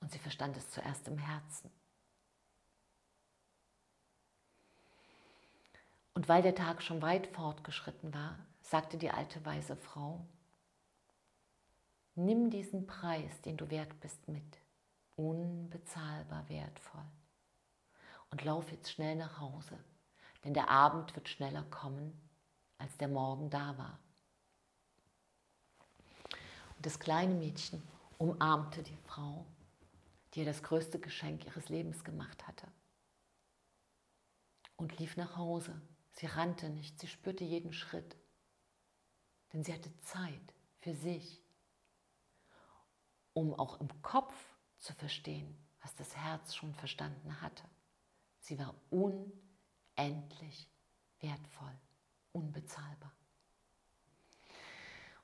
Und 0.00 0.12
sie 0.12 0.18
verstand 0.18 0.56
es 0.56 0.70
zuerst 0.70 1.08
im 1.08 1.18
Herzen. 1.18 1.70
Und 6.14 6.28
weil 6.28 6.42
der 6.42 6.54
Tag 6.54 6.82
schon 6.82 7.00
weit 7.00 7.28
fortgeschritten 7.28 8.12
war, 8.12 8.38
sagte 8.60 8.98
die 8.98 9.10
alte 9.10 9.44
weise 9.46 9.76
Frau, 9.76 10.26
nimm 12.14 12.50
diesen 12.50 12.86
Preis, 12.86 13.40
den 13.42 13.56
du 13.56 13.70
wert 13.70 13.98
bist, 14.00 14.28
mit, 14.28 14.58
unbezahlbar 15.16 16.48
wertvoll. 16.48 17.04
Und 18.30 18.44
lauf 18.44 18.70
jetzt 18.70 18.92
schnell 18.92 19.16
nach 19.16 19.40
Hause, 19.40 19.78
denn 20.44 20.54
der 20.54 20.68
Abend 20.68 21.16
wird 21.16 21.28
schneller 21.28 21.64
kommen, 21.64 22.12
als 22.80 22.96
der 22.96 23.08
Morgen 23.08 23.50
da 23.50 23.76
war. 23.78 23.98
Und 26.76 26.86
das 26.86 26.98
kleine 26.98 27.34
Mädchen 27.34 27.82
umarmte 28.18 28.82
die 28.82 28.96
Frau, 28.96 29.46
die 30.34 30.40
ihr 30.40 30.46
das 30.46 30.62
größte 30.62 30.98
Geschenk 30.98 31.46
ihres 31.46 31.68
Lebens 31.68 32.02
gemacht 32.04 32.46
hatte, 32.46 32.66
und 34.76 34.98
lief 34.98 35.16
nach 35.16 35.36
Hause 35.36 35.80
Sie 36.20 36.26
rannte 36.26 36.68
nicht, 36.68 36.98
sie 37.00 37.06
spürte 37.06 37.44
jeden 37.44 37.72
Schritt, 37.72 38.16
denn 39.52 39.64
sie 39.64 39.72
hatte 39.72 39.98
Zeit 40.02 40.54
für 40.80 40.94
sich, 40.94 41.42
um 43.32 43.54
auch 43.54 43.80
im 43.80 44.02
Kopf 44.02 44.34
zu 44.78 44.92
verstehen, 44.94 45.56
was 45.80 45.94
das 45.94 46.14
Herz 46.16 46.54
schon 46.54 46.74
verstanden 46.74 47.40
hatte. 47.40 47.64
Sie 48.40 48.58
war 48.58 48.74
unendlich 48.90 50.68
wertvoll, 51.20 51.78
unbezahlbar. 52.32 53.12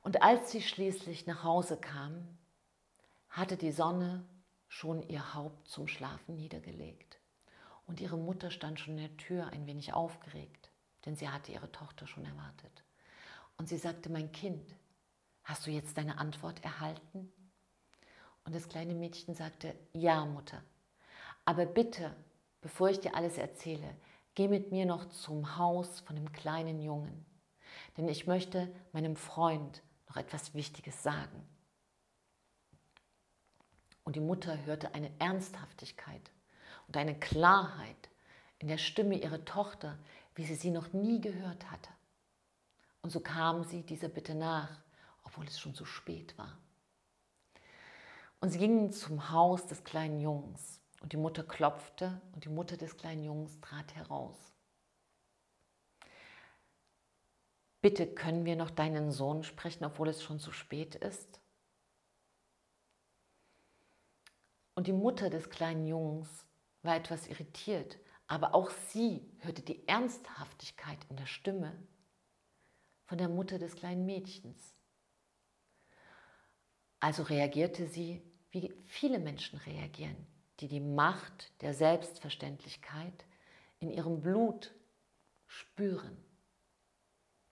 Und 0.03 0.23
als 0.23 0.53
sie 0.53 0.63
schließlich 0.63 1.27
nach 1.27 1.43
Hause 1.43 1.77
kam, 1.77 2.39
hatte 3.29 3.57
die 3.57 3.73
Sonne 3.73 4.25
schon 4.69 5.03
ihr 5.09 5.35
Haupt 5.35 5.69
zum 5.69 5.89
Schlafen 5.89 6.37
niedergelegt 6.37 7.19
und 7.87 8.01
ihre 8.01 8.17
Mutter 8.17 8.51
stand 8.51 8.81
schon 8.81 8.99
in 8.99 9.09
der 9.09 9.17
Tür 9.17 9.49
ein 9.49 9.67
wenig 9.67 9.93
aufgeregt 9.93 10.71
denn 11.07 11.17
sie 11.17 11.29
hatte 11.29 11.53
ihre 11.53 11.71
Tochter 11.73 12.07
schon 12.07 12.25
erwartet. 12.25 12.83
Und 13.57 13.69
sie 13.69 13.79
sagte, 13.79 14.11
mein 14.11 14.33
Kind, 14.33 14.75
hast 15.45 15.67
du 15.67 15.71
jetzt 15.71 15.97
deine 15.97 16.19
Antwort 16.19 16.63
erhalten? 16.63 17.33
Und 18.45 18.55
das 18.55 18.69
kleine 18.69 18.95
Mädchen 18.95 19.35
sagte, 19.35 19.75
ja, 19.93 20.25
Mutter. 20.27 20.63
Aber 21.45 21.65
bitte, 21.65 22.15
bevor 22.61 22.91
ich 22.91 23.01
dir 23.01 23.15
alles 23.15 23.39
erzähle, 23.39 23.97
geh 24.37 24.47
mit 24.47 24.71
mir 24.71 24.87
noch 24.87 25.09
zum 25.09 25.57
Haus 25.57 26.01
von 26.01 26.15
dem 26.15 26.31
kleinen 26.31 26.81
Jungen. 26.81 27.27
Denn 27.97 28.09
ich 28.09 28.27
möchte 28.27 28.73
meinem 28.93 29.17
Freund 29.17 29.83
noch 30.09 30.17
etwas 30.17 30.55
Wichtiges 30.55 31.03
sagen. 31.03 31.43
Und 34.05 34.15
die 34.15 34.21
Mutter 34.21 34.65
hörte 34.65 34.95
eine 34.95 35.11
Ernsthaftigkeit 35.19 36.31
und 36.87 36.97
eine 36.97 37.19
Klarheit 37.19 38.09
in 38.59 38.69
der 38.69 38.79
Stimme 38.79 39.17
ihrer 39.17 39.45
Tochter, 39.45 39.99
wie 40.35 40.45
sie 40.45 40.55
sie 40.55 40.71
noch 40.71 40.93
nie 40.93 41.21
gehört 41.21 41.71
hatte. 41.71 41.91
Und 43.03 43.11
so 43.11 43.21
kam 43.21 43.65
sie 43.65 43.83
dieser 43.83 44.09
Bitte 44.09 44.35
nach, 44.35 44.81
obwohl 45.25 45.47
es 45.47 45.59
schon 45.59 45.75
zu 45.75 45.85
spät 45.85 46.37
war. 46.39 46.59
Und 48.41 48.51
sie 48.51 48.59
gingen 48.59 48.93
zum 48.93 49.31
Haus 49.31 49.67
des 49.67 49.83
kleinen 49.83 50.21
Jungs. 50.21 50.81
Und 51.01 51.13
die 51.13 51.17
Mutter 51.19 51.45
klopfte 51.45 52.21
und 52.33 52.45
die 52.45 52.49
Mutter 52.49 52.77
des 52.77 52.97
kleinen 52.97 53.25
Jungs 53.25 53.61
trat 53.61 53.95
heraus. 53.95 54.37
Bitte 57.81 58.07
können 58.07 58.45
wir 58.45 58.57
noch 58.57 58.71
deinen 58.71 59.13
Sohn 59.13 59.45
sprechen, 59.45 59.85
obwohl 59.85 60.09
es 60.09 60.23
schon 60.23 60.41
zu 60.41 60.51
spät 60.51 60.97
ist? 60.97 61.41
Und 64.75 64.89
die 64.89 64.93
Mutter 64.93 65.31
des 65.31 65.51
kleinen 65.51 65.87
Jungs 65.87 66.47
war 66.83 66.97
etwas 66.97 67.29
irritiert, 67.29 67.99
aber 68.27 68.55
auch 68.55 68.71
sie 68.71 69.31
hörte 69.39 69.63
die 69.63 69.87
Ernsthaftigkeit 69.87 70.99
in 71.09 71.17
der 71.17 71.27
Stimme 71.27 71.73
von 73.05 73.19
der 73.19 73.29
Mutter 73.29 73.59
des 73.59 73.77
kleinen 73.77 74.05
Mädchens. 74.05 74.75
Also 76.99 77.23
reagierte 77.23 77.87
sie, 77.87 78.23
wie 78.51 78.75
viele 78.85 79.19
Menschen 79.19 79.59
reagieren, 79.61 80.27
die 80.61 80.69
die 80.69 80.81
Macht 80.81 81.53
der 81.63 81.75
Selbstverständlichkeit 81.75 83.25
in 83.79 83.91
ihrem 83.91 84.21
Blut 84.21 84.75
spüren, 85.47 86.17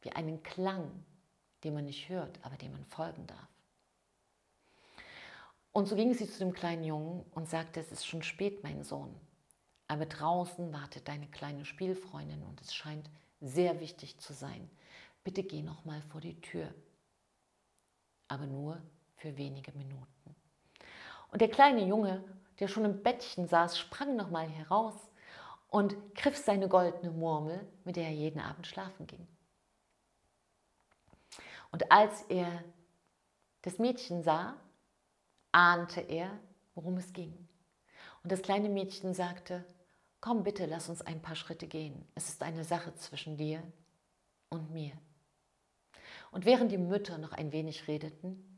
wie 0.00 0.12
einen 0.12 0.42
Klang, 0.42 1.04
den 1.62 1.74
man 1.74 1.84
nicht 1.84 2.08
hört, 2.08 2.38
aber 2.42 2.56
dem 2.56 2.72
man 2.72 2.84
folgen 2.84 3.26
darf. 3.26 3.48
Und 5.72 5.88
so 5.88 5.96
ging 5.96 6.14
sie 6.14 6.30
zu 6.30 6.38
dem 6.38 6.52
kleinen 6.52 6.84
Jungen 6.84 7.24
und 7.32 7.48
sagte, 7.48 7.80
es 7.80 7.90
ist 7.90 8.06
schon 8.06 8.22
spät, 8.22 8.62
mein 8.62 8.84
Sohn, 8.84 9.14
aber 9.88 10.06
draußen 10.06 10.72
wartet 10.72 11.08
deine 11.08 11.26
kleine 11.28 11.64
Spielfreundin 11.64 12.42
und 12.44 12.60
es 12.60 12.72
scheint 12.72 13.10
sehr 13.40 13.80
wichtig 13.80 14.18
zu 14.18 14.32
sein. 14.32 14.70
Bitte 15.24 15.42
geh 15.42 15.62
noch 15.62 15.84
mal 15.84 16.00
vor 16.02 16.20
die 16.20 16.40
Tür, 16.40 16.72
aber 18.28 18.46
nur 18.46 18.80
für 19.16 19.36
wenige 19.36 19.72
Minuten. 19.72 20.36
Und 21.32 21.40
der 21.40 21.50
kleine 21.50 21.84
Junge, 21.84 22.22
der 22.60 22.68
schon 22.68 22.84
im 22.84 23.02
Bettchen 23.02 23.46
saß, 23.46 23.78
sprang 23.78 24.16
noch 24.16 24.30
mal 24.30 24.48
heraus 24.48 24.94
und 25.68 25.96
griff 26.14 26.36
seine 26.36 26.68
goldene 26.68 27.10
Murmel, 27.10 27.66
mit 27.84 27.96
der 27.96 28.04
er 28.04 28.12
jeden 28.12 28.40
Abend 28.40 28.66
schlafen 28.66 29.06
ging. 29.06 29.26
Und 31.72 31.90
als 31.90 32.22
er 32.28 32.62
das 33.62 33.78
Mädchen 33.78 34.22
sah, 34.22 34.56
ahnte 35.50 36.00
er, 36.00 36.30
worum 36.74 36.96
es 36.96 37.12
ging. 37.12 37.48
Und 38.22 38.30
das 38.30 38.42
kleine 38.42 38.68
Mädchen 38.68 39.14
sagte, 39.14 39.64
komm 40.20 40.44
bitte, 40.44 40.66
lass 40.66 40.88
uns 40.88 41.02
ein 41.02 41.20
paar 41.20 41.36
Schritte 41.36 41.66
gehen. 41.66 42.06
Es 42.14 42.28
ist 42.28 42.42
eine 42.42 42.64
Sache 42.64 42.94
zwischen 42.94 43.36
dir 43.36 43.62
und 44.48 44.70
mir. 44.70 44.92
Und 46.30 46.44
während 46.44 46.72
die 46.72 46.78
Mütter 46.78 47.18
noch 47.18 47.32
ein 47.32 47.52
wenig 47.52 47.88
redeten, 47.88 48.53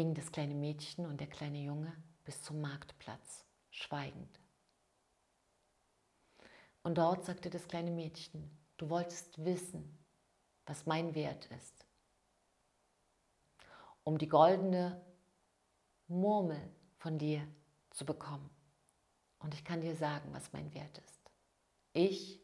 ging 0.00 0.14
das 0.14 0.32
kleine 0.32 0.54
Mädchen 0.54 1.04
und 1.04 1.20
der 1.20 1.26
kleine 1.26 1.58
Junge 1.58 1.94
bis 2.24 2.42
zum 2.42 2.62
Marktplatz, 2.62 3.44
schweigend. 3.70 4.40
Und 6.82 6.96
dort 6.96 7.26
sagte 7.26 7.50
das 7.50 7.68
kleine 7.68 7.90
Mädchen, 7.90 8.50
du 8.78 8.88
wolltest 8.88 9.44
wissen, 9.44 9.98
was 10.64 10.86
mein 10.86 11.14
Wert 11.14 11.50
ist. 11.50 11.84
Um 14.02 14.16
die 14.16 14.30
goldene 14.30 15.04
Murmel 16.08 16.72
von 16.96 17.18
dir 17.18 17.46
zu 17.90 18.06
bekommen. 18.06 18.48
Und 19.40 19.52
ich 19.52 19.66
kann 19.66 19.82
dir 19.82 19.96
sagen, 19.96 20.32
was 20.32 20.50
mein 20.54 20.72
Wert 20.72 20.96
ist. 20.96 21.30
Ich 21.92 22.40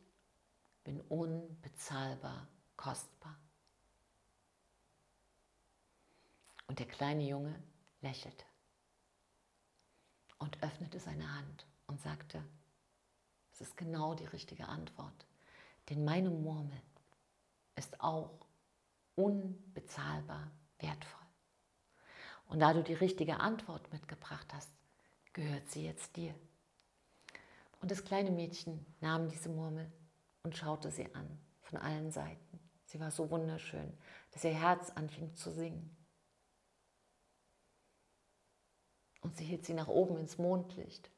bin 0.85 1.01
unbezahlbar 1.01 2.49
kostbar. 2.77 3.39
Und 6.67 6.79
der 6.79 6.87
kleine 6.87 7.27
Junge 7.27 7.55
lächelte 8.01 8.45
und 10.39 10.63
öffnete 10.63 11.01
seine 11.01 11.37
Hand 11.37 11.67
und 11.87 12.01
sagte, 12.01 12.43
es 13.53 13.61
ist 13.61 13.77
genau 13.77 14.15
die 14.15 14.27
richtige 14.27 14.69
Antwort, 14.69 15.27
denn 15.89 16.05
meine 16.05 16.31
Murmel 16.31 16.83
ist 17.77 18.01
auch 18.01 18.47
unbezahlbar 19.15 20.51
wertvoll. 20.79 21.27
Und 22.49 22.61
da 22.61 22.73
du 22.73 22.83
die 22.83 22.95
richtige 22.95 23.41
Antwort 23.41 23.93
mitgebracht 23.93 24.47
hast, 24.53 24.71
gehört 25.33 25.69
sie 25.71 25.85
jetzt 25.85 26.17
dir. 26.17 26.35
Und 27.81 27.91
das 27.91 28.05
kleine 28.05 28.31
Mädchen 28.31 28.85
nahm 29.01 29.29
diese 29.29 29.49
Murmel 29.49 29.91
und 30.43 30.57
schaute 30.57 30.91
sie 30.91 31.13
an 31.15 31.39
von 31.63 31.79
allen 31.79 32.11
Seiten. 32.11 32.61
Sie 32.85 33.01
war 33.01 33.11
so 33.11 33.31
wunderschön, 33.31 33.93
dass 34.33 34.45
ihr 34.45 34.55
Herz 34.55 34.91
anfing 34.91 35.35
zu 35.35 35.51
singen. 35.51 35.96
Und 39.27 39.37
sie 39.37 39.45
hielt 39.45 39.67
sie 39.67 39.75
nach 39.75 39.89
oben 39.89 40.19
ins 40.19 40.39
Mondlicht. 40.39 41.11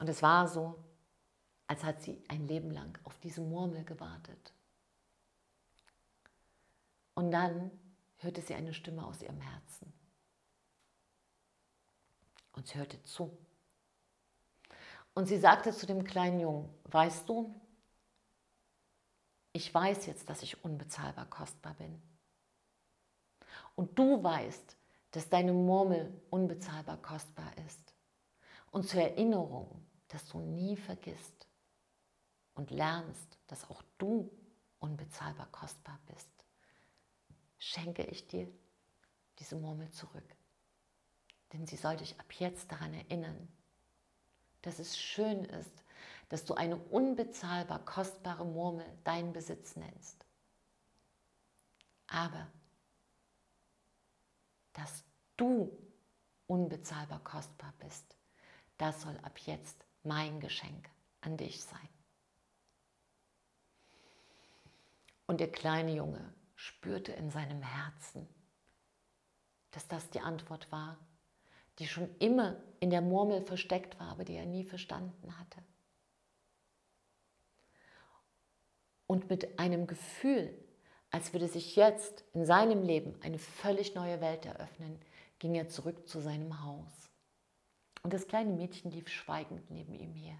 Und 0.00 0.08
es 0.08 0.22
war 0.22 0.48
so, 0.48 0.74
als 1.68 1.84
hat 1.84 2.02
sie 2.02 2.20
ein 2.26 2.48
Leben 2.48 2.72
lang 2.72 2.98
auf 3.04 3.16
diese 3.20 3.42
Murmel 3.42 3.84
gewartet. 3.84 4.52
Und 7.14 7.30
dann 7.30 7.70
hörte 8.16 8.42
sie 8.42 8.54
eine 8.54 8.74
Stimme 8.74 9.06
aus 9.06 9.22
ihrem 9.22 9.40
Herzen. 9.40 9.92
Und 12.54 12.66
sie 12.66 12.74
hörte 12.76 13.00
zu. 13.04 13.38
Und 15.14 15.26
sie 15.26 15.38
sagte 15.38 15.72
zu 15.72 15.86
dem 15.86 16.02
kleinen 16.02 16.40
Jungen, 16.40 16.68
weißt 16.86 17.28
du, 17.28 17.54
ich 19.52 19.72
weiß 19.72 20.06
jetzt, 20.06 20.28
dass 20.28 20.42
ich 20.42 20.64
unbezahlbar 20.64 21.26
kostbar 21.26 21.74
bin. 21.74 22.02
Und 23.76 23.96
du 23.96 24.20
weißt, 24.20 24.76
dass 25.14 25.28
deine 25.28 25.52
Murmel 25.52 26.12
unbezahlbar 26.30 26.96
kostbar 26.96 27.56
ist. 27.68 27.94
Und 28.72 28.88
zur 28.88 29.00
Erinnerung, 29.00 29.86
dass 30.08 30.26
du 30.26 30.40
nie 30.40 30.76
vergisst 30.76 31.46
und 32.54 32.72
lernst, 32.72 33.38
dass 33.46 33.70
auch 33.70 33.84
du 33.96 34.28
unbezahlbar 34.80 35.46
kostbar 35.52 36.00
bist, 36.06 36.28
schenke 37.58 38.02
ich 38.02 38.26
dir 38.26 38.48
diese 39.38 39.54
Murmel 39.54 39.88
zurück. 39.92 40.36
Denn 41.52 41.64
sie 41.64 41.76
soll 41.76 41.96
dich 41.96 42.18
ab 42.18 42.32
jetzt 42.40 42.72
daran 42.72 42.92
erinnern, 42.92 43.48
dass 44.62 44.80
es 44.80 44.98
schön 44.98 45.44
ist, 45.44 45.84
dass 46.28 46.44
du 46.44 46.54
eine 46.54 46.76
unbezahlbar 46.76 47.84
kostbare 47.84 48.44
Murmel 48.44 48.86
deinen 49.04 49.32
Besitz 49.32 49.76
nennst. 49.76 50.26
Aber 52.08 52.50
dass 54.74 55.04
du 55.36 55.76
unbezahlbar 56.46 57.20
kostbar 57.24 57.72
bist, 57.78 58.16
das 58.76 59.02
soll 59.02 59.16
ab 59.22 59.38
jetzt 59.38 59.84
mein 60.02 60.40
Geschenk 60.40 60.90
an 61.22 61.36
dich 61.36 61.62
sein. 61.64 61.88
Und 65.26 65.40
der 65.40 65.50
kleine 65.50 65.94
Junge 65.94 66.34
spürte 66.54 67.12
in 67.12 67.30
seinem 67.30 67.62
Herzen, 67.62 68.28
dass 69.70 69.88
das 69.88 70.10
die 70.10 70.20
Antwort 70.20 70.70
war, 70.70 70.98
die 71.78 71.88
schon 71.88 72.14
immer 72.18 72.62
in 72.80 72.90
der 72.90 73.00
Murmel 73.00 73.42
versteckt 73.42 73.98
war, 73.98 74.08
aber 74.10 74.24
die 74.24 74.34
er 74.34 74.46
nie 74.46 74.64
verstanden 74.64 75.38
hatte. 75.38 75.62
Und 79.06 79.28
mit 79.28 79.58
einem 79.58 79.86
Gefühl, 79.86 80.63
als 81.14 81.32
würde 81.32 81.46
sich 81.46 81.76
jetzt 81.76 82.24
in 82.32 82.44
seinem 82.44 82.82
Leben 82.82 83.14
eine 83.22 83.38
völlig 83.38 83.94
neue 83.94 84.20
Welt 84.20 84.46
eröffnen, 84.46 85.00
ging 85.38 85.54
er 85.54 85.68
zurück 85.68 86.08
zu 86.08 86.18
seinem 86.18 86.64
Haus. 86.64 86.90
Und 88.02 88.12
das 88.12 88.26
kleine 88.26 88.52
Mädchen 88.52 88.90
lief 88.90 89.06
schweigend 89.08 89.70
neben 89.70 89.94
ihm 89.94 90.12
her. 90.12 90.36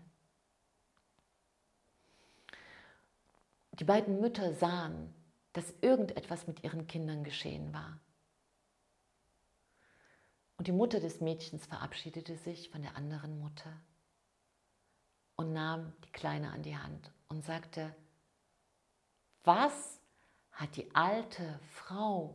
Die 3.71 3.85
beiden 3.85 4.21
Mütter 4.21 4.53
sahen, 4.53 5.15
dass 5.53 5.73
irgendetwas 5.81 6.49
mit 6.49 6.65
ihren 6.65 6.89
Kindern 6.89 7.23
geschehen 7.23 7.73
war. 7.73 8.01
Und 10.57 10.67
die 10.67 10.73
Mutter 10.73 10.99
des 10.99 11.21
Mädchens 11.21 11.67
verabschiedete 11.67 12.37
sich 12.37 12.71
von 12.71 12.83
der 12.83 12.97
anderen 12.97 13.39
Mutter 13.39 13.81
und 15.37 15.53
nahm 15.53 15.93
die 16.05 16.11
Kleine 16.11 16.51
an 16.51 16.65
die 16.65 16.77
Hand 16.77 17.13
und 17.29 17.45
sagte, 17.45 17.95
was 19.45 20.01
hat 20.55 20.77
die 20.77 20.95
alte 20.95 21.59
Frau, 21.73 22.35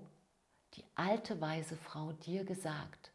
die 0.74 0.84
alte 0.95 1.39
weise 1.41 1.76
Frau 1.76 2.11
dir 2.13 2.43
gesagt, 2.43 3.11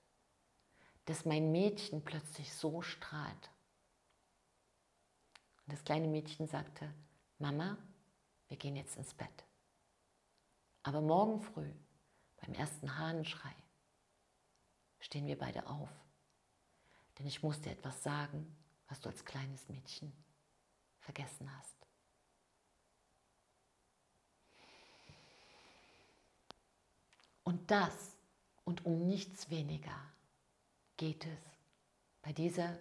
dass 1.05 1.25
mein 1.25 1.53
Mädchen 1.53 2.03
plötzlich 2.03 2.53
so 2.55 2.83
strahlt? 2.83 3.51
Und 5.65 5.73
das 5.73 5.85
kleine 5.85 6.09
Mädchen 6.09 6.47
sagte, 6.47 6.93
Mama, 7.39 7.77
wir 8.49 8.57
gehen 8.57 8.77
jetzt 8.77 8.97
ins 8.97 9.15
Bett. 9.15 9.45
Aber 10.83 11.01
morgen 11.01 11.41
früh, 11.41 11.71
beim 12.37 12.55
ersten 12.55 12.99
Hahnenschrei, 12.99 13.55
stehen 15.01 15.27
wir 15.27 15.39
beide 15.39 15.67
auf. 15.67 15.91
Denn 17.19 17.27
ich 17.27 17.43
muss 17.43 17.61
dir 17.61 17.73
etwas 17.73 18.03
sagen, 18.03 18.57
was 18.89 19.01
du 19.01 19.09
als 19.09 19.25
kleines 19.25 19.69
Mädchen 19.69 20.13
vergessen 20.99 21.51
hast. 21.57 21.84
Und 27.45 27.71
das 27.71 28.17
und 28.65 28.85
um 28.85 29.07
nichts 29.07 29.51
weniger 29.51 29.97
geht 30.97 31.27
es 31.27 31.41
bei 32.23 32.33
dieser 32.33 32.79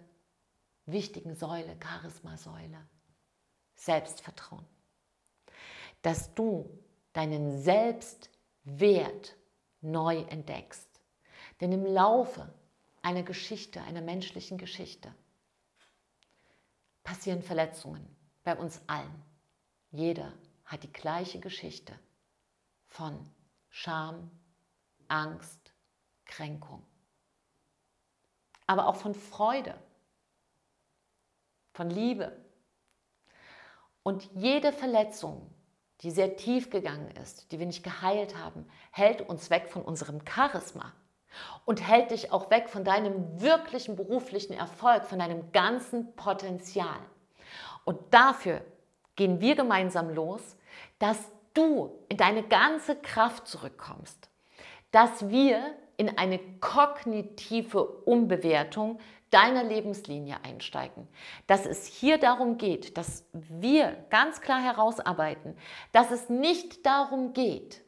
wichtigen 0.86 1.36
Säule, 1.36 1.76
Charisma-Säule, 1.82 2.86
Selbstvertrauen. 3.74 4.66
Dass 6.02 6.34
du 6.34 6.78
deinen 7.12 7.60
Selbstwert 7.62 9.36
neu 9.80 10.20
entdeckst. 10.22 10.88
Denn 11.60 11.72
im 11.72 11.84
Laufe 11.84 12.52
einer 13.02 13.22
Geschichte, 13.22 13.82
einer 13.82 14.00
menschlichen 14.00 14.58
Geschichte, 14.58 15.14
passieren 17.02 17.42
Verletzungen 17.42 18.04
bei 18.42 18.56
uns 18.56 18.80
allen. 18.86 19.22
Jeder 19.90 20.32
hat 20.64 20.82
die 20.82 20.92
gleiche 20.92 21.38
Geschichte 21.38 21.98
von 22.88 23.30
Scham, 23.68 24.30
Angst, 25.08 25.72
Kränkung. 26.24 26.84
Aber 28.66 28.88
auch 28.88 28.96
von 28.96 29.14
Freude, 29.14 29.78
von 31.72 31.90
Liebe. 31.90 32.36
Und 34.02 34.28
jede 34.34 34.72
Verletzung, 34.72 35.50
die 36.00 36.10
sehr 36.10 36.36
tief 36.36 36.70
gegangen 36.70 37.10
ist, 37.22 37.50
die 37.52 37.58
wir 37.58 37.66
nicht 37.66 37.82
geheilt 37.82 38.36
haben, 38.36 38.66
hält 38.90 39.22
uns 39.22 39.50
weg 39.50 39.68
von 39.70 39.82
unserem 39.82 40.20
Charisma 40.26 40.92
und 41.64 41.86
hält 41.86 42.10
dich 42.10 42.32
auch 42.32 42.50
weg 42.50 42.68
von 42.68 42.84
deinem 42.84 43.40
wirklichen 43.40 43.96
beruflichen 43.96 44.52
Erfolg, 44.52 45.04
von 45.04 45.18
deinem 45.18 45.52
ganzen 45.52 46.14
Potenzial. 46.16 47.00
Und 47.84 47.98
dafür 48.12 48.64
gehen 49.16 49.40
wir 49.40 49.54
gemeinsam 49.54 50.10
los, 50.10 50.56
dass 50.98 51.18
du 51.54 52.04
in 52.08 52.16
deine 52.16 52.42
ganze 52.42 52.96
Kraft 52.96 53.46
zurückkommst, 53.46 54.28
dass 54.94 55.28
wir 55.28 55.76
in 55.96 56.18
eine 56.18 56.38
kognitive 56.60 57.84
Umbewertung 57.84 59.00
deiner 59.30 59.64
Lebenslinie 59.64 60.36
einsteigen. 60.44 61.08
Dass 61.48 61.66
es 61.66 61.84
hier 61.84 62.18
darum 62.18 62.58
geht, 62.58 62.96
dass 62.96 63.24
wir 63.32 64.04
ganz 64.10 64.40
klar 64.40 64.62
herausarbeiten, 64.62 65.56
dass 65.90 66.12
es 66.12 66.28
nicht 66.28 66.86
darum 66.86 67.32
geht, 67.32 67.82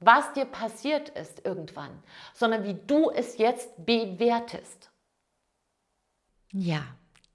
was 0.00 0.30
dir 0.34 0.44
passiert 0.44 1.08
ist 1.08 1.46
irgendwann, 1.46 2.02
sondern 2.34 2.64
wie 2.64 2.74
du 2.74 3.10
es 3.10 3.38
jetzt 3.38 3.70
bewertest. 3.86 4.90
Ja, 6.50 6.82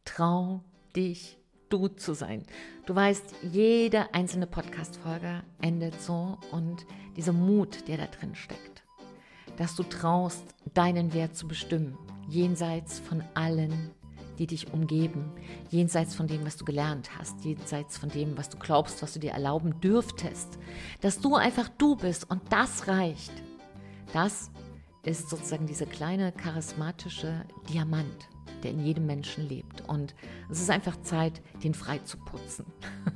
trau 0.05 0.61
dich, 0.95 1.37
du 1.70 1.88
zu 1.88 2.13
sein. 2.13 2.43
Du 2.86 2.95
weißt, 2.95 3.36
jede 3.51 4.13
einzelne 4.13 4.47
Podcast-Folge 4.47 5.43
endet 5.61 6.01
so 6.01 6.38
und 6.51 6.86
dieser 7.15 7.34
Mut, 7.34 7.88
der 7.88 7.97
da 7.97 8.05
drin 8.05 8.36
steckt, 8.36 8.84
dass 9.57 9.76
du 9.76 9.84
traust, 9.84 10.43
deinen 10.74 11.13
Wert 11.13 11.36
zu 11.36 11.47
bestimmen, 11.47 11.97
jenseits 12.28 12.99
von 12.99 13.24
allen, 13.34 13.91
die 14.38 14.47
dich 14.47 14.72
umgeben, 14.72 15.32
jenseits 15.70 16.15
von 16.15 16.28
dem, 16.28 16.45
was 16.45 16.57
du 16.57 16.65
gelernt 16.65 17.18
hast, 17.18 17.43
jenseits 17.43 17.97
von 17.97 18.09
dem, 18.09 18.38
was 18.38 18.49
du 18.49 18.57
glaubst, 18.57 19.01
was 19.01 19.13
du 19.13 19.20
dir 19.20 19.32
erlauben 19.32 19.80
dürftest, 19.82 20.59
dass 21.01 21.20
du 21.20 21.36
einfach 21.36 21.70
du 21.70 21.95
bist 21.95 22.30
und 22.30 22.41
das 22.51 22.88
reicht. 22.88 23.32
Das 24.13 24.51
ist 25.03 25.30
sozusagen 25.30 25.65
dieser 25.65 25.86
kleine 25.86 26.32
charismatische 26.32 27.45
Diamant, 27.70 28.30
der 28.64 28.72
in 28.72 28.86
jedem 28.86 29.05
Menschen 29.05 29.47
lebt. 29.47 29.88
Und 29.88 30.16
es 30.49 30.60
ist 30.60 30.70
einfach 30.70 30.99
Zeit, 31.01 31.41
den 31.64 31.74
frei 31.74 31.99
zu 31.99 32.18
putzen. 32.18 32.66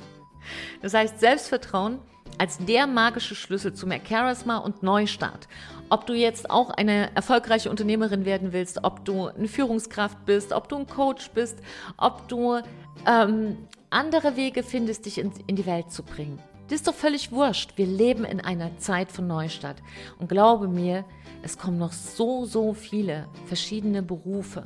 Das 0.81 0.95
heißt, 0.95 1.19
Selbstvertrauen 1.19 1.99
als 2.37 2.57
der 2.57 2.87
magische 2.87 3.35
Schlüssel 3.35 3.73
zu 3.73 3.85
mehr 3.85 4.01
Charisma 4.03 4.57
und 4.57 4.81
Neustart. 4.81 5.47
Ob 5.89 6.07
du 6.07 6.13
jetzt 6.13 6.49
auch 6.49 6.71
eine 6.71 7.15
erfolgreiche 7.15 7.69
Unternehmerin 7.69 8.25
werden 8.25 8.51
willst, 8.51 8.83
ob 8.83 9.05
du 9.05 9.27
eine 9.27 9.47
Führungskraft 9.47 10.25
bist, 10.25 10.51
ob 10.51 10.67
du 10.67 10.77
ein 10.77 10.87
Coach 10.87 11.29
bist, 11.31 11.59
ob 11.97 12.27
du 12.27 12.59
ähm, 13.05 13.57
andere 13.91 14.35
Wege 14.35 14.63
findest, 14.63 15.05
dich 15.05 15.19
in, 15.19 15.31
in 15.47 15.55
die 15.55 15.65
Welt 15.65 15.91
zu 15.91 16.01
bringen. 16.01 16.39
Das 16.69 16.77
ist 16.79 16.87
doch 16.87 16.95
völlig 16.95 17.31
wurscht. 17.31 17.73
Wir 17.75 17.85
leben 17.85 18.23
in 18.23 18.39
einer 18.39 18.77
Zeit 18.77 19.11
von 19.11 19.27
Neustart. 19.27 19.83
Und 20.17 20.29
glaube 20.29 20.69
mir, 20.69 21.03
es 21.43 21.57
kommen 21.57 21.77
noch 21.77 21.91
so, 21.91 22.45
so 22.45 22.73
viele 22.73 23.27
verschiedene 23.45 24.01
Berufe. 24.01 24.63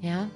Ja? 0.00 0.28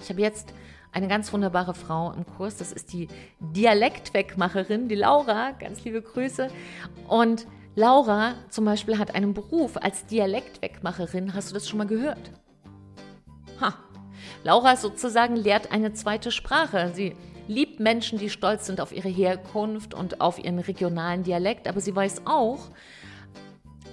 Ich 0.00 0.08
habe 0.08 0.20
jetzt 0.20 0.52
eine 0.92 1.08
ganz 1.08 1.32
wunderbare 1.32 1.74
Frau 1.74 2.12
im 2.12 2.24
Kurs. 2.24 2.56
Das 2.56 2.72
ist 2.72 2.92
die 2.92 3.08
Dialektwegmacherin, 3.40 4.88
die 4.88 4.94
Laura. 4.94 5.52
Ganz 5.52 5.84
liebe 5.84 6.00
Grüße. 6.00 6.48
Und 7.08 7.46
Laura 7.74 8.34
zum 8.48 8.64
Beispiel 8.64 8.98
hat 8.98 9.14
einen 9.14 9.34
Beruf 9.34 9.76
als 9.76 10.06
Dialektwegmacherin. 10.06 11.34
Hast 11.34 11.50
du 11.50 11.54
das 11.54 11.68
schon 11.68 11.78
mal 11.78 11.86
gehört? 11.86 12.30
Ha. 13.60 13.74
Laura 14.42 14.76
sozusagen 14.76 15.36
lehrt 15.36 15.72
eine 15.72 15.92
zweite 15.92 16.30
Sprache. 16.30 16.92
Sie 16.94 17.14
liebt 17.48 17.80
Menschen, 17.80 18.18
die 18.18 18.30
stolz 18.30 18.66
sind 18.66 18.80
auf 18.80 18.92
ihre 18.92 19.08
Herkunft 19.08 19.94
und 19.94 20.20
auf 20.20 20.42
ihren 20.42 20.58
regionalen 20.58 21.22
Dialekt, 21.22 21.68
aber 21.68 21.80
sie 21.80 21.94
weiß 21.94 22.22
auch, 22.24 22.70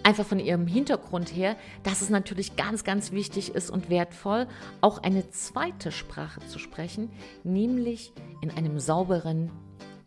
einfach 0.03 0.25
von 0.25 0.39
ihrem 0.39 0.67
Hintergrund 0.67 1.35
her, 1.35 1.55
dass 1.83 2.01
es 2.01 2.09
natürlich 2.09 2.55
ganz, 2.55 2.83
ganz 2.83 3.11
wichtig 3.11 3.55
ist 3.55 3.69
und 3.69 3.89
wertvoll, 3.89 4.47
auch 4.81 4.99
eine 4.99 5.29
zweite 5.29 5.91
Sprache 5.91 6.39
zu 6.47 6.59
sprechen, 6.59 7.11
nämlich 7.43 8.13
in 8.41 8.51
einem 8.51 8.79
sauberen 8.79 9.51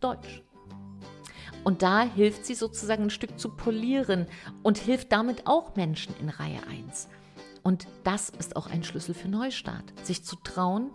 Deutsch. 0.00 0.42
Und 1.64 1.82
da 1.82 2.02
hilft 2.02 2.46
sie 2.46 2.54
sozusagen 2.54 3.04
ein 3.04 3.10
Stück 3.10 3.40
zu 3.40 3.48
polieren 3.48 4.26
und 4.62 4.78
hilft 4.78 5.10
damit 5.10 5.46
auch 5.46 5.74
Menschen 5.74 6.14
in 6.20 6.28
Reihe 6.28 6.60
1. 6.70 7.08
Und 7.64 7.88
das 8.04 8.30
ist 8.30 8.54
auch 8.54 8.68
ein 8.68 8.84
Schlüssel 8.84 9.14
für 9.14 9.26
Neustart, 9.26 9.82
sich 10.04 10.22
zu 10.22 10.36
trauen. 10.36 10.90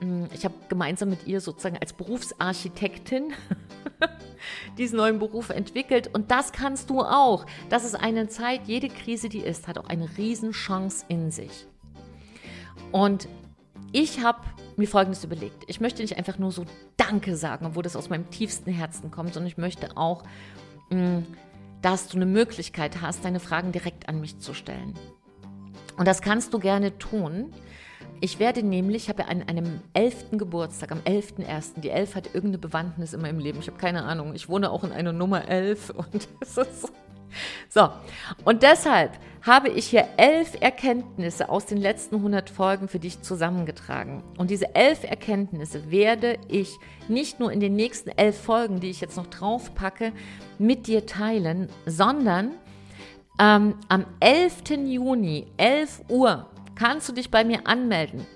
Hm, 0.00 0.28
ich 0.34 0.44
habe 0.44 0.54
gemeinsam 0.68 1.08
mit 1.08 1.26
ihr 1.26 1.40
sozusagen 1.40 1.78
als 1.78 1.94
Berufsarchitektin 1.94 3.32
diesen 4.78 4.96
neuen 4.96 5.18
Beruf 5.18 5.50
entwickelt. 5.50 6.08
Und 6.12 6.30
das 6.30 6.52
kannst 6.52 6.90
du 6.90 7.00
auch. 7.00 7.46
Das 7.68 7.84
ist 7.84 7.94
eine 7.94 8.28
Zeit, 8.28 8.62
jede 8.66 8.88
Krise, 8.88 9.28
die 9.28 9.40
ist, 9.40 9.68
hat 9.68 9.78
auch 9.78 9.88
eine 9.88 10.08
Riesenchance 10.16 11.04
in 11.08 11.30
sich. 11.30 11.66
Und 12.92 13.28
ich 13.92 14.22
habe 14.22 14.40
mir 14.76 14.86
Folgendes 14.86 15.24
überlegt. 15.24 15.64
Ich 15.66 15.80
möchte 15.80 16.02
nicht 16.02 16.16
einfach 16.16 16.38
nur 16.38 16.52
so 16.52 16.64
Danke 16.96 17.36
sagen, 17.36 17.66
obwohl 17.66 17.82
das 17.82 17.96
aus 17.96 18.08
meinem 18.08 18.30
tiefsten 18.30 18.72
Herzen 18.72 19.10
kommt, 19.10 19.34
sondern 19.34 19.48
ich 19.48 19.58
möchte 19.58 19.96
auch, 19.96 20.22
mm, 20.90 21.20
dass 21.82 22.08
du 22.08 22.16
eine 22.16 22.26
Möglichkeit 22.26 23.00
hast, 23.00 23.24
deine 23.24 23.40
Fragen 23.40 23.72
direkt 23.72 24.08
an 24.08 24.20
mich 24.20 24.38
zu 24.38 24.54
stellen. 24.54 24.94
Und 25.96 26.06
das 26.06 26.22
kannst 26.22 26.54
du 26.54 26.58
gerne 26.58 26.98
tun. 26.98 27.52
Ich 28.22 28.38
werde 28.38 28.62
nämlich, 28.62 29.04
ich 29.04 29.08
habe 29.08 29.22
ja 29.22 29.28
an 29.28 29.42
einem 29.42 29.80
11. 29.94 30.32
Geburtstag, 30.32 30.92
am 30.92 30.98
11.01., 31.00 31.80
die 31.80 31.88
11 31.88 32.14
hat 32.16 32.26
irgendeine 32.26 32.58
Bewandtnis 32.58 33.14
in 33.14 33.22
meinem 33.22 33.38
Leben. 33.38 33.60
Ich 33.60 33.66
habe 33.66 33.78
keine 33.78 34.04
Ahnung. 34.04 34.34
Ich 34.34 34.48
wohne 34.50 34.70
auch 34.70 34.84
in 34.84 34.92
einer 34.92 35.12
Nummer 35.12 35.48
11 35.48 35.90
und 35.96 36.28
es 36.40 36.58
ist 36.58 36.92
so. 37.70 37.88
Und 38.44 38.62
deshalb 38.62 39.12
habe 39.42 39.70
ich 39.70 39.86
hier 39.86 40.06
elf 40.18 40.60
Erkenntnisse 40.60 41.48
aus 41.48 41.64
den 41.64 41.78
letzten 41.78 42.16
100 42.16 42.50
Folgen 42.50 42.88
für 42.88 42.98
dich 42.98 43.22
zusammengetragen. 43.22 44.22
Und 44.36 44.50
diese 44.50 44.74
elf 44.74 45.04
Erkenntnisse 45.04 45.90
werde 45.90 46.36
ich 46.48 46.76
nicht 47.08 47.40
nur 47.40 47.50
in 47.50 47.60
den 47.60 47.74
nächsten 47.74 48.10
elf 48.10 48.38
Folgen, 48.38 48.80
die 48.80 48.90
ich 48.90 49.00
jetzt 49.00 49.16
noch 49.16 49.28
drauf 49.28 49.74
packe, 49.74 50.12
mit 50.58 50.88
dir 50.88 51.06
teilen, 51.06 51.70
sondern 51.86 52.50
ähm, 53.38 53.76
am 53.88 54.04
11. 54.20 54.76
Juni, 54.86 55.46
11 55.56 56.02
Uhr, 56.10 56.46
kannst 56.80 57.10
du 57.10 57.12
dich 57.12 57.30
bei 57.30 57.44
mir 57.44 57.66
anmelden. 57.66 58.26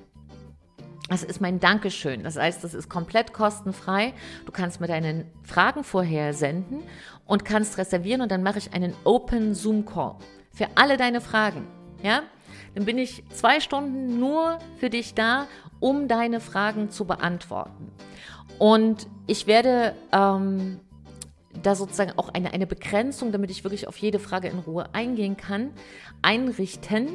Das 1.09 1.23
ist 1.23 1.41
mein 1.41 1.61
Dankeschön. 1.61 2.25
Das 2.25 2.37
heißt, 2.37 2.63
das 2.63 2.75
ist 2.75 2.91
komplett 2.91 3.33
kostenfrei. 3.33 4.13
Du 4.45 4.53
kannst 4.53 4.83
mir 4.83 4.87
deine 4.87 5.25
Fragen 5.43 5.83
vorher 5.83 6.35
senden 6.35 6.83
und 7.25 7.47
kannst 7.47 7.79
reservieren 7.79 8.21
und 8.21 8.31
dann 8.31 8.43
mache 8.43 8.59
ich 8.59 8.75
einen 8.75 8.95
Open 9.05 9.55
Zoom 9.55 9.87
Call 9.87 10.17
für 10.53 10.69
alle 10.75 10.99
deine 10.99 11.23
Fragen. 11.23 11.67
Ja? 12.03 12.23
Dann 12.75 12.85
bin 12.85 12.99
ich 12.99 13.25
zwei 13.31 13.61
Stunden 13.61 14.21
nur 14.21 14.59
für 14.77 14.91
dich 14.91 15.15
da, 15.15 15.47
um 15.81 16.07
deine 16.07 16.41
Fragen 16.41 16.91
zu 16.91 17.07
beantworten. 17.07 17.93
Und 18.59 19.07
ich 19.27 19.47
werde 19.47 19.95
ähm, 20.13 20.81
da 21.63 21.75
sozusagen 21.75 22.13
auch 22.19 22.29
eine, 22.29 22.53
eine 22.53 22.67
Begrenzung, 22.67 23.33
damit 23.33 23.51
ich 23.51 23.65
wirklich 23.65 23.89
auf 23.89 23.97
jede 23.97 24.19
Frage 24.19 24.49
in 24.49 24.59
Ruhe 24.59 24.93
eingehen 24.93 25.39
kann, 25.39 25.71
einrichten 26.21 27.09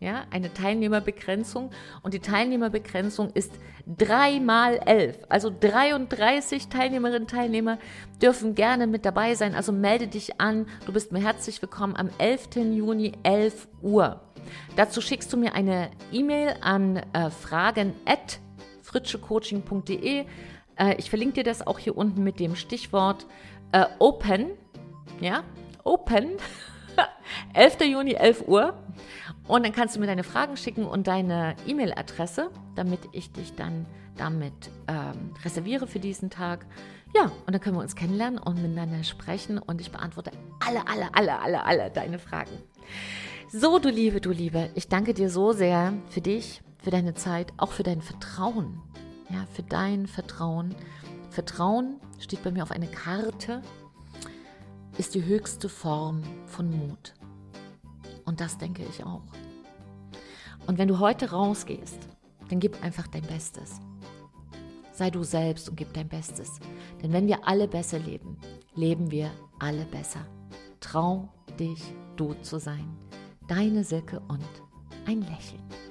ja, 0.00 0.24
eine 0.30 0.52
Teilnehmerbegrenzung. 0.52 1.70
Und 2.02 2.14
die 2.14 2.20
Teilnehmerbegrenzung 2.20 3.30
ist 3.34 3.52
3 3.98 4.40
mal 4.40 4.76
11. 4.86 5.18
Also 5.28 5.50
33 5.50 6.68
Teilnehmerinnen 6.68 7.22
und 7.22 7.30
Teilnehmer 7.30 7.78
dürfen 8.20 8.54
gerne 8.54 8.86
mit 8.86 9.04
dabei 9.04 9.34
sein. 9.34 9.54
Also 9.54 9.72
melde 9.72 10.08
dich 10.08 10.40
an. 10.40 10.66
Du 10.86 10.92
bist 10.94 11.12
mir 11.12 11.20
herzlich 11.20 11.60
willkommen 11.60 11.96
am 11.96 12.08
11. 12.16 12.56
Juni, 12.56 13.12
11 13.22 13.68
Uhr. 13.82 14.20
Dazu 14.74 15.02
schickst 15.02 15.30
du 15.34 15.36
mir 15.36 15.54
eine 15.54 15.90
E-Mail 16.10 16.56
an 16.62 16.96
äh, 17.12 17.28
fragen 17.28 17.92
at 18.06 18.40
fritschecoaching.de. 18.80 20.24
Äh, 20.76 20.94
ich 20.96 21.10
verlinke 21.10 21.34
dir 21.34 21.44
das 21.44 21.66
auch 21.66 21.78
hier 21.78 21.96
unten 21.96 22.24
mit 22.24 22.40
dem 22.40 22.56
Stichwort 22.56 23.26
äh, 23.72 23.84
Open. 23.98 24.52
Ja, 25.20 25.44
Open. 25.84 26.30
11. 27.54 27.80
Juni, 27.82 28.14
11 28.14 28.48
Uhr. 28.48 28.74
Und 29.50 29.64
dann 29.64 29.72
kannst 29.72 29.96
du 29.96 30.00
mir 30.00 30.06
deine 30.06 30.22
Fragen 30.22 30.56
schicken 30.56 30.84
und 30.84 31.08
deine 31.08 31.56
E-Mail-Adresse, 31.66 32.52
damit 32.76 33.00
ich 33.10 33.32
dich 33.32 33.56
dann 33.56 33.84
damit 34.16 34.70
ähm, 34.86 35.34
reserviere 35.44 35.88
für 35.88 35.98
diesen 35.98 36.30
Tag. 36.30 36.66
Ja, 37.16 37.32
und 37.46 37.52
dann 37.52 37.60
können 37.60 37.74
wir 37.74 37.82
uns 37.82 37.96
kennenlernen 37.96 38.38
und 38.38 38.62
miteinander 38.62 39.02
sprechen 39.02 39.58
und 39.58 39.80
ich 39.80 39.90
beantworte 39.90 40.30
alle, 40.64 40.86
alle, 40.86 41.12
alle, 41.14 41.40
alle, 41.40 41.64
alle 41.64 41.90
deine 41.90 42.20
Fragen. 42.20 42.52
So, 43.50 43.80
du 43.80 43.88
Liebe, 43.88 44.20
du 44.20 44.30
Liebe, 44.30 44.70
ich 44.76 44.86
danke 44.86 45.14
dir 45.14 45.28
so 45.28 45.50
sehr 45.50 45.94
für 46.10 46.20
dich, 46.20 46.62
für 46.78 46.90
deine 46.90 47.14
Zeit, 47.14 47.52
auch 47.56 47.72
für 47.72 47.82
dein 47.82 48.02
Vertrauen. 48.02 48.80
Ja, 49.30 49.46
für 49.52 49.64
dein 49.64 50.06
Vertrauen. 50.06 50.76
Vertrauen 51.30 51.96
steht 52.20 52.44
bei 52.44 52.52
mir 52.52 52.62
auf 52.62 52.70
einer 52.70 52.86
Karte, 52.86 53.62
ist 54.96 55.16
die 55.16 55.24
höchste 55.24 55.68
Form 55.68 56.22
von 56.46 56.70
Mut. 56.70 57.14
Und 58.30 58.40
das 58.40 58.56
denke 58.56 58.84
ich 58.88 59.02
auch. 59.02 59.24
Und 60.68 60.78
wenn 60.78 60.86
du 60.86 61.00
heute 61.00 61.32
rausgehst, 61.32 61.98
dann 62.48 62.60
gib 62.60 62.80
einfach 62.80 63.08
dein 63.08 63.24
Bestes. 63.24 63.80
Sei 64.92 65.10
du 65.10 65.24
selbst 65.24 65.68
und 65.68 65.74
gib 65.74 65.92
dein 65.94 66.08
Bestes. 66.08 66.60
Denn 67.02 67.12
wenn 67.12 67.26
wir 67.26 67.48
alle 67.48 67.66
besser 67.66 67.98
leben, 67.98 68.38
leben 68.76 69.10
wir 69.10 69.32
alle 69.58 69.84
besser. 69.84 70.24
Trau 70.78 71.28
dich, 71.58 71.82
du 72.14 72.34
zu 72.34 72.60
sein. 72.60 72.96
Deine 73.48 73.82
Silke 73.82 74.20
und 74.28 74.46
ein 75.06 75.22
Lächeln. 75.22 75.89